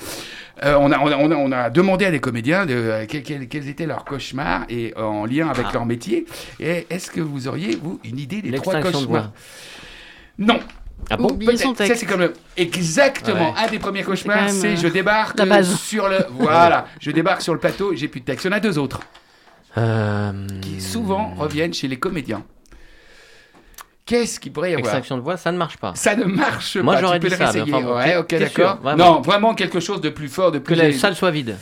Euh, 0.64 0.76
on, 0.80 0.92
a, 0.92 1.00
on, 1.00 1.08
a, 1.08 1.16
on 1.18 1.32
a- 1.32 1.36
on 1.36 1.52
a 1.52 1.70
demandé 1.70 2.06
à 2.06 2.12
des 2.12 2.20
comédiens 2.20 2.66
de, 2.66 2.74
euh, 2.74 3.06
quels, 3.08 3.70
étaient 3.70 3.86
leurs 3.86 4.04
cauchemars 4.04 4.66
et 4.70 4.94
euh, 4.98 5.04
en 5.04 5.26
lien 5.26 5.48
avec 5.50 5.72
leur 5.74 5.86
métier. 5.86 6.26
Et 6.60 6.86
est-ce 6.90 7.10
que 7.12 7.22
vous 7.22 7.48
auriez, 7.48 7.78
vous, 7.82 8.00
une 8.04 8.20
idée 8.20 8.42
des 8.42 8.52
trois 8.52 8.76
de 8.76 8.84
cauchemars. 8.84 9.32
Non. 10.38 10.60
Ah 11.10 11.16
bon 11.18 11.30
Oubliez 11.32 11.56
son 11.58 11.74
Peut-être. 11.74 11.88
Ça, 11.88 11.96
c'est 11.96 12.06
comme 12.06 12.20
le- 12.20 12.34
exactement 12.58 13.52
Ouais. 13.52 13.58
un 13.58 13.68
des 13.68 13.80
premiers 13.80 14.04
cauchemars, 14.04 14.50
c'est 14.50 14.74
euh, 14.74 14.76
je 14.76 14.88
débarque 14.90 15.40
sur 15.64 16.10
le 16.10 16.18
voilà, 16.32 16.88
je 17.00 17.12
débarque 17.12 17.42
sur 17.42 17.54
le 17.54 17.60
plateau, 17.60 17.96
j'ai 17.96 18.10
plus 18.10 18.20
de 18.20 18.26
texte. 18.26 18.44
Il 18.46 18.50
y 18.52 18.54
en 18.54 18.58
a 18.58 18.60
deux 18.60 18.78
autres 18.78 19.00
Euh, 19.78 20.46
qui 20.62 20.82
souvent 20.82 21.34
reviennent 21.38 21.74
chez 21.74 21.88
les 21.88 21.98
comédiens. 21.98 22.44
Qu'est-ce 24.10 24.40
qu'il 24.40 24.52
pourrait 24.52 24.72
y 24.72 24.74
avoir 24.74 24.88
Extraction 24.88 25.18
de 25.18 25.22
voix, 25.22 25.38
ça 25.38 25.52
ne 25.52 25.58
marche 25.58 25.78
pas. 25.78 25.92
Ça 25.96 26.16
ne 26.16 26.24
marche 26.26 26.78
Moi, 26.78 26.96
pas. 26.96 27.02
j'aurais 27.02 27.20
tu 27.20 27.28
peux 27.28 27.36
dit 27.36 27.40
le 27.40 27.46
ça, 27.46 27.52
mais 27.54 27.60
réessayer. 27.62 27.76
enfin, 27.76 27.86
bon, 27.86 27.96
ouais, 27.96 28.18
ok, 28.18 28.36
d'accord. 28.40 28.80
vraiment 28.82 29.06
Non, 29.16 29.22
vraiment 29.22 29.54
quelque 29.54 29.80
chose 29.80 30.02
de 30.02 30.10
plus 30.10 30.28
fort, 30.30 30.52
de 30.52 30.58
Que 30.58 30.64
plus. 30.64 30.76
la 30.76 30.92
salle 30.94 31.16
soit 31.16 31.30
vide. 31.32 31.56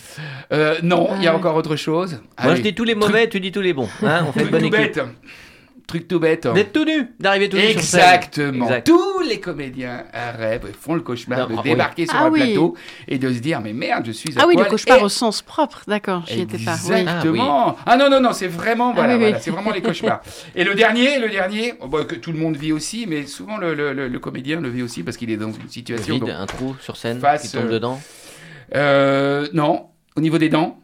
Euh, 0.53 0.75
non, 0.81 1.09
il 1.17 1.23
y 1.23 1.27
a 1.27 1.35
encore 1.35 1.55
autre 1.55 1.75
chose. 1.75 2.13
Moi, 2.13 2.51
Allez. 2.53 2.55
je 2.55 2.61
dis 2.61 2.73
tous 2.73 2.85
les 2.85 2.95
mauvais, 2.95 3.27
tu 3.27 3.41
dis 3.41 3.51
tous 3.51 3.59
les 3.61 3.73
bons. 3.73 3.89
Hein, 4.01 4.23
on 4.27 4.31
fait 4.31 4.43
une 4.43 4.49
bonne 4.49 4.61
tout 4.61 4.67
équipe. 4.75 4.95
bête. 4.95 5.01
Truc 5.87 6.05
tout 6.09 6.19
bête. 6.19 6.45
D'être 6.53 6.73
tout 6.73 6.83
nu, 6.83 7.07
d'arriver 7.17 7.47
tout 7.47 7.55
nu 7.55 7.71
sur 7.71 7.81
scène. 7.81 8.01
Exactement. 8.01 8.65
Exact. 8.65 8.87
Tous 8.87 9.21
les 9.21 9.39
comédiens 9.39 10.03
rêvent, 10.37 10.69
font 10.77 10.95
le 10.95 10.99
cauchemar 11.01 11.39
Non, 11.39 11.45
de 11.47 11.53
bravo. 11.53 11.69
débarquer 11.69 12.05
sur 12.05 12.15
Ah 12.17 12.25
un 12.25 12.29
oui. 12.29 12.41
plateau 12.41 12.75
et 13.07 13.17
de 13.17 13.31
se 13.31 13.39
dire 13.39 13.61
mais 13.61 13.71
merde, 13.71 14.03
je 14.05 14.11
suis 14.11 14.37
à 14.37 14.41
Ah 14.41 14.47
oui, 14.49 14.55
le 14.57 14.65
cauchemar 14.65 14.97
et- 14.99 15.03
au 15.03 15.07
sens 15.07 15.41
propre, 15.41 15.83
d'accord, 15.87 16.23
j'y 16.27 16.41
étais 16.41 16.57
pas. 16.57 16.75
Oui. 16.89 16.93
Exactement. 16.99 17.77
Ah, 17.85 17.95
non 17.95 18.09
non 18.09 18.19
non, 18.19 18.33
c'est 18.33 18.47
vraiment 18.49 18.91
voilà, 18.93 19.13
oui, 19.13 19.19
oui. 19.19 19.23
voilà, 19.29 19.39
c'est 19.39 19.49
vraiment 19.51 19.71
les 19.71 19.81
cauchemars. 19.81 20.21
Et 20.55 20.65
le 20.65 20.75
dernier, 20.75 21.19
le 21.19 21.29
dernier, 21.29 21.75
bah, 21.89 22.03
que 22.03 22.15
tout 22.15 22.33
le 22.33 22.37
monde 22.39 22.57
vit 22.57 22.73
aussi, 22.73 23.05
mais 23.07 23.25
souvent 23.25 23.55
le, 23.57 23.73
le- 23.73 23.93
le- 23.93 24.09
le 24.09 24.19
comédien 24.19 24.59
le 24.59 24.67
vit 24.69 24.81
aussi 24.83 25.03
parce 25.03 25.15
qu'il 25.15 25.31
est 25.31 25.37
dans 25.37 25.53
une 25.53 25.69
situation. 25.69 26.15
Vide, 26.15 26.23
donc- 26.25 26.31
un 26.37 26.45
trou 26.47 26.75
sur 26.81 26.97
scène 26.97 27.21
Face, 27.21 27.43
qui 27.43 27.51
tombe 27.57 27.67
euh, 27.67 27.71
dedans. 27.71 28.01
Euh, 28.75 29.47
non, 29.53 29.87
au 30.17 30.21
niveau 30.21 30.37
des 30.37 30.49
dents, 30.49 30.79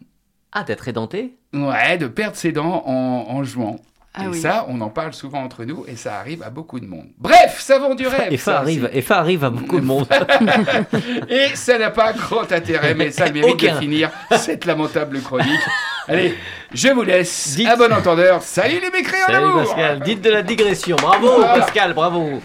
Ah, 0.54 0.64
d'être 0.64 0.88
édenté? 0.88 1.34
Ouais, 1.54 1.98
de 1.98 2.08
perdre 2.08 2.36
ses 2.38 2.52
dents 2.54 2.84
en, 2.86 3.26
en 3.30 3.44
jouant. 3.44 3.80
Ah 4.16 4.26
et 4.26 4.28
oui. 4.28 4.40
ça, 4.40 4.66
on 4.70 4.80
en 4.82 4.90
parle 4.90 5.12
souvent 5.14 5.42
entre 5.44 5.66
nous 5.66 5.86
et 5.88 5.96
ça 5.96 6.18
arrive 6.20 6.44
à 6.44 6.52
beaucoup 6.52 6.80
de 6.80 6.86
monde. 6.86 7.08
Bref, 7.18 7.58
ça 7.60 7.80
vend 7.80 7.96
du 7.96 8.06
rêve. 8.06 8.32
Et 8.32 8.38
ça 8.38 8.52
ça 8.54 8.58
arrive, 8.60 8.88
et 8.94 9.02
ça 9.02 9.18
arrive 9.18 9.44
à 9.44 9.50
beaucoup 9.50 9.80
de 9.80 9.86
monde. 9.86 10.08
Et 11.30 11.56
ça 11.56 11.78
n'a 11.80 11.90
pas 11.90 12.14
grand 12.14 12.52
intérêt, 12.52 12.94
mais 12.94 13.10
ça 13.12 13.30
mérite 13.32 13.54
Aucun. 13.54 13.74
de 13.76 13.80
finir 13.80 14.12
cette 14.38 14.66
lamentable 14.66 15.20
chronique. 15.22 15.60
Allez, 16.08 16.36
je 16.74 16.90
vous 16.90 17.02
laisse. 17.04 17.56
Dites- 17.56 17.68
À 17.68 17.76
bon 17.76 17.92
entendeur. 17.92 18.42
Salut 18.44 18.80
les 18.82 18.92
mécréants 18.92 19.26
Salut 19.26 19.40
d'amour 19.46 19.64
Pascal, 19.64 20.00
dites 20.02 20.22
de 20.22 20.30
la 20.30 20.42
digression. 20.44 20.96
Bravo 20.98 21.28
Voilà. 21.38 21.60
Pascal, 21.62 21.94
bravo. 21.94 22.42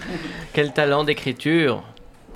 Quel 0.52 0.72
talent 0.72 1.04
d'écriture. 1.04 1.83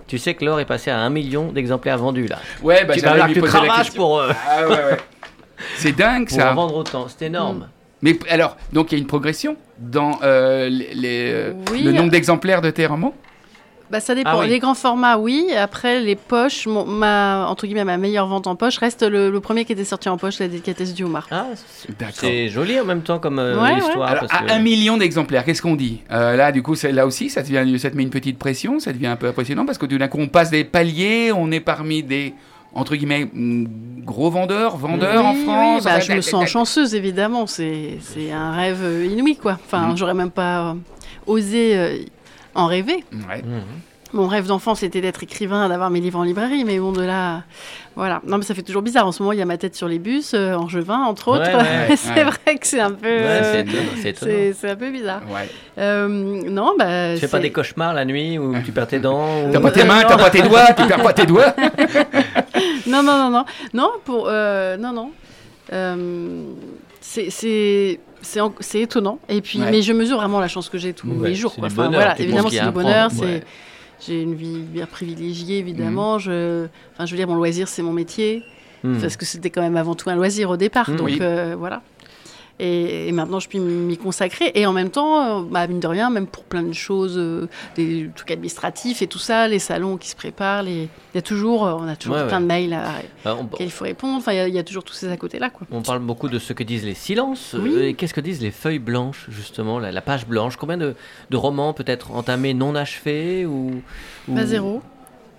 Tu 0.08 0.18
sais 0.18 0.34
que 0.34 0.44
l'or 0.44 0.60
est 0.60 0.66
passé 0.66 0.90
à 0.90 0.98
un 0.98 1.08
million 1.08 1.52
d'exemplaires 1.52 1.96
vendus 1.96 2.26
là. 2.26 2.38
Ouais, 2.62 2.84
bah 2.84 2.92
tu 2.94 3.00
j'avais 3.00 3.18
vas 3.20 3.26
lui 3.28 3.40
poser 3.40 3.60
la 3.66 3.76
question. 3.76 3.94
pour, 4.02 4.20
euh, 4.20 4.30
Ah 4.46 4.68
ouais, 4.68 4.74
ouais. 4.74 4.96
C'est 5.76 5.92
dingue 5.92 6.28
pour 6.28 6.36
ça. 6.36 6.52
en 6.52 6.54
vendre 6.54 6.76
autant. 6.76 7.06
C'est 7.08 7.26
énorme. 7.26 7.68
Mais 8.02 8.18
alors, 8.28 8.56
donc 8.72 8.90
il 8.92 8.96
y 8.96 8.98
a 8.98 9.00
une 9.00 9.06
progression 9.06 9.56
dans 9.78 10.18
euh, 10.22 10.68
les, 10.68 10.92
les- 10.94 11.30
euh, 11.32 11.52
Oui. 11.70 11.82
le 11.82 11.92
nombre 11.92 12.10
d'exemplaires 12.10 12.60
de 12.60 12.70
tes 12.70 12.86
romans? 12.86 13.14
Bah, 13.90 14.00
ça 14.00 14.14
dépend. 14.14 14.30
Ah 14.32 14.38
oui. 14.40 14.48
Les 14.48 14.58
grands 14.58 14.74
formats, 14.74 15.18
oui. 15.18 15.48
Après, 15.54 16.00
les 16.00 16.16
poches, 16.16 16.66
mon- 16.66 16.86
ma, 16.86 17.46
entre 17.46 17.66
guillemets, 17.66 17.84
ma 17.84 17.98
meilleure 17.98 18.26
vente 18.26 18.46
en 18.46 18.56
poche 18.56 18.78
reste 18.78 19.02
le, 19.02 19.30
le 19.30 19.40
premier 19.40 19.66
qui 19.66 19.72
était 19.74 19.84
sorti 19.84 20.08
en 20.08 20.16
poche, 20.16 20.38
la 20.38 20.48
délicatesse 20.48 20.94
du 20.94 21.04
homard. 21.04 21.28
Ah, 21.30 21.44
c'est- 22.12 22.48
joli 22.48 22.80
en 22.80 22.86
même 22.86 23.02
temps 23.02 23.18
comme 23.18 23.38
euh, 23.38 23.54
Ouais, 23.62 23.72
ouais. 23.74 23.78
histoire. 23.80 24.08
Alors, 24.08 24.26
parce 24.28 24.32
à 24.42 24.46
que- 24.46 24.52
un 24.52 24.58
million 24.60 24.96
d'exemplaires, 24.96 25.44
qu'est-ce 25.44 25.60
qu'on 25.60 25.76
dit? 25.76 26.00
Euh, 26.10 26.36
Là, 26.36 26.52
du 26.52 26.62
coup, 26.62 26.74
là 26.90 27.06
aussi, 27.06 27.28
ça 27.28 27.42
te, 27.42 27.48
vient- 27.48 27.76
ça 27.78 27.90
te 27.90 27.96
met 27.96 28.02
une 28.02 28.08
petite 28.10 28.38
pression, 28.38 28.80
ça 28.80 28.94
devient 28.94 29.08
un 29.08 29.16
peu 29.16 29.26
impressionnant 29.28 29.66
parce 29.66 29.76
que 29.76 29.84
tout 29.84 29.98
d'un 29.98 30.08
coup, 30.08 30.18
on 30.20 30.28
passe 30.28 30.50
des 30.50 30.64
paliers, 30.64 31.30
on 31.30 31.52
est 31.52 31.60
parmi 31.60 32.02
des, 32.02 32.32
entre 32.74 32.96
guillemets, 32.96 33.26
mm, 33.32 33.66
gros 34.04 34.30
vendeurs, 34.30 34.76
vendeurs 34.76 35.24
en 35.24 35.34
France. 35.34 35.78
oui, 35.78 35.84
bah, 35.84 36.00
je 36.00 36.12
me 36.12 36.20
sens 36.20 36.48
chanceuse, 36.48 36.94
évidemment. 36.94 37.46
C'est 37.46 37.98
c'est 38.00 38.32
un 38.32 38.52
rêve 38.52 38.80
euh, 38.82 39.06
inouï, 39.06 39.36
quoi. 39.36 39.58
Enfin, 39.64 39.88
Mhm. 39.88 39.96
j'aurais 39.96 40.14
même 40.14 40.30
pas 40.30 40.70
euh, 40.70 40.74
osé 41.26 41.76
euh, 41.76 41.98
en 42.54 42.66
rêver. 42.66 43.04
Ouais. 43.28 43.42
Mhm. 43.42 43.60
Mon 44.14 44.26
rêve 44.26 44.46
d'enfant, 44.46 44.74
c'était 44.74 45.00
d'être 45.00 45.22
écrivain, 45.22 45.70
d'avoir 45.70 45.88
mes 45.88 45.98
livres 46.00 46.18
en 46.18 46.22
librairie, 46.22 46.64
mais 46.64 46.78
bon, 46.78 46.92
de 46.92 47.00
là, 47.00 47.44
voilà. 47.96 48.20
Non, 48.26 48.36
mais 48.36 48.44
ça 48.44 48.54
fait 48.54 48.60
toujours 48.60 48.82
bizarre. 48.82 49.06
En 49.06 49.12
ce 49.12 49.22
moment, 49.22 49.32
il 49.32 49.38
y 49.38 49.42
a 49.42 49.46
ma 49.46 49.56
tête 49.56 49.74
sur 49.74 49.88
les 49.88 49.98
bus, 49.98 50.34
euh, 50.34 50.52
en 50.52 50.64
Angevin, 50.64 50.98
entre 50.98 51.28
autres. 51.28 51.46
Ouais, 51.50 51.88
ouais, 51.88 51.96
c'est 51.96 52.12
ouais. 52.16 52.24
vrai 52.24 52.56
que 52.60 52.66
c'est 52.66 52.80
un 52.80 52.90
peu, 52.90 53.08
c'est 54.02 54.22
euh, 54.22 54.52
un 54.64 54.76
peu 54.76 54.90
bizarre. 54.90 55.22
Ouais. 55.32 55.48
Euh, 55.78 56.08
non, 56.08 56.74
bah, 56.78 57.14
Tu 57.14 57.20
fais 57.20 57.28
pas 57.28 57.38
des 57.38 57.52
cauchemars 57.52 57.94
la 57.94 58.04
nuit 58.04 58.38
où 58.38 58.54
tu 58.62 58.70
perds 58.70 58.88
tes 58.88 58.98
dents 58.98 59.44
ou- 59.48 59.50
T'as 59.50 59.60
pas 59.60 59.70
tes 59.70 59.84
mains, 59.86 60.02
t'as 60.06 60.18
pas 60.18 60.28
tes 60.28 60.42
doigts, 60.42 60.74
tu 60.76 60.84
perds 60.86 61.02
pas 61.02 61.12
tes 61.14 61.24
doigts. 61.24 61.54
Non, 62.92 63.02
non, 63.02 63.18
non, 63.18 63.30
non, 63.30 63.44
non, 63.74 63.90
pour, 64.04 64.26
euh, 64.28 64.76
non, 64.76 64.92
non. 64.92 65.10
Euh, 65.72 66.44
c'est, 67.00 67.30
c'est, 67.30 68.00
c'est, 68.20 68.40
en- 68.40 68.54
c'est 68.60 68.80
étonnant. 68.80 69.18
Et 69.28 69.40
puis, 69.40 69.60
Ouais. 69.60 69.70
mais 69.70 69.82
je 69.82 69.92
mesure 69.92 70.16
vraiment 70.18 70.40
la 70.40 70.48
chance 70.48 70.68
que 70.68 70.78
j'ai 70.78 70.92
tous 70.92 71.08
Ouais, 71.08 71.30
les 71.30 71.34
jours. 71.34 71.54
quoi. 71.54 71.66
Enfin, 71.66 71.86
bonheur, 71.86 71.92
voilà, 71.92 72.20
évidemment, 72.20 72.50
c'est 72.50 72.58
à 72.60 72.70
bonheur. 72.70 73.10
C'est, 73.10 73.24
ouais. 73.24 73.42
j'ai 74.06 74.22
une 74.22 74.34
vie 74.34 74.58
bien 74.60 74.86
privilégiée, 74.86 75.58
évidemment. 75.58 76.18
Je, 76.18 76.66
enfin, 76.94 77.06
je 77.06 77.10
veux 77.12 77.16
dire, 77.16 77.28
mon 77.28 77.34
loisir, 77.36 77.68
c'est 77.68 77.82
mon 77.82 77.92
métier. 77.92 78.42
Mhm. 78.84 79.00
Parce 79.00 79.16
que 79.16 79.24
c'était 79.24 79.50
quand 79.50 79.62
même 79.62 79.76
avant 79.76 79.94
tout 79.94 80.10
un 80.10 80.16
loisir 80.16 80.50
au 80.50 80.56
départ. 80.56 80.90
Mm. 80.90 80.96
Donc 80.96 81.06
Oui. 81.06 81.18
euh, 81.20 81.54
voilà. 81.56 81.82
Et, 82.64 83.08
et 83.08 83.12
maintenant, 83.12 83.40
je 83.40 83.48
puis 83.48 83.58
m'y 83.58 83.98
consacrer. 83.98 84.52
Et 84.54 84.66
en 84.66 84.72
même 84.72 84.90
temps, 84.90 85.40
euh, 85.40 85.42
bah, 85.50 85.66
mine 85.66 85.80
de 85.80 85.86
rien, 85.88 86.10
même 86.10 86.28
pour 86.28 86.44
plein 86.44 86.62
de 86.62 86.72
choses, 86.72 87.18
euh, 87.18 87.48
des 87.74 88.08
trucs 88.14 88.30
administratifs 88.30 89.02
et 89.02 89.08
tout 89.08 89.18
ça, 89.18 89.48
les 89.48 89.58
salons 89.58 89.96
qui 89.96 90.08
se 90.08 90.14
préparent, 90.14 90.62
les... 90.62 90.82
il 90.84 91.14
y 91.16 91.18
a 91.18 91.22
toujours, 91.22 91.66
euh, 91.66 91.74
on 91.76 91.88
a 91.88 91.96
toujours 91.96 92.16
Ouais, 92.16 92.26
plein 92.28 92.36
ouais. 92.36 92.42
de 92.42 92.46
mails 92.46 92.72
à, 92.74 92.84
Bah, 93.24 93.36
on, 93.40 93.48
il 93.58 93.70
faut 93.70 93.84
répondre. 93.84 94.16
Enfin, 94.16 94.32
il 94.32 94.36
y 94.36 94.40
a- 94.40 94.48
il 94.48 94.54
y, 94.54 94.58
a 94.60 94.62
toujours 94.62 94.84
tous 94.84 94.92
ces 94.94 95.10
à 95.10 95.16
côté 95.16 95.40
là, 95.40 95.50
quoi. 95.50 95.66
on 95.72 95.82
parle 95.82 95.98
beaucoup 96.00 96.28
de 96.28 96.38
ce 96.38 96.52
que 96.52 96.62
disent 96.62 96.84
les 96.84 96.94
silences. 96.94 97.56
Oui. 97.58 97.72
Euh, 97.74 97.88
Et 97.88 97.94
qu'est-ce 97.94 98.14
que 98.14 98.20
disent 98.20 98.40
les 98.40 98.52
feuilles 98.52 98.78
blanches, 98.78 99.26
justement, 99.28 99.80
la, 99.80 99.90
la 99.90 100.00
page 100.00 100.26
blanche? 100.26 100.56
Combien 100.56 100.76
de, 100.76 100.94
de 101.30 101.36
romans 101.36 101.72
peut-être 101.72 102.12
entamés, 102.12 102.54
non 102.54 102.76
achevés 102.76 103.44
ou, 103.44 103.82
ou- 104.28 104.34
Pas 104.34 104.46
zéro. 104.46 104.82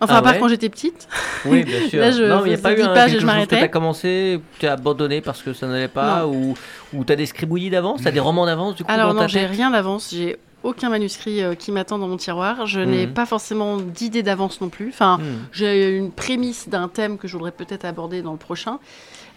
Enfin, 0.04 0.14
Ah 0.16 0.18
à 0.18 0.22
part 0.22 0.34
ouais 0.34 0.40
quand 0.40 0.48
j'étais 0.48 0.70
petite. 0.70 1.08
Oui, 1.46 1.64
bien 1.64 1.80
sûr. 1.90 2.00
Là, 2.00 2.12
je 2.12 2.24
non, 2.24 2.46
il 2.46 2.50
n'y 2.50 2.56
a 2.56 2.58
pas 2.58 2.72
eu 2.74 2.76
10 2.78 2.82
un, 2.84 2.94
quelque 2.94 3.08
je 3.08 3.14
chose 3.14 3.22
que 3.22 3.26
m'arrêtais. 3.26 3.58
tu 3.58 3.64
as 3.64 3.68
commencé, 3.68 4.40
tu 4.60 4.68
as 4.68 4.74
abandonné 4.74 5.22
parce 5.22 5.42
que 5.42 5.54
ça 5.54 5.68
n'allait 5.68 5.88
pas 5.88 6.28
ou, 6.28 6.54
ou 6.94 7.04
tu 7.06 7.14
as 7.14 7.16
des 7.16 7.26
scribouillis 7.26 7.70
d'avance 7.70 8.02
Tu 8.02 8.08
as 8.08 8.12
des 8.12 8.20
romans 8.30 8.46
d'avance 8.46 8.76
du 8.76 8.84
coup 8.84 8.92
Alors 8.92 9.10
dans 9.10 9.14
non, 9.16 9.20
ta 9.22 9.28
j'ai 9.28 9.46
rien 9.46 9.72
d'avance. 9.72 10.10
J'ai 10.14 10.38
aucun 10.64 10.90
manuscrit 10.90 11.44
euh, 11.44 11.56
qui 11.56 11.72
m'attend 11.74 12.00
dans 12.00 12.08
mon 12.08 12.16
tiroir. 12.18 12.66
Je 12.68 12.80
n'ai 12.80 13.06
Mhm. 13.08 13.14
pas 13.14 13.26
forcément 13.26 13.78
d'idée 13.78 14.24
d'avance 14.24 14.62
non 14.62 14.70
plus. 14.70 14.90
Enfin, 14.90 15.18
Hmm. 15.20 15.46
J'ai 15.52 15.90
une 15.98 16.12
prémisse 16.12 16.70
d'un 16.70 16.88
thème 16.88 17.18
que 17.18 17.28
je 17.28 17.34
voudrais 17.36 17.52
peut-être 17.52 17.84
aborder 17.86 18.22
dans 18.22 18.32
le 18.32 18.38
prochain. 18.38 18.80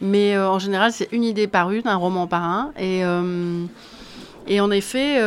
Mais 0.01 0.37
euh, 0.37 0.49
en 0.49 0.59
général, 0.59 0.93
c'est 0.93 1.09
une 1.11 1.25
idée 1.25 1.47
par 1.49 1.71
une, 1.73 1.89
un 1.89 1.97
roman 1.97 2.27
par 2.27 2.43
un. 2.45 2.73
Et, 2.79 3.05
euh, 3.05 3.64
et 4.47 4.61
en 4.61 4.71
effet, 4.71 5.21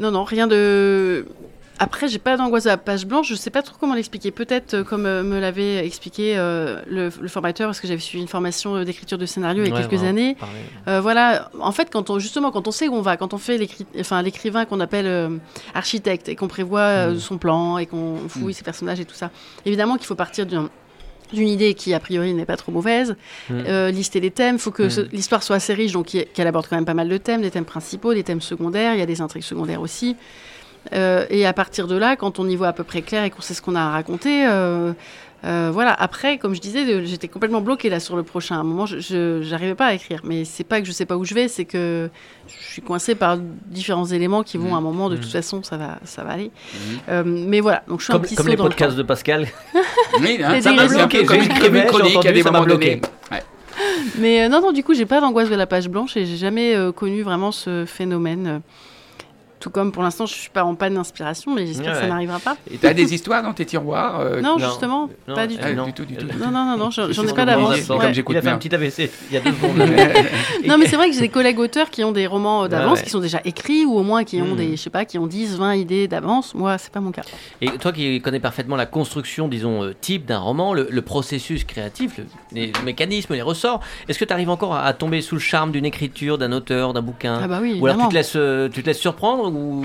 non, 0.00 0.10
non, 0.10 0.22
rien 0.24 0.46
de. 0.46 1.26
Après, 1.80 2.06
j'ai 2.08 2.18
pas 2.20 2.36
d'angoisse 2.36 2.66
à 2.66 2.70
la 2.70 2.76
page 2.76 3.04
blanche. 3.06 3.28
Je 3.28 3.34
sais 3.34 3.50
pas 3.50 3.62
trop 3.62 3.74
comment 3.80 3.94
l'expliquer. 3.94 4.30
Peut-être 4.30 4.74
euh, 4.74 4.84
comme 4.84 5.06
euh, 5.06 5.22
me 5.24 5.40
l'avait 5.40 5.84
expliqué 5.84 6.34
euh, 6.38 6.80
le, 6.86 7.10
le 7.20 7.28
formateur, 7.28 7.68
parce 7.68 7.80
que 7.80 7.88
j'avais 7.88 8.00
suivi 8.00 8.22
une 8.22 8.28
formation 8.28 8.84
d'écriture 8.84 9.18
de 9.18 9.26
scénario 9.26 9.64
il 9.64 9.70
y 9.70 9.76
a 9.76 9.80
quelques 9.88 10.04
années. 10.04 10.36
voilà, 10.86 11.50
en 11.60 11.72
fait, 11.72 11.88
quand 11.90 12.10
on 12.10 12.18
justement, 12.18 12.50
quand 12.52 12.68
on 12.68 12.70
sait 12.70 12.88
où 12.88 12.94
on 12.94 13.02
va, 13.02 13.16
quand 13.16 13.34
on 13.34 13.38
fait 13.38 13.58
enfin, 13.98 14.22
l'écrivain 14.22 14.64
qu'on 14.66 14.80
appelle 14.80 15.40
architecte 15.74 16.28
et 16.28 16.36
qu'on 16.36 16.48
prévoit 16.48 16.80
euh, 16.80 17.14
Mm. 17.14 17.18
son 17.18 17.38
plan 17.38 17.78
et 17.78 17.86
qu'on 17.86 18.16
fouille 18.28 18.54
ses 18.54 18.62
personnages 18.64 19.00
et 19.00 19.04
tout 19.04 19.14
ça, 19.14 19.30
évidemment 19.66 19.96
qu'il 19.96 20.06
faut 20.06 20.14
partir 20.14 20.46
d'un- 20.46 20.70
d'une 21.32 21.48
idée 21.48 21.74
qui 21.74 21.92
a 21.94 22.00
priori 22.00 22.32
n'est 22.34 22.44
pas 22.44 22.56
trop 22.56 22.70
mauvaise, 22.70 23.16
Mm. 23.50 23.52
euh, 23.66 23.90
lister 23.90 24.20
les 24.20 24.30
thèmes, 24.30 24.56
il 24.56 24.60
faut 24.60 24.70
que 24.70 24.84
l'histoire 25.12 25.42
soit 25.42 25.56
assez 25.56 25.74
riche, 25.74 25.92
donc 25.92 26.06
qu'elle 26.34 26.46
aborde 26.46 26.66
quand 26.68 26.76
même 26.76 26.84
pas 26.84 26.94
mal 26.94 27.08
de 27.08 27.16
thèmes, 27.16 27.42
des 27.42 27.50
thèmes 27.50 27.64
principaux, 27.64 28.14
des 28.14 28.22
thèmes 28.22 28.40
secondaires, 28.40 28.94
il 28.94 29.00
y 29.00 29.02
a 29.02 29.06
des 29.06 29.20
intrigues 29.20 29.42
secondaires 29.42 29.80
aussi. 29.80 30.16
Euh, 30.92 31.24
et 31.30 31.46
à 31.46 31.52
partir 31.52 31.86
de 31.86 31.96
là, 31.96 32.16
quand 32.16 32.38
on 32.38 32.48
y 32.48 32.56
voit 32.56 32.68
à 32.68 32.72
peu 32.72 32.84
près 32.84 33.02
clair 33.02 33.24
et 33.24 33.30
qu'on 33.30 33.40
sait 33.42 33.54
ce 33.54 33.62
qu'on 33.62 33.74
a 33.74 33.80
à 33.80 33.90
raconter, 33.90 34.46
euh, 34.46 34.92
euh, 35.44 35.70
voilà. 35.72 35.92
Après, 35.92 36.38
comme 36.38 36.54
je 36.54 36.60
disais, 36.60 37.04
j'étais 37.06 37.28
complètement 37.28 37.60
bloquée 37.60 37.88
là 37.90 38.00
sur 38.00 38.16
le 38.16 38.22
prochain. 38.22 38.56
À 38.56 38.58
un 38.60 38.62
moment, 38.64 38.86
je 38.86 39.48
n'arrivais 39.50 39.74
pas 39.74 39.86
à 39.86 39.94
écrire. 39.94 40.20
Mais 40.24 40.44
c'est 40.44 40.64
pas 40.64 40.80
que 40.80 40.86
je 40.86 40.92
sais 40.92 41.04
pas 41.06 41.16
où 41.16 41.24
je 41.24 41.34
vais, 41.34 41.48
c'est 41.48 41.64
que 41.64 42.08
je 42.48 42.72
suis 42.72 42.82
coincée 42.82 43.14
par 43.14 43.36
différents 43.66 44.06
éléments 44.06 44.42
qui 44.42 44.56
vont 44.56 44.68
Mhm. 44.68 44.74
à 44.74 44.76
un 44.76 44.80
moment. 44.80 45.08
De 45.10 45.16
Mhm. 45.16 45.20
toute 45.22 45.32
façon, 45.32 45.62
ça 45.62 45.76
va, 45.76 45.98
ça 46.04 46.22
va 46.24 46.32
aller. 46.32 46.50
Euh, 47.08 47.22
mais 47.26 47.60
voilà. 47.60 47.82
Donc 47.88 48.00
je 48.00 48.04
suis 48.04 48.12
un 48.12 48.16
Comme, 48.16 48.22
petit 48.22 48.34
comme 48.36 48.44
saut 48.46 48.50
les 48.50 48.56
dans 48.56 48.64
podcasts 48.64 48.96
de 48.96 49.02
Pascal. 49.02 49.46
Oui, 50.20 50.38
hein, 50.44 50.60
ça 50.60 50.72
m'a 50.72 50.86
bloqué. 50.86 51.24
Comme 51.24 51.40
J'ai 51.40 51.44
une 51.46 51.50
écrivé, 51.50 51.80
j'ai 51.80 51.86
chronique, 51.86 52.16
entendu, 52.16 52.32
des 52.34 52.42
ça 52.42 52.50
m'a 52.50 52.58
moments 52.60 52.64
bloqué. 52.66 52.96
donnés. 52.96 53.02
Ouais. 53.32 53.42
Mais 54.18 54.44
euh, 54.44 54.48
non, 54.48 54.60
non. 54.60 54.72
Du 54.72 54.84
coup, 54.84 54.94
j'ai 54.94 55.06
pas 55.06 55.20
d'angoisse 55.20 55.50
de 55.50 55.56
la 55.56 55.66
page 55.66 55.88
blanche 55.88 56.16
et 56.16 56.24
j'ai 56.24 56.36
jamais 56.36 56.74
euh, 56.76 56.92
connu 56.92 57.22
vraiment 57.22 57.50
ce 57.52 57.84
phénomène. 57.86 58.60
Tout 59.64 59.70
comme 59.70 59.92
pour 59.92 60.02
l'instant, 60.02 60.26
je 60.26 60.34
suis 60.34 60.50
pas 60.50 60.62
en 60.62 60.74
panne 60.74 60.92
d'inspiration, 60.94 61.54
mais 61.54 61.66
j'espère 61.66 61.92
que 61.92 61.96
ça 61.98 62.02
Ouais. 62.04 62.08
n'arrivera 62.10 62.38
pas. 62.38 62.56
Et 62.70 62.76
t'as 62.76 62.92
des 62.92 63.14
histoires 63.14 63.42
dans 63.42 63.54
tes 63.54 63.64
tiroirs 63.64 64.20
euh, 64.20 64.42
non, 64.42 64.58
non. 64.58 64.68
justement, 64.68 65.08
Non, 65.26 65.34
pas 65.34 65.46
du 65.46 65.56
euh, 65.56 65.70
tout. 65.70 65.74
Non. 65.74 65.86
du 65.86 65.92
tout, 65.94 66.04
du 66.04 66.16
tout. 66.16 66.26
Non, 66.38 66.50
non, 66.50 66.64
non, 66.66 66.76
non, 66.76 66.90
j'en 66.90 67.08
ai 67.08 67.32
pas 67.32 67.46
d'avance. 67.46 67.88
Ouais. 67.88 67.98
comme 67.98 68.12
j'écoute 68.12 68.34
Il 68.34 68.38
a 68.38 68.42
fait 68.42 68.48
un 68.50 68.58
petit 68.58 68.74
AVC 68.74 69.10
il 69.30 69.34
y 69.34 69.38
a 69.38 69.40
deux 69.40 69.52
secondes. 69.52 69.78
Non, 70.66 70.76
mais 70.78 70.86
c'est 70.86 70.96
vrai 70.96 71.08
que 71.08 71.14
j'ai 71.14 71.20
des 71.22 71.28
collègues 71.28 71.58
auteurs 71.58 71.88
qui 71.90 72.04
ont 72.04 72.12
des 72.12 72.26
romans 72.26 72.68
d'avance, 72.68 72.98
ouais. 72.98 73.04
qui 73.04 73.10
sont 73.10 73.20
déjà 73.20 73.40
écrits, 73.44 73.84
ou 73.86 73.96
au 73.98 74.02
moins 74.02 74.24
qui 74.24 74.40
ont 74.42 74.52
Hmm. 74.54 74.56
des, 74.56 74.76
je 74.76 74.82
sais 74.82 74.90
pas, 74.90 75.04
qui 75.06 75.18
ont 75.18 75.26
10, 75.26 75.56
20 75.56 75.74
idées 75.76 76.08
d'avance. 76.08 76.54
Moi, 76.54 76.76
c'est 76.78 76.92
pas 76.92 77.00
mon 77.00 77.10
cas. 77.10 77.22
Et 77.62 77.70
toi 77.70 77.92
qui 77.92 78.20
connais 78.20 78.40
parfaitement 78.40 78.76
la 78.76 78.86
construction, 78.86 79.48
disons, 79.48 79.82
euh, 79.82 79.94
type 79.98 80.26
d'un 80.26 80.38
roman, 80.38 80.74
le, 80.74 80.88
le 80.90 81.02
processus 81.02 81.64
créatif, 81.64 82.18
le, 82.18 82.24
les 82.52 82.72
mécanismes, 82.84 83.32
les 83.34 83.42
ressorts, 83.42 83.80
est-ce 84.08 84.18
que 84.18 84.24
tu 84.26 84.32
arrives 84.34 84.50
encore 84.50 84.74
à, 84.74 84.82
à 84.84 84.92
tomber 84.92 85.22
sous 85.22 85.34
le 85.36 85.40
charme 85.40 85.72
d'une 85.72 85.86
écriture, 85.86 86.36
d'un 86.38 86.52
auteur, 86.52 86.92
d'un 86.92 87.00
bouquin? 87.02 87.40
Ah 87.42 87.48
bah 87.48 87.58
oui, 87.62 87.78
Ou 87.80 87.86
alors 87.86 88.02
tu 88.02 88.08
te 88.08 88.14
laisses, 88.14 88.34
euh, 88.36 88.68
tu 88.68 88.82
te 88.82 88.86
laisses 88.88 88.98
surprendre 88.98 89.50
ou 89.56 89.84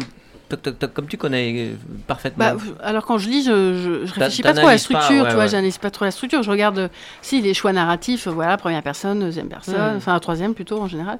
toc, 0.49 0.63
toc, 0.63 0.80
toc, 0.80 0.93
comme 0.93 1.07
tu 1.07 1.15
connais 1.17 1.53
euh, 1.55 1.74
parfaitement 2.07 2.55
Bah, 2.55 2.57
alors 2.82 3.05
quand 3.05 3.20
je 3.20 3.30
lis, 3.30 3.43
je, 3.43 3.76
je, 3.76 4.05
je 4.07 4.13
réfléchis 4.15 4.41
pas 4.41 4.53
trop 4.53 4.65
à 4.67 4.74
la 4.74 4.78
t'analyses 4.80 4.88
pas, 4.88 5.01
structure, 5.01 5.24
ouais, 5.24 5.30
tu 5.30 5.36
vois, 5.36 5.43
ouais. 5.43 5.49
j'analyse 5.49 5.78
pas 5.78 5.91
trop 5.91 6.05
la 6.05 6.11
structure. 6.11 6.41
Je 6.41 6.49
regarde, 6.49 6.80
euh, 6.80 6.88
si 7.22 7.39
les 7.41 7.53
choix 7.53 7.72
narratifs, 7.72 8.26
euh, 8.26 8.32
voilà, 8.32 8.57
première 8.57 8.82
personne, 8.82 9.20
deuxième 9.20 9.47
personne, 9.47 9.76
Hmm. 9.93 9.97
enfin 9.97 10.17
troisième 10.20 10.55
plutôt 10.55 10.82
en 10.82 10.88
général. 10.88 11.20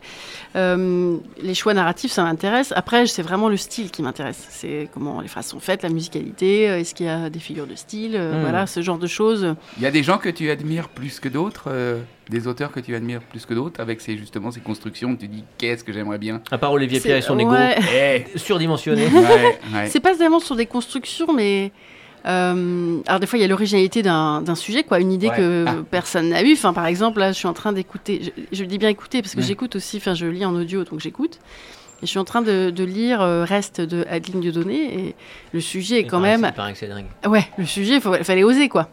Euh, 0.56 1.18
les 1.42 1.54
choix 1.54 1.74
narratifs, 1.76 2.12
ça 2.12 2.24
m'intéresse. 2.24 2.74
Après, 2.76 3.06
c'est 3.08 3.22
vraiment 3.22 3.50
le 3.50 3.58
style 3.58 3.92
qui 3.92 4.02
m'intéresse. 4.02 4.48
C'est 4.50 4.90
comment 4.94 5.22
les 5.22 5.28
phrases 5.28 5.46
sont 5.48 5.60
faites, 5.60 5.84
la 5.84 5.90
musicalité, 5.90 6.64
est-ce 6.64 6.96
qu'il 6.96 7.06
y 7.06 7.10
a 7.10 7.30
des 7.30 7.40
figures 7.40 7.68
de 7.68 7.76
style, 7.76 8.18
Hmm. 8.20 8.42
voilà, 8.42 8.66
ce 8.68 8.82
genre 8.82 8.98
de 8.98 9.08
choses. 9.08 9.56
Il 9.78 9.84
y 9.84 9.86
a 9.86 9.92
des 9.92 10.02
gens 10.04 10.18
que 10.18 10.30
tu 10.30 10.50
admires 10.50 10.90
plus 10.90 11.20
que 11.20 11.30
d'autres, 11.30 11.66
euh, 11.68 12.00
des 12.30 12.48
auteurs 12.48 12.72
que 12.72 12.80
tu 12.80 12.94
admires 12.96 13.22
plus 13.22 13.46
que 13.46 13.54
d'autres, 13.54 13.82
avec 13.82 14.02
ces, 14.02 14.18
justement 14.18 14.52
ces 14.52 14.60
constructions, 14.62 15.16
tu 15.16 15.28
dis 15.28 15.44
qu'est-ce 15.58 15.84
que 15.84 15.92
j'aimerais 15.92 16.18
bien. 16.20 16.42
À 16.52 16.58
part 16.58 16.72
Olivier 16.72 17.00
Pierre 17.00 17.18
et 17.18 17.22
son 17.22 17.38
ego 17.40 17.52
ouais. 17.52 17.76
Eh, 18.34 18.38
surdimensionné. 18.38 19.08
ouais, 19.08 19.60
ouais. 19.74 19.88
C'est 19.88 20.00
pas 20.00 20.16
tellement 20.16 20.40
sur 20.40 20.56
des 20.56 20.66
constructions, 20.68 21.34
mais. 21.34 21.72
euh, 22.26 22.98
alors 23.08 23.20
des 23.20 23.26
fois 23.28 23.40
il 23.40 23.42
y 23.42 23.46
a 23.46 23.48
l'originalité 23.48 24.02
d'un 24.04 24.42
d'un 24.42 24.56
sujet, 24.56 24.84
quoi, 24.84 25.00
une 25.00 25.12
idée 25.12 25.30
Ouais. 25.30 25.38
que 25.38 25.66
Ah. 25.68 25.76
personne 25.90 26.30
n'a 26.30 26.44
eue. 26.44 26.54
Enfin 26.54 26.74
par 26.74 26.86
exemple 26.86 27.20
là, 27.20 27.32
je 27.32 27.38
suis 27.38 27.48
en 27.48 27.54
train 27.54 27.74
d'écouter. 27.74 28.22
Je, 28.52 28.58
je 28.60 28.64
dis 28.66 28.78
bien 28.78 28.90
écouter 28.90 29.22
parce 29.22 29.34
que 29.34 29.40
Ouais. 29.40 29.46
j'écoute 29.46 29.76
aussi. 29.76 29.98
Enfin 29.98 30.14
je 30.14 30.26
lis 30.26 30.46
en 30.46 30.54
audio 30.56 30.84
donc 30.84 31.00
j'écoute. 31.00 31.40
Et 32.02 32.06
je 32.06 32.12
suis 32.12 32.20
en 32.20 32.24
train 32.24 32.42
de, 32.42 32.70
de 32.70 32.84
lire 32.86 33.22
euh, 33.22 33.44
Reste 33.44 33.82
de 33.82 34.06
Adeline 34.10 34.40
Dieudonné 34.40 35.00
et 35.10 35.16
le 35.52 35.60
sujet 35.60 35.98
est 35.98 36.02
Il 36.04 36.08
quand 36.08 36.20
paraît- 36.22 36.38
même. 36.38 36.52
Il 36.54 36.56
paraît 36.56 36.72
que 36.72 36.78
c'est 36.78 36.88
dingue. 36.88 37.08
Ouais, 37.28 37.46
le 37.58 37.66
sujet, 37.66 37.96
il 37.98 38.24
fallait 38.24 38.44
oser 38.44 38.70
quoi. 38.70 38.88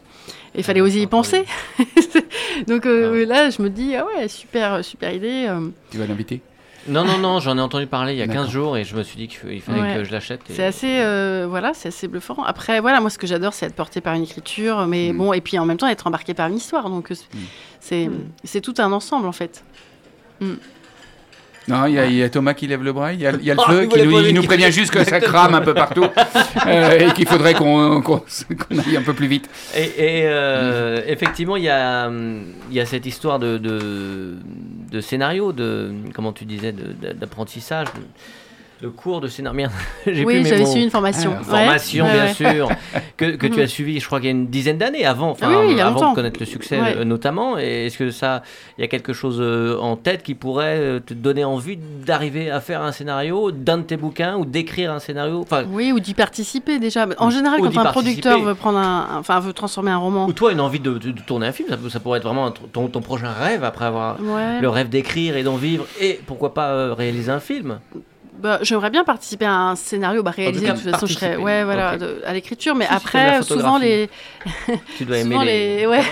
Il 0.54 0.64
fallait 0.64 0.80
oser 0.80 1.00
y 1.00 1.04
Ah, 1.04 1.08
penser. 1.08 1.44
donc 2.66 2.86
euh, 2.86 3.24
Ah. 3.24 3.28
là 3.28 3.50
je 3.50 3.60
me 3.62 3.68
dis 3.70 3.94
ah 3.96 4.04
ouais 4.06 4.28
super 4.28 4.84
super 4.84 5.12
idée. 5.12 5.46
euh. 5.48 5.68
Tu 5.90 5.98
vas 5.98 6.06
l'inviter? 6.06 6.40
Non, 6.88 7.04
non, 7.04 7.18
non, 7.18 7.40
j'en 7.40 7.58
ai 7.58 7.60
entendu 7.60 7.88
parler 7.88 8.12
il 8.12 8.18
y 8.18 8.22
a 8.22 8.26
15 8.28 8.36
D'accord. 8.36 8.50
jours 8.50 8.76
et 8.76 8.84
je 8.84 8.94
me 8.94 9.02
suis 9.02 9.16
dit 9.16 9.26
qu'il 9.26 9.60
fallait 9.60 9.80
Ouais. 9.82 9.94
que 9.96 10.04
je 10.04 10.12
l'achète. 10.12 10.40
et- 10.48 10.52
C'est 10.54 10.64
assez, 10.64 11.00
euh, 11.00 11.44
voilà, 11.50 11.72
c'est 11.74 11.88
assez 11.88 12.06
bluffant. 12.06 12.44
Après, 12.44 12.78
voilà, 12.78 13.00
moi, 13.00 13.10
ce 13.10 13.18
que 13.18 13.26
j'adore, 13.26 13.54
c'est 13.54 13.66
être 13.66 13.74
porté 13.74 14.00
par 14.00 14.14
une 14.14 14.22
écriture, 14.22 14.86
mais 14.86 15.12
Mm. 15.12 15.16
bon, 15.18 15.32
et 15.32 15.40
puis 15.40 15.58
en 15.58 15.66
même 15.66 15.78
temps 15.78 15.88
être 15.88 16.06
embarqué 16.06 16.32
par 16.32 16.46
une 16.46 16.54
histoire. 16.56 16.88
Donc, 16.88 17.10
Mm. 17.10 17.14
c'est, 17.80 18.08
c'est 18.44 18.60
tout 18.60 18.74
un 18.78 18.92
ensemble, 18.92 19.26
en 19.26 19.32
fait. 19.32 19.64
Non, 21.68 21.86
il 21.86 21.94
y, 21.94 21.98
a- 21.98 22.06
il 22.06 22.14
y 22.14 22.22
a 22.22 22.28
Thomas 22.30 22.54
qui 22.54 22.66
lève 22.68 22.82
le 22.84 22.92
bras, 22.92 23.12
il 23.12 23.20
y 23.20 23.26
a, 23.26 23.32
il 23.32 23.42
y 23.44 23.50
a 23.50 23.54
le 23.54 23.60
Oh, 23.60 23.64
feu 23.70 23.86
qui 23.86 24.02
nous, 24.06 24.20
il 24.20 24.46
prévient 24.46 24.70
juste 24.70 24.92
que 24.92 25.02
ça 25.02 25.20
crame 25.20 25.54
un 25.54 25.60
peu 25.62 25.74
partout 25.74 26.04
euh, 26.66 26.98
et 27.08 27.12
qu'il 27.12 27.26
faudrait 27.26 27.54
qu'on 27.54 28.00
qu'on- 28.02 28.18
qu'on 28.20 28.78
aille 28.78 28.96
un 28.96 29.02
peu 29.02 29.14
plus 29.14 29.26
vite. 29.26 29.48
Et, 29.76 29.82
et, 29.82 30.22
euh, 30.26 31.00
effectivement, 31.06 31.56
il 31.56 31.64
y 31.64 31.68
a, 31.68 32.08
il 32.08 32.74
y 32.76 32.80
a 32.80 32.86
cette 32.86 33.04
histoire 33.06 33.38
de, 33.40 33.58
de, 33.58 34.36
de 34.92 35.00
scénario, 35.00 35.52
de 35.52 35.92
comment 36.14 36.32
tu 36.32 36.44
disais, 36.44 36.72
d'apprentissage 36.72 37.88
le 38.82 38.90
cours 38.90 39.20
de 39.20 39.28
scénario. 39.28 39.68
oui, 40.06 40.44
j'avais 40.44 40.66
suivi 40.66 40.84
une 40.84 40.90
formation. 40.90 41.34
Ah, 41.38 41.44
formation, 41.44 42.04
bien 42.04 42.32
sûr, 42.32 42.68
que, 43.16 43.36
que 43.36 43.46
tu 43.46 43.60
as 43.62 43.66
suivi, 43.66 44.00
je 44.00 44.06
crois 44.06 44.18
qu'il 44.18 44.26
y 44.26 44.28
a 44.28 44.36
une 44.36 44.48
dizaine 44.48 44.78
d'années 44.78 45.06
avant, 45.06 45.30
enfin, 45.30 45.48
avant 45.78 46.10
de 46.10 46.14
connaître 46.14 46.38
le 46.40 46.46
succès 46.46 46.78
euh, 46.80 47.04
notamment. 47.04 47.58
Et 47.58 47.86
est-ce 47.86 47.98
que 47.98 48.10
ça, 48.10 48.42
il 48.76 48.82
y 48.82 48.84
a 48.84 48.88
quelque 48.88 49.12
chose 49.12 49.38
euh, 49.40 49.78
en 49.78 49.96
tête 49.96 50.22
qui 50.22 50.34
pourrait 50.34 50.76
euh, 50.78 51.00
te 51.00 51.14
donner 51.14 51.44
envie 51.44 51.78
d'arriver 51.78 52.50
à 52.50 52.60
faire 52.60 52.82
un 52.82 52.92
scénario 52.92 53.50
d'un 53.50 53.78
de 53.78 53.82
tes 53.84 53.96
bouquins 53.96 54.36
ou 54.36 54.44
d'écrire 54.44 54.92
un 54.92 54.98
scénario? 54.98 55.40
Enfin, 55.40 55.64
Oui, 55.70 55.92
ou 55.92 56.00
d'y 56.00 56.14
participer 56.14 56.78
déjà. 56.78 57.06
En 57.18 57.30
général, 57.30 57.60
quand 57.60 57.78
un 57.78 57.92
producteur 57.92 58.40
veut 58.40 58.54
prendre 58.54 58.78
un, 58.78 59.08
enfin, 59.18 59.40
veut 59.40 59.54
transformer 59.54 59.90
un 59.90 59.98
roman. 59.98 60.26
Ou 60.26 60.32
toi, 60.32 60.52
une 60.52 60.60
envie 60.60 60.80
de, 60.80 60.98
tourner 61.26 61.46
un 61.46 61.52
film, 61.52 61.68
ça, 61.88 62.00
pourrait 62.00 62.18
être 62.18 62.24
vraiment 62.24 62.50
ton, 62.50 62.88
ton, 62.88 63.00
prochain 63.00 63.32
rêve 63.32 63.64
après 63.64 63.86
avoir 63.86 64.18
le 64.20 64.68
rêve 64.68 64.88
d'écrire 64.88 65.36
et 65.36 65.42
d'en 65.42 65.56
vivre 65.56 65.86
et 66.00 66.20
pourquoi 66.26 66.52
pas 66.52 66.94
réaliser 66.94 67.30
un 67.30 67.40
film 67.40 67.78
bah, 68.46 68.58
J'aimerais 68.62 68.90
bien 68.90 69.02
participer 69.02 69.44
à 69.44 69.54
un 69.54 69.76
scénario 69.76 70.22
bah, 70.22 70.30
réalisé. 70.30 70.66
de 70.66 70.72
toute 70.72 70.90
façon, 70.90 71.06
je 71.06 71.14
serais 71.14 71.36
ouais, 71.36 71.64
voilà, 71.64 71.96
à 72.24 72.32
l'écriture. 72.32 72.74
Mais 72.74 72.86
après, 72.88 73.42
souvent 73.42 73.78
les. 73.78 74.08
tu 74.96 75.04
dois 75.04 75.18
aimer 75.18 75.44
les. 75.44 75.86
Ouais. 75.86 76.02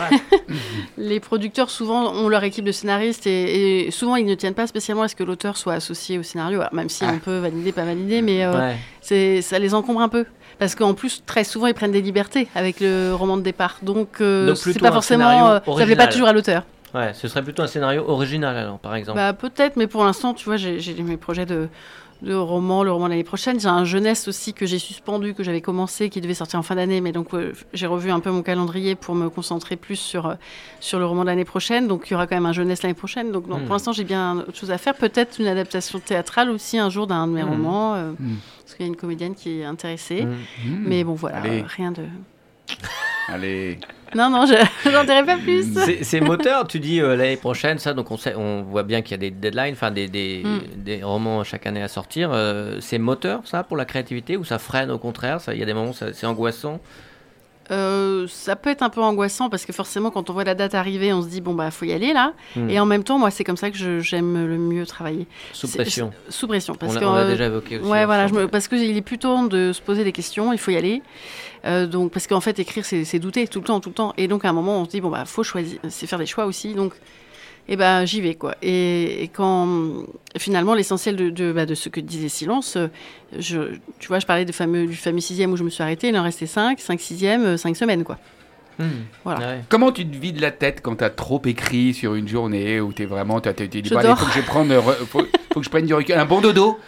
les 0.99 1.21
producteurs, 1.21 1.71
souvent, 1.71 2.13
ont 2.13 2.29
leur 2.29 2.43
équipe 2.45 2.65
de 2.65 2.73
scénaristes 2.73 3.27
et, 3.27 3.89
souvent, 3.91 4.17
ils 4.17 4.27
ne 4.27 4.35
tiennent 4.35 4.55
pas 4.55 4.67
spécialement 4.67 5.03
à 5.03 5.09
ce 5.09 5.15
que 5.15 5.25
l'auteur 5.25 5.57
soit 5.57 5.75
associé 5.75 6.19
au 6.19 6.23
scénario. 6.23 6.61
même 6.73 6.89
si 6.89 7.05
ah. 7.05 7.13
on 7.15 7.19
peut 7.19 7.39
valider, 7.39 7.73
pas 7.73 7.85
valider, 7.85 8.21
mais 8.21 8.45
euh, 8.45 8.73
ça 9.41 9.59
les 9.59 9.75
encombre 9.75 10.01
un 10.01 10.09
peu. 10.09 10.27
Parce 10.59 10.75
qu'en 10.75 10.95
plus, 10.95 11.23
très 11.25 11.45
souvent, 11.45 11.67
ils 11.67 11.75
prennent 11.75 11.93
des 11.93 12.03
libertés 12.03 12.49
avec 12.55 12.81
le 12.81 13.13
roman 13.13 13.37
de 13.37 13.43
départ. 13.43 13.79
Donc, 13.83 14.21
euh, 14.21 14.55
c'est 14.55 14.79
pas 14.81 14.93
forcément. 14.93 15.51
Euh, 15.51 15.59
ça 15.79 15.85
plaît 15.85 15.97
pas 15.97 16.07
toujours 16.07 16.29
à 16.29 16.33
l'auteur. 16.33 16.65
Ouais, 16.95 17.13
ce 17.13 17.27
serait 17.27 17.43
plutôt 17.43 17.63
un 17.63 17.67
scénario 17.67 18.05
original 18.07 18.57
alors, 18.57 18.79
par 18.79 18.95
exemple. 18.95 19.19
Bah, 19.19 19.33
peut-être, 19.33 19.77
mais 19.77 19.89
pour 19.89 20.05
l'instant, 20.05 20.33
tu 20.33 20.45
vois, 20.45 20.57
j'ai 20.57 20.95
mes 21.03 21.17
projets 21.17 21.45
de, 21.45 21.69
de 22.23 22.35
roman, 22.35 22.83
le 22.83 22.93
roman 22.93 23.09
l'année 23.09 23.25
prochaine. 23.25 23.61
J'ai 23.61 23.69
un 23.69 23.85
jeunesse 23.85 24.29
aussi 24.29 24.55
que 24.55 24.67
j'ai 24.67 24.79
suspendu, 24.79 25.35
que 25.35 25.43
j'avais 25.43 25.61
commencé, 25.61 26.09
qui 26.09 26.21
devait 26.21 26.35
sortir 26.35 26.59
en 26.59 26.63
fin 26.63 26.75
d'année, 26.75 27.01
mais 27.01 27.13
donc 27.13 27.35
euh, 27.35 27.53
j'ai 27.73 27.87
revu 27.87 28.11
un 28.11 28.21
peu 28.21 28.31
mon 28.31 28.43
calendrier 28.43 28.95
pour 28.95 29.15
me 29.15 29.29
concentrer 29.29 29.77
plus 29.77 29.97
sur, 29.97 30.27
euh, 30.27 30.35
sur 30.81 30.99
le 30.99 31.07
roman 31.07 31.23
de 31.23 31.29
l'année 31.29 31.45
prochaine. 31.45 31.87
Donc 31.89 32.07
il 32.09 32.13
y 32.13 32.15
aura 32.15 32.27
quand 32.27 32.37
même 32.37 32.47
un 32.47 32.53
jeunesse 32.53 32.83
l'année 32.83 32.95
prochaine. 32.95 33.33
Donc 33.33 33.47
pour 33.47 33.59
hmm. 33.59 33.69
l'instant, 33.69 33.93
j'ai 33.93 34.05
bien 34.05 34.39
autre 34.39 34.57
chose 34.57 34.71
à 34.71 34.79
faire. 34.79 34.95
Peut-être 34.95 35.39
une 35.39 35.47
adaptation 35.47 36.01
théâtrale 36.01 36.51
aussi 36.51 36.79
un 36.79 36.91
jour 36.91 37.07
d'un 37.07 37.27
de 37.27 37.33
mes 37.33 37.45
hmm. 37.45 37.49
romans, 37.49 37.95
euh, 37.95 38.13
hmm. 38.13 38.37
parce 38.63 38.75
qu'il 38.75 38.87
y 38.87 38.89
a 38.89 38.93
une 38.93 38.97
comédienne 38.97 39.35
qui 39.35 39.61
est 39.61 39.65
intéressée. 39.65 40.27
Mais 40.65 41.05
bon, 41.05 41.15
voilà, 41.15 41.41
rien 41.41 41.93
de. 41.93 42.05
Allez. 43.29 43.79
Non, 44.15 44.31
non, 44.31 44.47
je 44.47 44.91
n'en 44.91 45.05
dirai 45.05 45.25
pas 45.25 45.37
plus. 45.37 45.67
C'est 46.03 46.21
moteur, 46.23 46.67
tu 46.67 46.79
dis 46.79 47.01
euh, 47.01 47.17
l'année 47.17 47.37
prochaine, 47.37 47.79
ça, 47.79 47.95
donc 47.95 48.11
on, 48.11 48.17
sait, 48.17 48.35
on 48.37 48.63
voit 48.63 48.83
bien 48.85 49.03
qu'il 49.03 49.13
y 49.13 49.15
a 49.15 49.19
des 49.19 49.31
deadlines, 49.31 49.73
enfin 49.73 49.91
des, 49.91 50.09
des, 50.09 50.43
mm. 50.45 50.83
des, 50.83 51.03
romans 51.03 51.43
chaque 51.43 51.67
année 51.67 51.83
à 51.83 51.89
sortir. 51.89 52.31
Euh, 52.33 52.79
c'est 52.81 52.99
moteur, 52.99 53.41
ça, 53.45 53.65
pour 53.65 53.77
la 53.77 53.85
créativité, 53.85 54.37
ou 54.37 54.45
ça 54.45 54.59
freine 54.59 54.91
au 54.91 54.99
contraire 54.99 55.39
Il 55.49 55.59
y 55.59 55.63
a 55.63 55.67
des 55.67 55.75
moments 55.75 55.91
où 55.91 55.95
c'est 56.13 56.27
angoissant 56.27 56.81
euh, 57.71 58.27
ça 58.29 58.57
peut 58.57 58.71
être 58.71 58.83
un 58.83 58.91
peu 58.91 59.01
angoissant 59.01 59.49
parce 59.49 59.65
que 59.65 59.73
forcément, 59.73 60.11
quand 60.11 60.31
on 60.31 60.33
voit 60.33 60.45
la 60.45 60.55
date 60.55 60.75
arriver, 60.75 61.13
on 61.13 61.23
se 61.23 61.29
dit 61.29 61.41
bon 61.41 61.55
bah 61.55 61.71
faut 61.71 61.85
y 61.85 61.93
aller 61.93 62.13
là. 62.13 62.33
Mm. 62.57 62.71
Et 62.71 62.81
en 62.81 62.87
même 62.87 63.05
temps, 63.05 63.19
moi, 63.19 63.31
c'est 63.31 63.45
comme 63.45 63.57
ça 63.57 63.71
que 63.71 64.01
j'aime 64.01 64.47
le 64.47 64.59
mieux 64.59 64.87
travailler. 64.87 65.27
Sous 65.53 65.69
pression. 65.69 66.13
Sous 66.29 66.47
pression, 66.47 66.75
parce 66.75 66.97
on, 66.97 67.15
l'a 67.15 67.27
déjà 67.27 67.47
évoqué 67.47 67.79
aussi. 67.79 67.89
Ouais, 67.89 68.05
voilà, 68.05 68.27
je 68.27 68.47
parce 68.47 68.69
qu'il 68.69 68.97
est 68.97 69.03
plus 69.03 69.19
temps 69.19 69.45
de 69.45 69.73
se 69.73 69.81
poser 69.81 70.05
des 70.05 70.13
questions. 70.13 70.53
Il 70.53 70.59
faut 70.59 70.71
y 70.71 70.77
aller. 70.77 71.03
Euh, 71.65 71.87
donc, 71.87 72.13
parce 72.13 72.27
qu'en 72.27 72.41
fait, 72.41 72.59
écrire, 72.59 72.85
c'est 72.85 73.19
douter 73.19 73.49
tout 73.49 73.61
le 73.61 73.65
temps, 73.65 73.81
tout 73.81 73.89
le 73.89 73.95
temps. 73.95 74.13
Et 74.19 74.29
donc, 74.29 74.45
à 74.45 74.51
un 74.51 74.53
moment, 74.53 74.81
on 74.81 74.85
se 74.85 74.91
dit, 74.91 75.01
bon, 75.01 75.11
bah, 75.11 75.25
faut 75.25 75.43
choisir, 75.43 75.79
c'est 75.89 76.07
faire 76.07 76.19
des 76.19 76.27
choix 76.27 76.45
aussi. 76.47 76.75
Donc, 76.75 76.93
et 77.67 77.73
eh 77.73 77.77
ben, 77.77 78.05
j'y 78.05 78.21
vais, 78.21 78.35
quoi. 78.35 78.57
Et, 78.61 79.31
quand, 79.33 79.67
finalement, 80.37 80.75
l'essentiel 80.75 81.17
de, 81.17 81.31
de, 81.31 81.51
bah, 81.51 81.65
de, 81.65 81.75
ce 81.75 81.89
que 81.89 81.99
disait 81.99 82.29
Silence, 82.29 82.77
euh, 82.77 82.89
je, 83.39 83.77
tu 83.99 84.09
vois, 84.09 84.19
je 84.19 84.27
parlais 84.27 84.45
de 84.45 84.53
fameux, 84.53 84.87
du 84.87 84.97
fameux 84.97 85.21
sixième 85.21 85.51
où 85.51 85.57
je 85.57 85.65
me 85.65 85.71
suis 85.71 85.83
arrêtée, 85.83 86.09
il 86.09 86.19
en 86.19 86.25
restait 86.25 86.45
cinq, 86.45 86.79
cinq 86.79 87.01
sixièmes, 87.01 87.45
euh, 87.45 87.57
cinq 87.57 87.75
semaines, 87.75 88.05
quoi. 88.05 88.19
Hmm. 88.79 89.05
Voilà. 89.25 89.57
Comment 89.71 89.93
tu 89.93 90.07
te 90.07 90.15
vides 90.15 90.41
la 90.41 90.51
tête 90.51 90.81
quand 90.83 90.97
tu 90.97 91.05
as 91.05 91.11
trop 91.11 91.41
écrit 91.47 91.95
sur 91.95 92.17
une 92.17 92.29
journée 92.29 92.81
où 92.81 92.93
tu 92.93 93.05
es 93.05 93.07
vraiment, 93.07 93.41
tu 93.41 93.51
dit, 93.69 93.79
il 93.79 93.89
faut 93.89 93.97
que 93.97 94.33
je 94.33 94.41
prenne, 94.43 94.73
faut, 95.09 95.23
faut 95.53 95.61
que 95.61 95.65
je 95.65 95.71
prenne 95.71 95.87
du 95.87 95.95
recul, 95.95 96.17
un 96.17 96.27
bon 96.27 96.43
dodo? 96.43 96.79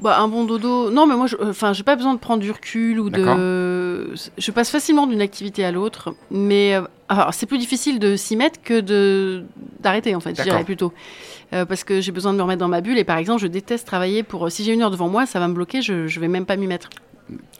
Bah, 0.00 0.18
un 0.18 0.28
bon 0.28 0.44
dodo. 0.44 0.90
Non, 0.90 1.06
mais 1.06 1.14
moi, 1.14 1.26
enfin, 1.40 1.72
j'ai 1.72 1.84
pas 1.84 1.94
besoin 1.94 2.14
de 2.14 2.18
prendre 2.18 2.42
du 2.42 2.50
recul 2.50 2.98
ou 2.98 3.10
de. 3.10 3.22
Je 4.38 4.50
passe 4.50 4.70
facilement 4.70 5.06
d'une 5.06 5.20
activité 5.20 5.64
à 5.64 5.72
l'autre, 5.72 6.14
mais 6.30 6.74
euh, 6.74 6.82
c'est 7.32 7.46
plus 7.46 7.58
difficile 7.58 7.98
de 7.98 8.16
s'y 8.16 8.36
mettre 8.36 8.60
que 8.62 8.80
de 8.80 9.44
d'arrêter 9.80 10.14
en 10.14 10.20
fait. 10.20 10.36
Je 10.36 10.42
dirais 10.42 10.64
plutôt 10.64 10.92
euh, 11.52 11.64
parce 11.64 11.84
que 11.84 12.00
j'ai 12.00 12.12
besoin 12.12 12.32
de 12.32 12.38
me 12.38 12.42
remettre 12.42 12.60
dans 12.60 12.68
ma 12.68 12.80
bulle 12.80 12.98
et 12.98 13.04
par 13.04 13.18
exemple, 13.18 13.40
je 13.42 13.46
déteste 13.46 13.86
travailler 13.86 14.22
pour. 14.22 14.50
Si 14.50 14.64
j'ai 14.64 14.72
une 14.72 14.82
heure 14.82 14.90
devant 14.90 15.08
moi, 15.08 15.26
ça 15.26 15.40
va 15.40 15.48
me 15.48 15.54
bloquer. 15.54 15.82
Je, 15.82 16.06
je 16.06 16.20
vais 16.20 16.28
même 16.28 16.46
pas 16.46 16.56
m'y 16.56 16.66
mettre. 16.66 16.90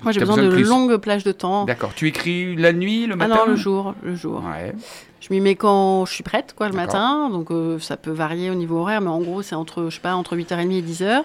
Moi, 0.03 0.13
j'ai 0.13 0.21
besoin, 0.21 0.37
de, 0.37 0.49
longues 0.49 0.97
plages 0.99 1.25
de 1.25 1.33
temps. 1.33 1.65
D'accord. 1.65 1.93
Tu 1.95 2.07
écris 2.07 2.55
la 2.57 2.73
nuit, 2.73 3.07
le 3.07 3.17
matin 3.17 3.35
Ah 3.35 3.45
non, 3.47 3.51
le 3.51 3.57
jour, 3.57 3.95
le 4.03 4.15
jour. 4.15 4.43
Ouais. 4.45 4.75
Je 5.21 5.33
m'y 5.33 5.41
mets 5.41 5.55
quand 5.55 6.05
je 6.05 6.13
suis 6.13 6.23
prête, 6.23 6.55
quoi, 6.55 6.69
le 6.69 6.75
matin. 6.75 7.31
Donc, 7.31 7.51
euh, 7.51 7.79
ça 7.79 7.97
peut 7.97 8.11
varier 8.11 8.51
au 8.51 8.55
niveau 8.55 8.81
horaire, 8.81 9.01
mais 9.01 9.09
en 9.09 9.21
gros, 9.21 9.41
c'est 9.41 9.55
entre, 9.55 9.87
je 9.89 9.95
sais 9.95 10.03
pas, 10.03 10.15
entre 10.15 10.37
8h30 10.37 10.71
et 10.71 10.83
10h. 10.83 11.23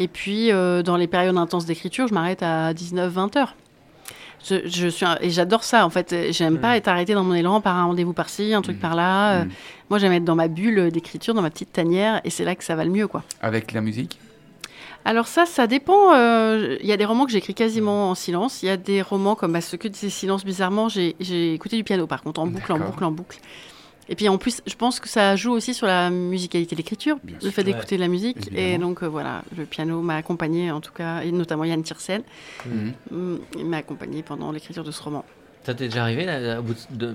Et 0.00 0.08
puis, 0.08 0.50
euh, 0.50 0.82
dans 0.82 0.96
les 0.96 1.06
périodes 1.06 1.36
intenses 1.36 1.66
d'écriture, 1.66 2.08
je 2.08 2.14
m'arrête 2.14 2.42
à 2.42 2.72
19-20 2.72 3.30
Je, 4.44 4.88
suis 4.88 5.06
et 5.20 5.30
j'adore 5.30 5.64
ça 5.64 5.84
en 5.84 5.90
fait. 5.90 6.32
J'aime 6.32 6.58
pas 6.58 6.76
être 6.76 6.88
arrêtée 6.88 7.14
dans 7.14 7.24
mon 7.24 7.34
élan 7.34 7.60
par 7.60 7.76
un 7.76 7.84
rendez-vous 7.84 8.12
par-ci, 8.12 8.54
un 8.54 8.62
truc 8.62 8.76
mm. 8.76 8.80
par-là. 8.80 9.44
Mm. 9.44 9.48
moi, 9.90 9.98
j'aime 9.98 10.12
être 10.12 10.24
dans 10.24 10.36
ma 10.36 10.48
bulle 10.48 10.90
d'écriture, 10.90 11.34
dans 11.34 11.42
ma 11.42 11.50
petite 11.50 11.72
tanière, 11.72 12.20
et 12.24 12.30
c'est 12.30 12.44
là 12.44 12.54
que 12.54 12.64
ça 12.64 12.76
va 12.76 12.84
le 12.84 12.90
mieux, 12.90 13.08
quoi. 13.08 13.22
Avec 13.42 13.72
la 13.72 13.80
musique? 13.80 14.18
Alors 15.04 15.26
ça, 15.26 15.46
ça 15.46 15.66
dépend. 15.66 16.14
Euh, 16.14 16.76
il 16.80 16.86
y 16.86 16.92
a 16.92 16.96
des 16.96 17.04
romans 17.04 17.24
que 17.24 17.32
j'écris 17.32 17.54
quasiment 17.54 18.10
en 18.10 18.14
silence. 18.14 18.62
Il 18.62 18.66
y 18.66 18.70
a 18.70 18.76
des 18.76 19.00
romans 19.00 19.34
comme 19.36 19.52
bah, 19.52 19.60
Ce 19.60 19.76
que 19.76 19.88
disait 19.88 20.10
Silence, 20.10 20.44
bizarrement, 20.44 20.88
j'ai 20.88 21.54
écouté 21.54 21.76
du 21.76 21.84
piano 21.84 22.06
par 22.06 22.22
contre, 22.22 22.40
en 22.40 22.46
boucle, 22.46 22.72
en 22.72 22.78
boucle, 22.78 23.04
en 23.04 23.10
boucle. 23.10 23.38
Et 24.08 24.14
puis 24.14 24.28
en 24.28 24.38
plus, 24.38 24.62
je 24.66 24.74
pense 24.74 25.00
que 25.00 25.08
ça 25.08 25.36
joue 25.36 25.52
aussi 25.52 25.74
sur 25.74 25.86
la 25.86 26.10
musicalité 26.10 26.74
de 26.74 26.78
l'écriture, 26.78 27.18
le 27.42 27.50
fait 27.50 27.64
d'écouter 27.64 27.96
de 27.96 28.00
la 28.00 28.08
musique. 28.08 28.50
Et 28.54 28.78
donc 28.78 29.02
euh, 29.02 29.08
voilà, 29.08 29.42
le 29.56 29.64
piano 29.64 30.00
m'a 30.00 30.16
accompagné 30.16 30.70
en 30.70 30.80
tout 30.80 30.92
cas, 30.92 31.22
et 31.22 31.32
notamment 31.32 31.64
Yann 31.64 31.82
Tiersen. 31.82 32.22
Mhm. 32.66 32.92
Mm, 33.10 33.36
il 33.58 33.66
m'a 33.66 33.78
accompagné 33.78 34.22
pendant 34.22 34.52
l'écriture 34.52 34.84
de 34.84 34.90
ce 34.90 35.02
roman. 35.02 35.24
Ça 35.64 35.74
t'est 35.74 35.88
déjà 35.88 36.02
arrivé, 36.02 36.26
au 36.58 36.62
bout 36.62 36.76
de, 36.90 37.14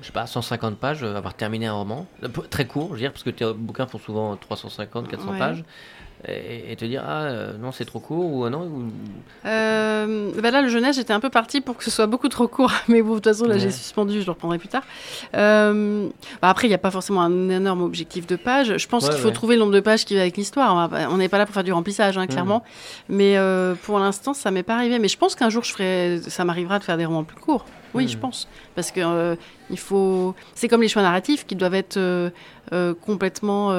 je 0.00 0.06
sais 0.06 0.12
pas, 0.12 0.26
150 0.26 0.76
pages, 0.76 1.04
euh, 1.04 1.14
avoir 1.14 1.34
terminé 1.34 1.66
un 1.66 1.74
roman? 1.74 2.06
Très 2.50 2.66
court, 2.66 2.88
je 2.88 2.92
veux 2.94 2.98
dire, 2.98 3.12
parce 3.12 3.22
que 3.22 3.30
tes 3.30 3.52
bouquins 3.52 3.86
font 3.86 3.98
souvent 3.98 4.34
350, 4.34 5.08
400 5.08 5.38
pages 5.38 5.64
et, 6.24 6.74
te 6.76 6.84
dire 6.84 7.04
ah 7.06 7.24
euh, 7.24 7.52
non 7.58 7.72
c'est 7.72 7.84
trop 7.84 8.00
court 8.00 8.32
ou 8.32 8.48
non 8.48 8.68
euh, 9.44 10.32
bah 10.40 10.50
là 10.50 10.62
le 10.62 10.68
jeunesse 10.68 10.96
j'étais 10.96 11.12
un 11.12 11.20
peu 11.20 11.28
parti 11.28 11.60
pour 11.60 11.76
que 11.76 11.84
ce 11.84 11.90
soit 11.90 12.06
beaucoup 12.06 12.28
trop 12.28 12.48
court 12.48 12.72
mais 12.88 13.02
bon 13.02 13.10
de 13.10 13.14
toute 13.16 13.24
façon 13.26 13.44
là 13.46 13.58
j'ai 13.58 13.70
suspendu 13.70 14.20
je 14.20 14.26
le 14.26 14.32
reprendrai 14.32 14.58
plus 14.58 14.68
tard. 14.68 14.82
Euh, 15.34 16.08
bah, 16.40 16.48
après 16.48 16.66
il 16.66 16.70
n'y 16.70 16.74
a 16.74 16.78
pas 16.78 16.90
forcément 16.90 17.20
un 17.20 17.50
énorme 17.50 17.82
objectif 17.82 18.26
de 18.26 18.36
page. 18.36 18.76
Je 18.76 18.88
pense 18.88 19.08
qu'il 19.08 19.18
faut 19.18 19.30
trouver 19.30 19.56
le 19.56 19.60
nombre 19.60 19.74
de 19.74 19.80
pages 19.80 20.04
qui 20.04 20.14
va 20.14 20.22
avec 20.22 20.36
l'histoire. 20.36 20.90
On 21.10 21.18
n'est 21.18 21.28
pas 21.28 21.38
là 21.38 21.46
pour 21.46 21.54
faire 21.54 21.64
du 21.64 21.72
remplissage 21.72 22.16
hein, 22.16 22.26
clairement. 22.26 22.64
Mais 23.08 23.36
pour 23.82 23.98
l'instant 23.98 24.32
ça 24.32 24.50
m'est 24.50 24.62
pas 24.62 24.74
arrivé. 24.74 24.98
Mais 24.98 25.08
je 25.08 25.18
pense 25.18 25.34
qu'un 25.34 25.50
jour 25.50 25.64
je 25.64 25.72
ferai 25.72 26.20
ça 26.26 26.44
m'arrivera 26.44 26.78
de 26.78 26.84
faire 26.84 26.96
des 26.96 27.04
romans 27.04 27.24
plus 27.24 27.38
courts. 27.38 27.66
Oui, 27.94 28.08
je 28.08 28.18
pense. 28.18 28.48
Parce 28.74 28.90
que 28.90 29.36
il 29.70 29.78
faut. 29.78 30.34
C'est 30.54 30.68
comme 30.68 30.82
les 30.82 30.88
choix 30.88 31.02
narratifs 31.02 31.46
qui 31.46 31.56
doivent 31.56 31.74
être 31.74 32.32
complètement. 33.02 33.70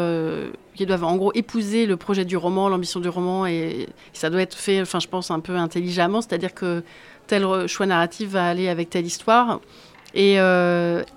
Qui 0.77 0.85
doivent 0.85 1.03
en 1.03 1.17
gros 1.17 1.31
épouser 1.33 1.85
le 1.85 1.97
projet 1.97 2.25
du 2.25 2.37
roman, 2.37 2.69
l'ambition 2.69 2.99
du 2.99 3.09
roman. 3.09 3.45
Et, 3.45 3.87
ça 4.13 4.29
doit 4.29 4.41
être 4.41 4.55
fait, 4.55 4.81
enfin, 4.81 4.99
je 4.99 5.07
pense, 5.07 5.31
un 5.31 5.39
peu 5.39 5.55
intelligemment. 5.55 6.21
C'est-à-dire 6.21 6.53
que 6.53 6.83
tel 7.27 7.67
choix 7.67 7.85
narratif 7.85 8.29
va 8.29 8.47
aller 8.47 8.69
avec 8.69 8.89
telle 8.89 9.05
histoire. 9.05 9.59
Et, 10.13 10.37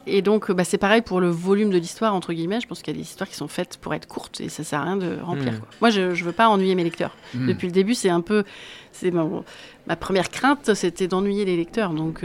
et 0.07 0.23
donc, 0.23 0.51
bah, 0.51 0.65
c'est 0.65 0.77
pareil 0.77 1.01
pour 1.01 1.21
le 1.21 1.31
volume 1.31 1.71
de 1.71 1.79
l'histoire, 1.79 2.15
entre 2.15 2.33
guillemets. 2.33 2.61
Je 2.61 2.67
pense 2.67 2.83
qu'il 2.83 2.95
y 2.95 2.97
a 2.97 3.01
des 3.01 3.09
histoires 3.09 3.29
qui 3.29 3.37
sont 3.37 3.49
faites 3.49 3.79
pour 3.79 3.95
être 3.95 4.09
courtes 4.09 4.41
et 4.41 4.49
ça 4.49 4.65
sert 4.65 4.81
à 4.81 4.85
rien 4.85 4.97
de 4.97 5.19
remplir. 5.23 5.53
Hmm. 5.53 5.61
Moi, 5.81 5.91
je 5.91 6.01
ne 6.01 6.15
veux 6.15 6.33
pas 6.33 6.49
ennuyer 6.49 6.75
mes 6.75 6.85
lecteurs. 6.85 7.17
Hmm. 7.35 7.47
Depuis 7.47 7.69
le 7.69 7.73
début, 7.73 7.95
c'est 7.95 8.11
un 8.11 8.21
peu. 8.21 8.45
c'est 8.93 9.13
ma 9.13 9.97
première 9.97 10.31
crainte, 10.31 10.75
c'était 10.75 11.07
d'ennuyer 11.07 11.45
les 11.45 11.57
lecteurs. 11.57 11.95
Donc. 11.95 12.25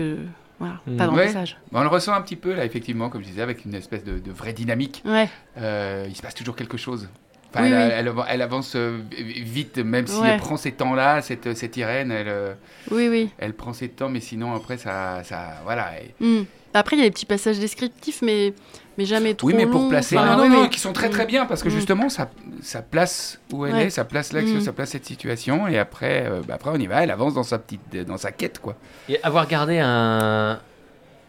Voilà, 0.60 0.80
mm. 0.88 0.98
pas 0.98 1.08
d'embrassage. 1.08 1.58
on 1.72 1.82
le 1.82 1.88
ressent 1.88 2.14
un 2.14 2.22
petit 2.22 2.36
peu, 2.36 2.54
là, 2.54 2.66
effectivement, 2.66 3.10
comme 3.10 3.22
je 3.22 3.28
disais, 3.28 3.42
avec 3.42 3.66
une 3.66 3.76
espèce 3.76 4.04
de, 4.04 4.32
vraie 4.32 4.54
dynamique. 4.54 5.04
Ouais. 5.06 5.30
Euh, 5.58 6.06
il 6.08 6.16
se 6.16 6.22
passe 6.22 6.34
toujours 6.34 6.56
quelque 6.56 6.78
chose. 6.78 7.10
Enfin, 7.56 7.66
elle, 7.66 8.14
Elle, 8.30 8.42
avance 8.42 8.74
euh, 8.76 9.00
vite, 9.18 9.78
même 9.78 10.08
si 10.08 10.20
elle 10.24 10.40
prend 10.40 10.58
ces 10.58 10.74
temps-là, 10.74 11.22
cette, 11.22 11.56
cette 11.56 11.78
Irène, 11.78 12.12
elle, 12.12 12.28
euh, 12.28 12.54
oui, 12.92 13.08
oui. 13.10 13.30
elle 13.38 13.54
prend 13.54 13.74
ses 13.74 13.90
temps, 13.90 14.10
mais 14.10 14.20
sinon, 14.20 14.54
après, 14.54 14.78
ça. 14.78 15.24
ça 15.24 15.62
voilà. 15.64 15.92
Mm. 16.20 16.42
Après, 16.74 16.98
il 16.98 17.00
y 17.00 17.02
a 17.04 17.06
des 17.06 17.12
petits 17.12 17.26
passages 17.26 17.58
descriptifs, 17.60 18.22
mais 18.22 18.54
mais 18.98 19.06
jamais 19.06 19.34
trop. 19.34 19.48
Oui, 19.48 19.54
mais 19.56 19.66
pour 19.66 19.90
placer. 19.90 20.16
non, 20.16 20.38
non, 20.38 20.50
non, 20.50 20.68
qui 20.68 20.80
sont 20.80 20.94
très 20.94 21.10
très 21.10 21.26
bien 21.26 21.46
parce 21.46 21.64
que 21.64 21.70
mm. 21.70 21.72
justement, 21.72 22.10
ça, 22.10 22.30
ça 22.62 22.82
place 22.82 23.40
où 23.52 23.66
elle 23.66 23.76
est, 23.76 23.90
ça 23.90 24.06
place 24.06 24.34
l'action, 24.34 24.58
mm. 24.58 24.62
ça 24.62 24.74
place 24.74 24.90
cette 24.90 25.06
situation, 25.06 25.68
et 25.68 25.78
après, 25.78 26.26
euh, 26.26 26.42
bah, 26.46 26.56
après 26.56 26.72
on 26.72 26.78
y 26.78 26.88
va, 26.88 27.04
elle 27.04 27.12
avance 27.12 27.34
dans 27.34 27.44
sa 27.44 27.60
petite, 27.60 28.06
dans 28.06 28.18
sa 28.18 28.32
quête, 28.32 28.60
quoi. 28.60 28.76
Et 29.10 29.22
avoir 29.24 29.48
gardé 29.48 29.80
un 29.80 30.60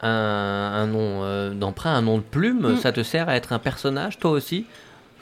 un, 0.02 0.08
un 0.08 0.86
nom 0.86 1.22
euh, 1.22 1.54
d'emprunt, 1.54 1.94
un 1.94 2.02
nom 2.02 2.18
de 2.18 2.22
plume, 2.22 2.72
mm. 2.72 2.76
ça 2.78 2.92
te 2.92 3.02
sert 3.02 3.28
à 3.28 3.36
être 3.36 3.52
un 3.52 3.58
personnage, 3.58 4.18
toi 4.18 4.30
aussi? 4.32 4.66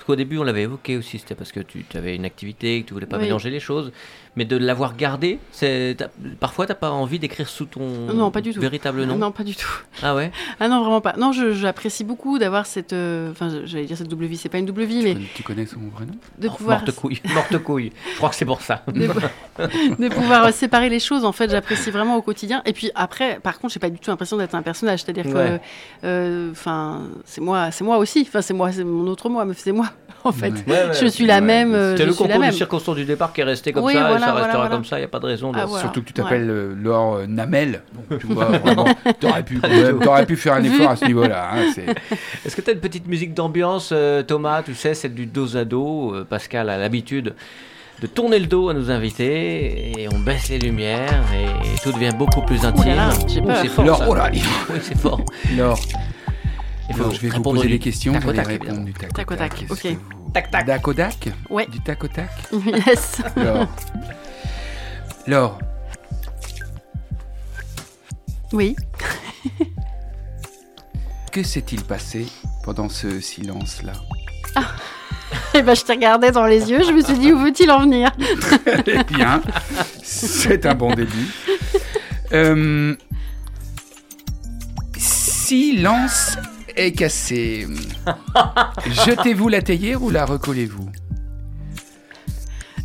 Parce 0.05 0.13
qu'au 0.13 0.17
début, 0.17 0.37
on 0.37 0.43
l'avait 0.45 0.65
évoqué 0.65 0.99
aussi, 0.99 1.19
c'était 1.19 1.35
parce 1.35 1.51
que 1.51 1.61
tu 1.61 1.83
avais 1.95 2.15
une 2.15 2.27
activité, 2.27 2.83
que 2.83 2.89
tu 2.89 2.93
voulais 2.93 3.07
pas 3.07 3.17
Oui. 3.17 3.23
mélanger 3.25 3.49
les 3.49 3.59
choses. 3.59 3.91
Mais 4.37 4.45
de 4.45 4.57
l'avoir 4.57 4.97
gardé, 4.97 5.39
c'est 5.53 5.97
parfois, 6.41 6.67
t'as 6.67 6.75
pas 6.75 6.91
envie 6.91 7.21
d'écrire 7.21 7.49
sous 7.49 7.67
ton 7.67 7.87
Non, 8.13 8.33
pas 8.33 8.41
du 8.41 8.53
tout. 8.53 8.61
véritable 8.61 9.05
nom. 9.05 9.17
Non, 9.17 9.31
pas 9.31 9.45
du 9.45 9.55
tout. 9.55 9.69
Ah 10.03 10.17
ouais? 10.17 10.33
Ah 10.59 10.67
non, 10.69 10.81
vraiment 10.81 11.01
pas. 11.01 11.15
Non, 11.17 11.31
j'apprécie 11.33 12.03
beaucoup 12.03 12.39
d'avoir 12.41 12.67
cette. 12.67 12.93
euh, 12.93 13.31
Enfin, 13.31 13.49
j'allais 13.65 13.85
dire 13.85 13.97
cette 13.97 14.09
double 14.09 14.25
vie, 14.27 14.37
c'est 14.37 14.49
pas 14.49 14.59
une 14.59 14.67
double 14.67 14.83
vie, 14.85 15.03
mais 15.05 15.17
Tu 15.37 15.45
connais 15.45 15.67
son 15.67 15.79
vrai 15.95 16.07
nom? 16.07 16.15
de 16.39 16.49
Oh, 16.49 16.57
pouvoir. 16.57 16.79
Morte 16.81 16.91
couille, 16.97 17.21
morte 17.33 17.59
couille. 17.59 17.93
Je 18.13 18.17
crois 18.17 18.29
que 18.31 18.35
c'est 18.35 18.45
pour 18.45 18.61
ça. 18.61 18.83
de, 18.93 19.07
de 20.03 20.09
pouvoir 20.09 20.53
séparer 20.53 20.89
les 20.89 20.99
choses, 21.01 21.25
en 21.25 21.33
fait, 21.33 21.49
j'apprécie 21.51 21.93
vraiment 21.93 22.17
au 22.17 22.23
quotidien. 22.23 22.61
Et 22.67 22.73
puis 22.73 22.91
après, 22.97 23.39
par 23.41 23.59
contre, 23.61 23.73
j'ai 23.75 23.81
pas 23.81 23.91
du 23.91 23.99
tout 24.01 24.11
l'impression 24.11 24.37
d'être 24.37 24.55
un 24.57 24.63
personnage. 24.63 25.03
C'est-à-dire 25.05 25.27
Ouais. 25.27 25.61
que, 26.03 26.07
euh, 26.07 26.51
enfin, 26.51 27.03
c'est 27.25 27.41
moi, 27.41 27.71
c'est 27.71 27.85
moi 27.85 27.99
aussi. 27.99 28.25
Enfin, 28.29 28.43
c'est 28.43 28.53
moi, 28.55 28.73
c'est 28.73 28.85
mon 28.85 29.07
autre 29.07 29.29
moi, 29.29 29.45
mais 29.45 29.55
c'est 29.57 29.71
moi, 29.73 29.87
en 30.29 30.33
fait. 30.33 30.51
Ouais. 30.51 30.63
Ouais, 30.67 30.73
ouais. 30.89 30.95
Je 31.01 31.07
suis 31.07 31.27
la 31.27 31.35
Ouais, 31.37 31.41
même. 31.43 31.75
euh, 31.75 31.93
C'était 31.93 32.05
je 32.05 32.09
le 32.09 32.15
concours 32.15 32.41
de 32.43 32.51
circonstance 32.51 32.97
du 32.97 33.05
départ 33.05 33.33
qui 33.33 33.41
est 33.43 33.45
resté 33.45 33.73
comme 33.73 33.85
Oui, 33.85 33.93
ça, 33.95 34.01
et 34.17 34.19
ça 34.19 34.33
restera 34.33 34.57
voilà. 34.57 34.69
comme 34.71 34.85
ça, 34.85 34.97
il 34.97 35.01
n'y 35.01 35.05
a 35.07 35.09
pas 35.09 35.21
de 35.21 35.27
raison 35.27 35.53
de... 35.53 35.59
Ah, 35.59 35.67
voilà. 35.67 35.83
Surtout 35.83 36.01
que 36.03 36.07
tu 36.07 36.13
t'appelles 36.15 36.49
euh, 36.49 36.75
Laure 36.75 37.17
euh, 37.17 37.27
Namel. 37.27 37.83
Donc, 38.11 38.21
tu 38.21 38.27
vois, 38.29 38.45
vraiment, 38.59 38.87
t'aurais 39.21 39.43
pu, 39.45 40.37
faire 40.37 40.55
un 40.55 40.65
effort 40.65 40.91
à 40.91 40.97
ce 40.97 41.05
niveau-là. 41.05 41.51
hein, 41.55 41.73
Est-ce 42.47 42.57
que 42.57 42.61
tu 42.61 42.71
as 42.71 42.73
une 42.73 42.81
petite 42.81 43.07
musique 43.07 43.35
d'ambiance, 43.35 43.91
euh, 43.93 44.23
Thomas 44.23 44.63
Tu 44.63 44.75
sais, 44.75 44.95
celle 44.95 45.15
du 45.15 45.27
dos 45.27 45.57
à 45.57 45.65
dos. 45.65 46.15
Euh, 46.15 46.25
Pascal 46.29 46.71
a 46.71 46.79
l'habitude 46.79 47.35
de 48.03 48.07
tourner 48.09 48.39
le 48.41 48.47
dos 48.47 48.69
à 48.71 48.75
nos 48.75 48.91
invités 48.91 49.93
et 50.03 50.09
on 50.13 50.19
baisse 50.19 50.49
les 50.49 50.59
lumières 50.59 51.23
et 51.33 51.81
tout 51.83 51.93
devient 51.93 52.11
beaucoup 52.19 52.43
plus 52.43 52.65
intime. 52.65 52.89
là 52.97 53.11
là, 53.47 53.55
c'est 53.63 53.69
fort. 53.69 53.85
Laure, 53.85 53.99
ça. 53.99 54.07
oh 54.09 54.15
là, 54.15 54.31
Oui, 54.33 54.43
c'est 54.83 54.99
fort. 54.99 55.21
Laure, 55.57 55.79
Il 56.91 56.97
Laure, 56.99 57.13
je 57.15 57.21
vais 57.21 57.29
vous 57.31 57.43
poser 57.43 57.63
du 57.67 57.73
des 57.75 57.79
questions, 57.79 58.13
tac 58.13 58.23
vous 58.23 58.29
allez 58.31 58.39
tac, 58.39 58.47
répondre 58.49 58.85
du 58.85 58.93
tac 58.93 59.13
Tac 59.13 59.31
au 59.31 59.37
tac, 59.37 59.55
tac. 59.55 59.67
Ok. 59.71 59.87
vous- 59.87 60.31
Tac, 60.33 60.51
tac. 60.51 60.67
Dac 60.67 60.89
au 60.89 60.93
dac 60.95 61.29
Ouais. 61.49 61.67
Du 61.67 61.81
tac 61.81 62.03
au 62.05 62.09
tac 62.09 62.31
yes. 62.87 63.23
Laure. 63.37 63.69
Laure, 65.27 65.59
Oui. 68.53 68.77
que 71.33 71.43
s'est-il 71.43 71.83
passé 71.83 72.27
pendant 72.65 72.89
ce 72.89 73.19
silence-là 73.21 73.93
Et 75.55 75.63
ben, 75.63 75.75
je 75.75 75.83
t'ai 75.83 75.95
regardé 75.95 76.31
dans 76.31 76.47
les 76.47 76.71
yeux. 76.71 76.83
Je 76.85 76.93
me 76.93 77.01
suis 77.03 77.19
dit 77.19 77.33
où 77.33 77.39
veut-il 77.39 77.71
en 77.71 77.81
venir 77.81 78.13
Eh 78.87 79.03
bien, 79.05 79.41
c'est 80.03 80.67
un 80.67 80.75
bon 80.75 80.95
début. 80.95 81.27
Euh, 82.33 82.95
silence 84.97 86.37
est 86.77 86.93
cassé. 86.93 87.67
Jetez-vous 88.87 89.49
la 89.49 89.63
théière 89.63 90.03
ou 90.03 90.11
la 90.11 90.25
recollez-vous? 90.25 90.89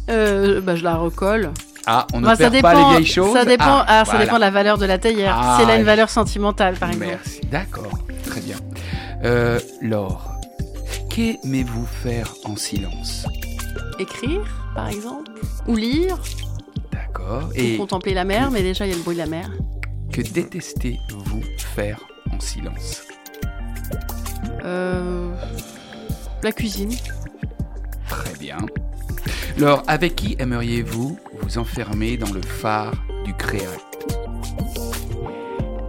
Euh, 0.10 0.62
bah, 0.62 0.76
je 0.76 0.84
la 0.84 0.96
recolle. 0.96 1.52
Ah, 1.86 2.06
on 2.14 2.22
ne 2.22 2.26
Bah, 2.26 2.36
ça 2.36 2.50
perd 2.50 2.62
pas 2.62 2.74
dépend. 2.74 2.90
les 2.92 2.98
vieilles 2.98 3.12
choses? 3.12 3.34
Ça 3.34 3.46
dépend. 3.46 3.66
Ah, 3.66 3.86
Ah, 3.88 4.06
ça 4.06 4.12
voilà. 4.12 4.26
dépend 4.26 4.36
de 4.38 4.42
la 4.42 4.52
valeur 4.52 4.78
de 4.78 4.86
la 4.86 4.98
théière. 4.98 5.36
Ah, 5.40 5.56
si 5.58 5.64
elle 5.64 5.70
a 5.72 5.76
une 5.78 5.86
valeur 5.86 6.10
sentimentale, 6.10 6.76
par 6.76 6.90
exemple. 6.90 7.08
Merci, 7.08 7.42
d'accord, 7.52 8.00
très 8.26 8.42
bien. 8.42 8.58
Euh, 9.24 9.60
Laure, 9.82 10.32
qu'aimez-vous 11.10 11.86
faire 11.86 12.34
en 12.46 12.56
silence? 12.56 13.26
Écrire, 14.00 14.42
par 14.76 14.88
exemple, 14.90 15.32
ou 15.68 15.76
lire, 15.76 16.18
D'accord. 16.92 17.50
ou 17.50 17.54
Et 17.56 17.78
contempler 17.78 18.14
la 18.14 18.24
mer. 18.24 18.50
Mais 18.52 18.62
déjà, 18.62 18.86
il 18.86 18.90
y 18.92 18.94
a 18.94 18.98
le 18.98 19.04
bruit 19.04 19.16
de 19.16 19.22
la 19.22 19.28
mer. 19.28 19.50
que 20.12 20.22
détestez-vous 20.22 21.42
faire 21.76 22.00
en 22.32 22.40
silence? 22.40 23.04
Euh, 24.64 25.32
la 26.44 26.52
cuisine. 26.52 26.92
Très 28.10 28.34
bien. 28.40 28.58
Laure, 29.58 29.84
avec 29.88 30.16
qui 30.16 30.36
aimeriez-vous 30.40 31.18
vous 31.42 31.58
enfermer 31.58 32.18
dans 32.18 32.32
le 32.32 32.42
phare 32.42 32.94
du 33.26 33.34
Créac 33.34 33.80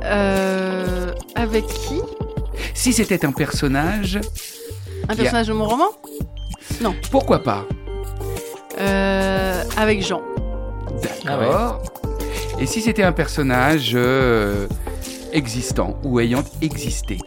Euh, 0.05 1.13
avec 1.35 1.67
qui? 1.67 2.01
Si 2.75 2.93
c'était 2.93 3.25
un 3.25 3.33
personnage, 3.33 4.19
Un 5.09 5.13
a- 5.13 5.17
personnage 5.17 5.49
de 5.49 5.53
mon 5.53 5.67
roman? 5.67 5.89
Pourquoi 7.11 7.43
pas? 7.43 7.67
Euh, 8.81 9.63
Avec 9.77 10.03
Jean. 10.05 10.23
D'accord. 11.25 11.83
Et 12.59 12.67
si 12.67 12.81
c'était 12.81 13.03
un 13.03 13.13
personnage 13.13 13.93
euh, 13.95 14.67
existant 15.33 15.99
ou 16.05 16.21
ayant 16.21 16.43
existé? 16.63 17.19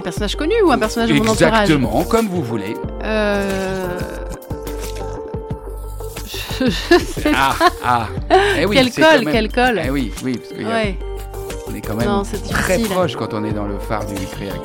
Un 0.00 0.02
personnage 0.02 0.34
connu 0.34 0.54
ou 0.64 0.70
un 0.72 0.78
personnage 0.78 1.10
de 1.10 1.14
mon 1.14 1.28
entourage 1.28 1.44
Exactement, 1.70 2.04
comme 2.04 2.26
vous 2.26 2.42
voulez. 2.42 2.74
Euh... 3.04 3.98
Je, 6.26 6.64
je 6.64 6.70
sais 6.70 7.32
Ah, 7.36 7.54
ah. 7.84 8.06
Eh 8.58 8.64
oui, 8.64 8.76
quel 8.76 8.90
col, 8.92 9.24
même- 9.24 9.32
quel 9.34 9.52
col. 9.52 9.80
Eh 9.84 9.90
oui, 9.90 10.10
oui, 10.24 10.38
parce 10.38 10.48
qu'on 10.62 10.68
Ouais. 10.70 10.98
est 11.76 11.80
quand 11.82 11.94
même 11.96 12.08
Non, 12.08 12.22
très 12.50 12.78
proche 12.78 13.14
quand 13.16 13.34
on 13.34 13.44
est 13.44 13.52
dans 13.52 13.66
le 13.66 13.78
phare 13.78 14.06
du 14.06 14.14
Créac. 14.26 14.58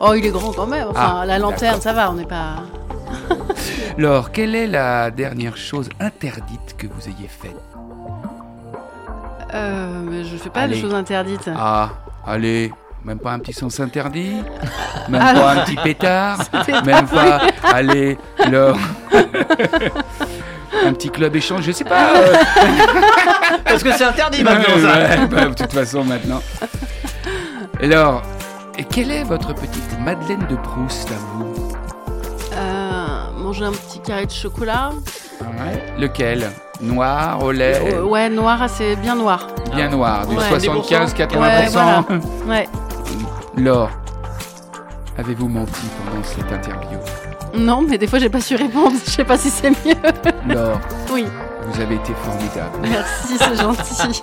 Oh, 0.00 0.12
il 0.14 0.26
est 0.26 0.30
grand 0.30 0.52
quand 0.52 0.66
même. 0.66 0.88
Enfin, 0.90 1.18
Ah, 1.20 1.24
la 1.26 1.38
lanterne, 1.38 1.80
ça 1.80 1.92
va, 1.92 2.10
on 2.10 2.14
n'est 2.14 2.24
pas. 2.24 2.64
Laure, 3.98 4.32
quelle 4.32 4.56
est 4.56 4.66
la 4.66 5.12
dernière 5.12 5.56
chose 5.56 5.88
interdite 6.00 6.74
que 6.76 6.88
vous 6.88 7.06
ayez 7.06 7.28
faite? 7.28 7.54
Euh, 9.54 10.00
mais 10.02 10.24
je 10.24 10.36
fais 10.36 10.50
pas 10.50 10.62
Allez. 10.62 10.76
de 10.76 10.80
choses 10.80 10.94
interdites. 10.94 11.48
Ah, 11.56 11.90
allez, 12.26 12.72
même 13.04 13.18
pas 13.18 13.32
un 13.32 13.38
petit 13.38 13.52
sens 13.52 13.80
interdit 13.80 14.36
Même 15.08 15.20
Alors- 15.22 15.44
pas 15.44 15.52
un 15.52 15.64
petit 15.64 15.76
pétard 15.76 16.38
Même 16.84 17.06
pas, 17.06 17.40
allez, 17.72 18.18
Laure 18.50 18.76
Un 20.86 20.92
petit 20.92 21.10
club 21.10 21.34
échange, 21.36 21.62
je 21.64 21.72
sais 21.72 21.84
pas. 21.84 22.14
euh, 22.16 22.32
Parce 23.64 23.82
que 23.82 23.92
c'est 23.92 24.04
interdit 24.04 24.42
maintenant, 24.42 24.74
ouais, 24.76 24.82
ça. 24.82 24.98
ouais, 25.20 25.26
bah, 25.26 25.44
de 25.46 25.54
toute 25.54 25.72
façon, 25.72 26.04
maintenant. 26.04 26.40
Alors, 27.82 28.22
et 28.78 28.84
quelle 28.84 29.10
est 29.10 29.24
votre 29.24 29.52
petite 29.54 29.98
Madeleine 30.00 30.46
de 30.48 30.56
Proust 30.56 31.10
à 31.10 31.14
vous? 31.34 31.72
Euh, 32.54 33.30
manger 33.36 33.64
un 33.64 33.72
petit 33.72 34.00
carré 34.00 34.26
de 34.26 34.30
chocolat. 34.30 34.90
Ouais. 35.40 35.82
Lequel? 35.98 36.50
Noir, 36.80 37.42
au 37.42 37.50
lait? 37.52 37.78
Euh, 37.94 38.02
ouais, 38.04 38.28
noir, 38.30 38.60
c'est 38.68 38.96
bien 38.96 39.16
noir. 39.16 39.48
Bien 39.74 39.88
noir, 39.88 40.26
du 40.26 40.36
Ouais. 40.36 40.44
75-80%. 40.50 41.38
Ouais, 41.38 41.66
voilà. 41.72 42.04
Ouais. 42.46 42.68
Laure, 43.60 43.90
avez-vous 45.18 45.48
menti 45.48 45.82
pendant 46.04 46.22
cette 46.24 46.50
interview? 46.50 46.98
Non, 47.54 47.82
mais 47.82 47.98
des 47.98 48.06
fois, 48.06 48.18
j'ai 48.18 48.30
pas 48.30 48.40
su 48.40 48.54
répondre. 48.56 48.96
Je 49.04 49.10
sais 49.10 49.24
pas 49.24 49.36
si 49.36 49.50
c'est 49.50 49.70
mieux. 49.70 49.94
Laure, 50.48 50.80
Oui, 51.12 51.26
vous 51.66 51.80
avez 51.80 51.96
été 51.96 52.12
formidable. 52.24 52.78
merci, 52.82 53.36
c'est 53.38 53.56
gentil. 53.60 54.22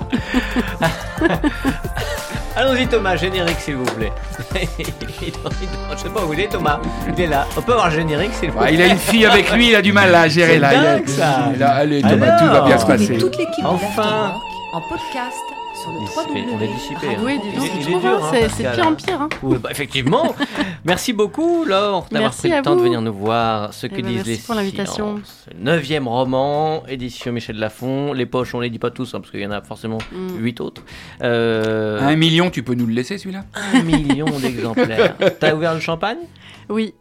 Allons-y 2.56 2.88
Thomas, 2.88 3.16
générique 3.18 3.60
s'il 3.60 3.76
vous 3.76 3.86
plaît. 3.86 4.12
Je 4.56 5.98
sais 6.02 6.10
pas 6.10 6.26
où 6.26 6.34
il 6.34 6.40
est 6.40 6.48
Thomas. 6.48 6.80
Il 7.16 7.22
est 7.22 7.28
là. 7.28 7.46
On 7.56 7.62
peut 7.62 7.74
avoir 7.74 7.90
le 7.90 7.96
générique 7.98 8.34
s'il 8.34 8.50
vous 8.50 8.58
plaît. 8.58 8.74
il 8.74 8.82
a 8.82 8.88
une 8.88 8.98
fille 8.98 9.28
avec 9.28 9.52
lui, 9.52 9.70
il 9.70 9.76
a 9.76 9.82
du 9.84 9.92
mal 9.94 10.16
à 10.16 10.28
gérer 10.28 10.58
là. 10.58 10.74
Il 10.74 10.80
a- 10.80 10.84
dingue, 10.98 11.08
ça. 11.08 11.52
il 11.54 11.62
a- 11.62 11.76
allez, 11.76 12.02
Thomas, 12.02 12.40
tout 12.40 12.46
va 12.48 12.62
bien 12.62 12.80
se 12.80 12.86
passer. 12.88 13.18
toute 13.20 13.38
l'équipe 13.38 13.64
de 13.64 13.70
Enfin. 13.70 14.34
en 14.74 14.82
podcast 14.82 15.38
sur 15.82 15.92
le 15.92 16.00
Dissipé, 16.00 16.46
on 16.54 16.62
est 16.62 16.68
dissipé, 16.68 17.08
hein. 17.16 17.22
Oui, 17.24 17.40
dis 17.42 17.52
donc, 17.58 17.66
Il 17.66 17.66
est- 17.66 17.70
tu 17.70 17.76
il 17.78 17.82
est 17.82 17.92
trouves, 17.92 18.02
dur, 18.02 18.24
hein, 18.24 18.32
hein, 18.34 18.48
c'est 18.56 18.64
de 18.64 18.70
pire 18.76 18.86
en 18.86 18.90
hein. 18.92 18.96
pire. 18.96 19.22
Hein. 19.22 19.30
Oui, 19.44 19.58
bah, 19.62 19.70
effectivement. 19.72 20.36
Merci 20.86 21.14
beaucoup, 21.14 21.66
Laure, 21.66 22.06
d'avoir 22.12 22.32
Merci 22.32 22.48
pris 22.48 22.58
le 22.58 22.64
temps 22.64 22.76
de 22.76 22.82
venir 22.82 23.02
nous 23.02 23.14
voir. 23.14 23.74
Ce 23.74 23.88
que 23.88 23.96
Eh 23.98 24.02
ben, 24.02 24.08
disent 24.08 24.18
merci 24.18 24.32
les 24.32 24.38
pour 24.46 24.56
l'invitation. 24.56 25.22
Neuvième 25.60 26.08
roman, 26.08 26.84
édition 26.88 27.32
Michel 27.32 27.58
Lafon. 27.58 28.14
Les 28.14 28.26
poches, 28.26 28.56
on 28.56 28.60
les 28.60 28.70
dit 28.70 28.80
pas 28.80 28.92
tous, 28.92 29.14
hein, 29.14 29.20
parce 29.20 29.32
qu'il 29.32 29.42
y 29.42 29.46
en 29.46 29.52
a 29.52 29.62
forcément 29.62 29.98
Mm. 30.12 30.38
huit 30.40 30.62
autres. 30.62 30.84
Euh, 31.22 32.00
Un 32.02 32.16
million, 32.16 32.50
tu 32.50 32.64
peux 32.64 32.74
nous 32.74 32.86
le 32.88 32.94
laisser 32.94 33.18
celui-là? 33.18 33.44
un 33.74 33.82
million 33.84 34.26
d'exemplaires. 34.40 35.16
T'as 35.40 35.54
ouvert 35.54 35.74
le 35.74 35.80
champagne? 35.80 36.18
Oui. 36.70 36.94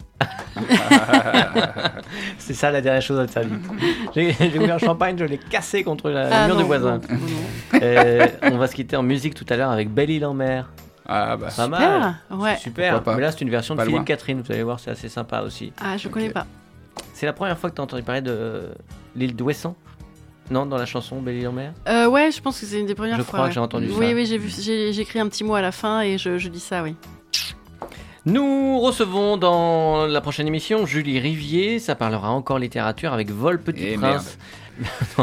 C'est 2.39 2.55
ça 2.55 2.71
la 2.71 2.81
dernière 2.81 3.03
chose 3.03 3.19
de 3.19 3.27
ta 3.33 3.41
vie. 3.43 3.55
J'ai 4.15 4.59
ouvert 4.59 4.77
le 4.79 4.85
champagne, 4.87 5.17
je 5.19 5.25
l'ai 5.25 5.39
cassé 5.39 5.85
contre 5.85 6.11
la- 6.11 6.29
Ah, 6.33 6.41
le 6.43 6.47
mur 6.47 6.55
non, 6.55 6.61
du 6.63 6.67
voisin. 6.67 6.99
non, 6.99 7.03
non, 7.11 7.19
non. 7.19 7.81
Euh, 7.83 8.27
on 8.43 8.57
va 8.59 8.67
se 8.67 8.75
quitter 8.75 8.97
en 8.97 9.03
musique 9.03 9.35
tout 9.35 9.45
à 9.49 9.57
l'heure 9.57 9.71
avec 9.71 9.91
Belle 9.91 10.11
Île 10.11 10.25
en 10.27 10.35
mer. 10.35 10.71
Ah 11.09 11.37
bah. 11.37 11.49
Pas 11.55 11.69
mal. 11.69 11.81
Super. 11.83 12.39
Ouais. 12.39 12.57
Super. 12.57 13.03
Mais 13.07 13.21
là, 13.21 13.31
c'est 13.33 13.43
une 13.43 13.51
version 13.51 13.75
de 13.75 13.81
Philippe 13.81 13.95
loin. 13.97 14.05
Catherine. 14.05 14.41
Vous 14.45 14.51
allez 14.53 14.63
voir, 14.63 14.81
c'est 14.81 14.91
assez 14.91 15.09
sympa 15.09 15.43
aussi. 15.43 15.73
Ah, 15.81 15.97
je 15.97 16.09
connais 16.09 16.29
Ok. 16.29 16.33
pas. 16.35 16.47
C'est 17.13 17.27
la 17.27 17.33
première 17.33 17.59
fois 17.59 17.71
que 17.71 17.75
tu 17.77 17.81
as 17.81 17.85
entendu 17.85 18.03
parler 18.03 18.23
de 18.23 18.31
euh, 18.33 18.73
l'île 19.15 19.37
d'Ouessant? 19.37 19.77
Non, 20.51 20.65
dans 20.65 20.77
la 20.79 20.87
chanson 20.87 21.21
Belle 21.21 21.37
Île 21.37 21.49
en 21.49 21.53
mer? 21.53 21.73
Euh, 21.89 22.07
ouais, 22.09 22.31
je 22.33 22.41
pense 22.41 22.59
que 22.61 22.67
c'est 22.67 22.81
une 22.81 22.87
des 22.87 22.95
premières 22.95 23.17
Je 23.19 23.23
fois. 23.23 23.39
crois 23.41 23.49
que 23.49 23.55
j'ai 23.55 23.61
entendu 23.61 23.87
Oui, 23.89 23.93
ça. 24.09 24.15
oui, 24.15 24.39
vu, 24.39 24.49
j'ai 24.61 24.93
j'ai 24.93 25.01
écrit 25.03 25.19
un 25.21 25.29
petit 25.29 25.45
mot 25.45 25.55
à 25.55 25.61
la 25.61 25.73
fin 25.73 26.01
et 26.03 26.19
je, 26.19 26.39
je 26.39 26.49
dis 26.49 26.61
ça, 26.61 26.83
oui. 26.83 26.95
Nous 28.27 28.81
recevons 28.81 29.37
dans 29.37 30.07
la 30.07 30.21
prochaine 30.21 30.49
émission 30.49 30.85
Julie 30.85 31.21
Rivier. 31.21 31.79
Ça 31.79 31.95
parlera 31.95 32.31
encore 32.31 32.59
littérature 32.59 33.13
avec 33.13 33.31
Vol 33.31 33.61
Petit 33.61 33.85
Eh, 33.91 33.97
Prince. 33.97 34.37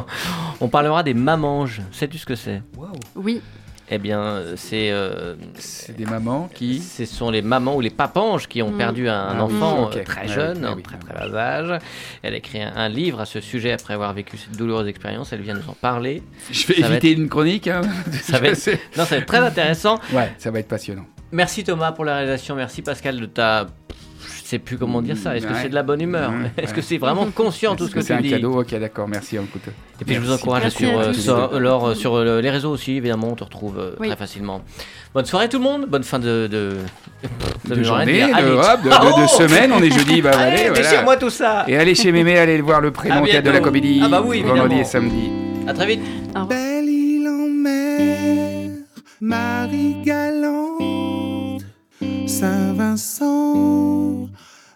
On 0.61 0.69
parlera 0.69 1.03
des 1.03 1.13
mamanges. 1.13 1.81
Sais-tu 1.91 2.17
ce 2.17 2.25
que 2.25 2.35
c'est? 2.35 2.61
Oui. 3.15 3.41
Eh 3.89 3.97
bien, 3.97 4.41
c'est. 4.55 4.89
euh, 4.91 5.35
C'est 5.55 5.97
des 5.97 6.05
mamans 6.05 6.49
qui. 6.53 6.79
Ce 6.79 7.03
sont 7.03 7.29
les 7.29 7.41
mamans 7.41 7.75
ou 7.75 7.81
les 7.81 7.89
papanges 7.89 8.47
qui 8.47 8.61
ont 8.61 8.71
Mm. 8.71 8.77
perdu 8.77 9.09
un 9.09 9.35
Ah 9.37 9.43
enfant 9.43 9.89
euh, 9.93 10.03
très 10.03 10.21
Ah 10.21 10.25
oui, 10.25 10.33
jeune, 10.33 10.63
ah 10.65 10.71
en 10.71 10.75
oui, 10.77 10.81
très 10.83 10.95
ah 10.95 11.05
très 11.19 11.29
bas 11.29 11.37
âge. 11.41 11.79
Elle 12.23 12.33
a 12.33 12.37
écrit 12.37 12.61
un, 12.61 12.71
un 12.73 12.87
livre 12.87 13.19
à 13.19 13.25
ce 13.25 13.41
sujet 13.41 13.73
après 13.73 13.93
avoir 13.95 14.13
vécu 14.13 14.37
cette 14.37 14.55
douloureuse 14.55 14.87
expérience. 14.87 15.33
Elle 15.33 15.41
vient 15.41 15.55
nous 15.55 15.69
en 15.69 15.73
parler. 15.73 16.23
Je 16.49 16.65
vais 16.67 16.75
Ça 16.75 16.81
va 16.87 16.87
éviter 16.93 17.11
une 17.11 17.27
chronique. 17.27 17.67
Hein. 17.67 17.81
Ça 18.21 18.39
va 18.39 18.47
être-. 18.51 18.69
Non, 18.97 19.03
ça 19.03 19.15
va 19.15 19.17
être 19.17 19.25
très 19.27 19.39
intéressant. 19.39 19.99
Ouais, 20.13 20.31
ça 20.37 20.49
va 20.49 20.59
être 20.59 20.69
passionnant. 20.69 21.05
Merci 21.33 21.63
Thomas 21.63 21.91
pour 21.91 22.05
la 22.05 22.15
réalisation. 22.17 22.55
Merci 22.55 22.81
Pascal 22.83 23.19
de 23.19 23.25
ta. 23.25 23.65
Je 24.19 24.47
sais 24.49 24.59
plus 24.59 24.77
comment 24.77 25.01
dire 25.01 25.17
ça. 25.17 25.35
Est-ce 25.35 25.47
que 25.47 25.53
c'est 25.55 25.69
de 25.69 25.73
la 25.73 25.81
bonne 25.81 25.99
humeur 26.01 26.31
Est-ce 26.57 26.73
que 26.75 26.81
c'est 26.81 26.99
vraiment 26.99 27.25
conscient 27.31 27.75
tout 27.75 27.87
ce 27.87 27.91
que, 27.95 28.01
c'est 28.01 28.13
tu 28.13 28.19
un 28.19 28.21
dis 28.21 28.29
cadeau 28.29 28.61
Ok, 28.61 28.75
d'accord, 28.79 29.07
merci 29.07 29.37
un 29.37 29.45
couteau. 29.45 29.71
Et 29.99 30.05
puis 30.05 30.13
je 30.15 30.19
vous 30.19 30.31
encourage 30.31 30.61
Merci 30.63 30.85
sur, 30.85 30.99
à 30.99 31.03
euh, 31.05 31.13
sur, 31.13 31.35
euh, 31.85 31.95
sur 31.95 32.15
euh, 32.15 32.39
les 32.39 32.49
réseaux 32.51 32.69
aussi, 32.71 32.91
évidemment, 32.97 33.29
on 33.31 33.35
te 33.35 33.43
retrouve 33.43 33.95
Oui. 33.99 34.09
très 34.09 34.15
facilement. 34.15 34.61
Bonne 35.13 35.25
soirée 35.25 35.49
tout 35.49 35.57
le 35.57 35.63
monde, 35.63 35.87
bonne 35.87 36.03
fin 36.03 36.19
de... 36.19 36.47
de, 36.51 36.77
De, 37.65 37.69
de 37.69 37.73
rien 37.75 37.83
journée, 37.83 38.21
de, 38.21 38.51
hop, 38.53 38.79
ciao 38.91 39.21
de 39.21 39.27
semaine, 39.27 39.71
on 39.73 39.81
est 39.81 39.91
jeudi, 39.91 40.21
bah 40.21 40.31
Allez, 40.35 40.51
allez, 40.57 40.69
voilà. 40.69 40.81
déchire-moi 40.83 41.17
tout 41.17 41.29
ça 41.31 41.63
Et 41.67 41.75
allez 41.77 41.95
chez 41.95 42.11
Mémé, 42.11 42.37
allez 42.37 42.57
le 42.57 42.63
voir 42.63 42.79
le 42.81 42.91
prénom 42.91 43.25
théâtre 43.25 43.45
de 43.47 43.51
la 43.51 43.59
comédie, 43.59 44.01
Ah 44.03 44.07
bah 44.09 44.21
oui, 44.23 44.41
vendredi 44.43 44.75
et 44.75 44.83
samedi. 44.83 45.29
À 45.67 45.73
très 45.73 45.87
vite. 45.87 46.01
Belle 46.47 46.85
île 46.85 47.27
en 47.27 47.47
mer, 47.49 48.69
Marie 49.21 49.95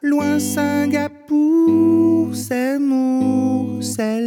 Loin 0.01 0.39
Singapour, 0.39 2.34
c'est 2.34 2.80
Mour, 2.80 3.84
c'est. 3.84 4.18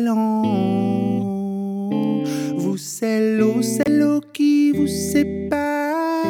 Vous, 2.57 2.77
c'est 2.77 3.37
l'eau, 3.37 3.63
c'est 3.63 3.89
l'eau 3.89 4.21
qui 4.33 4.71
vous 4.71 4.87
sépare 4.87 6.25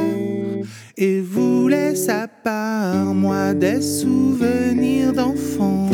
et 0.96 1.20
vous 1.20 1.68
laisse 1.68 2.08
à 2.08 2.28
part, 2.28 3.12
moi, 3.14 3.52
des 3.52 3.82
souvenirs 3.82 5.12
d'enfance. 5.12 5.90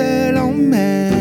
Seul 0.00 0.36
en 0.36 0.70
mer. 0.70 1.19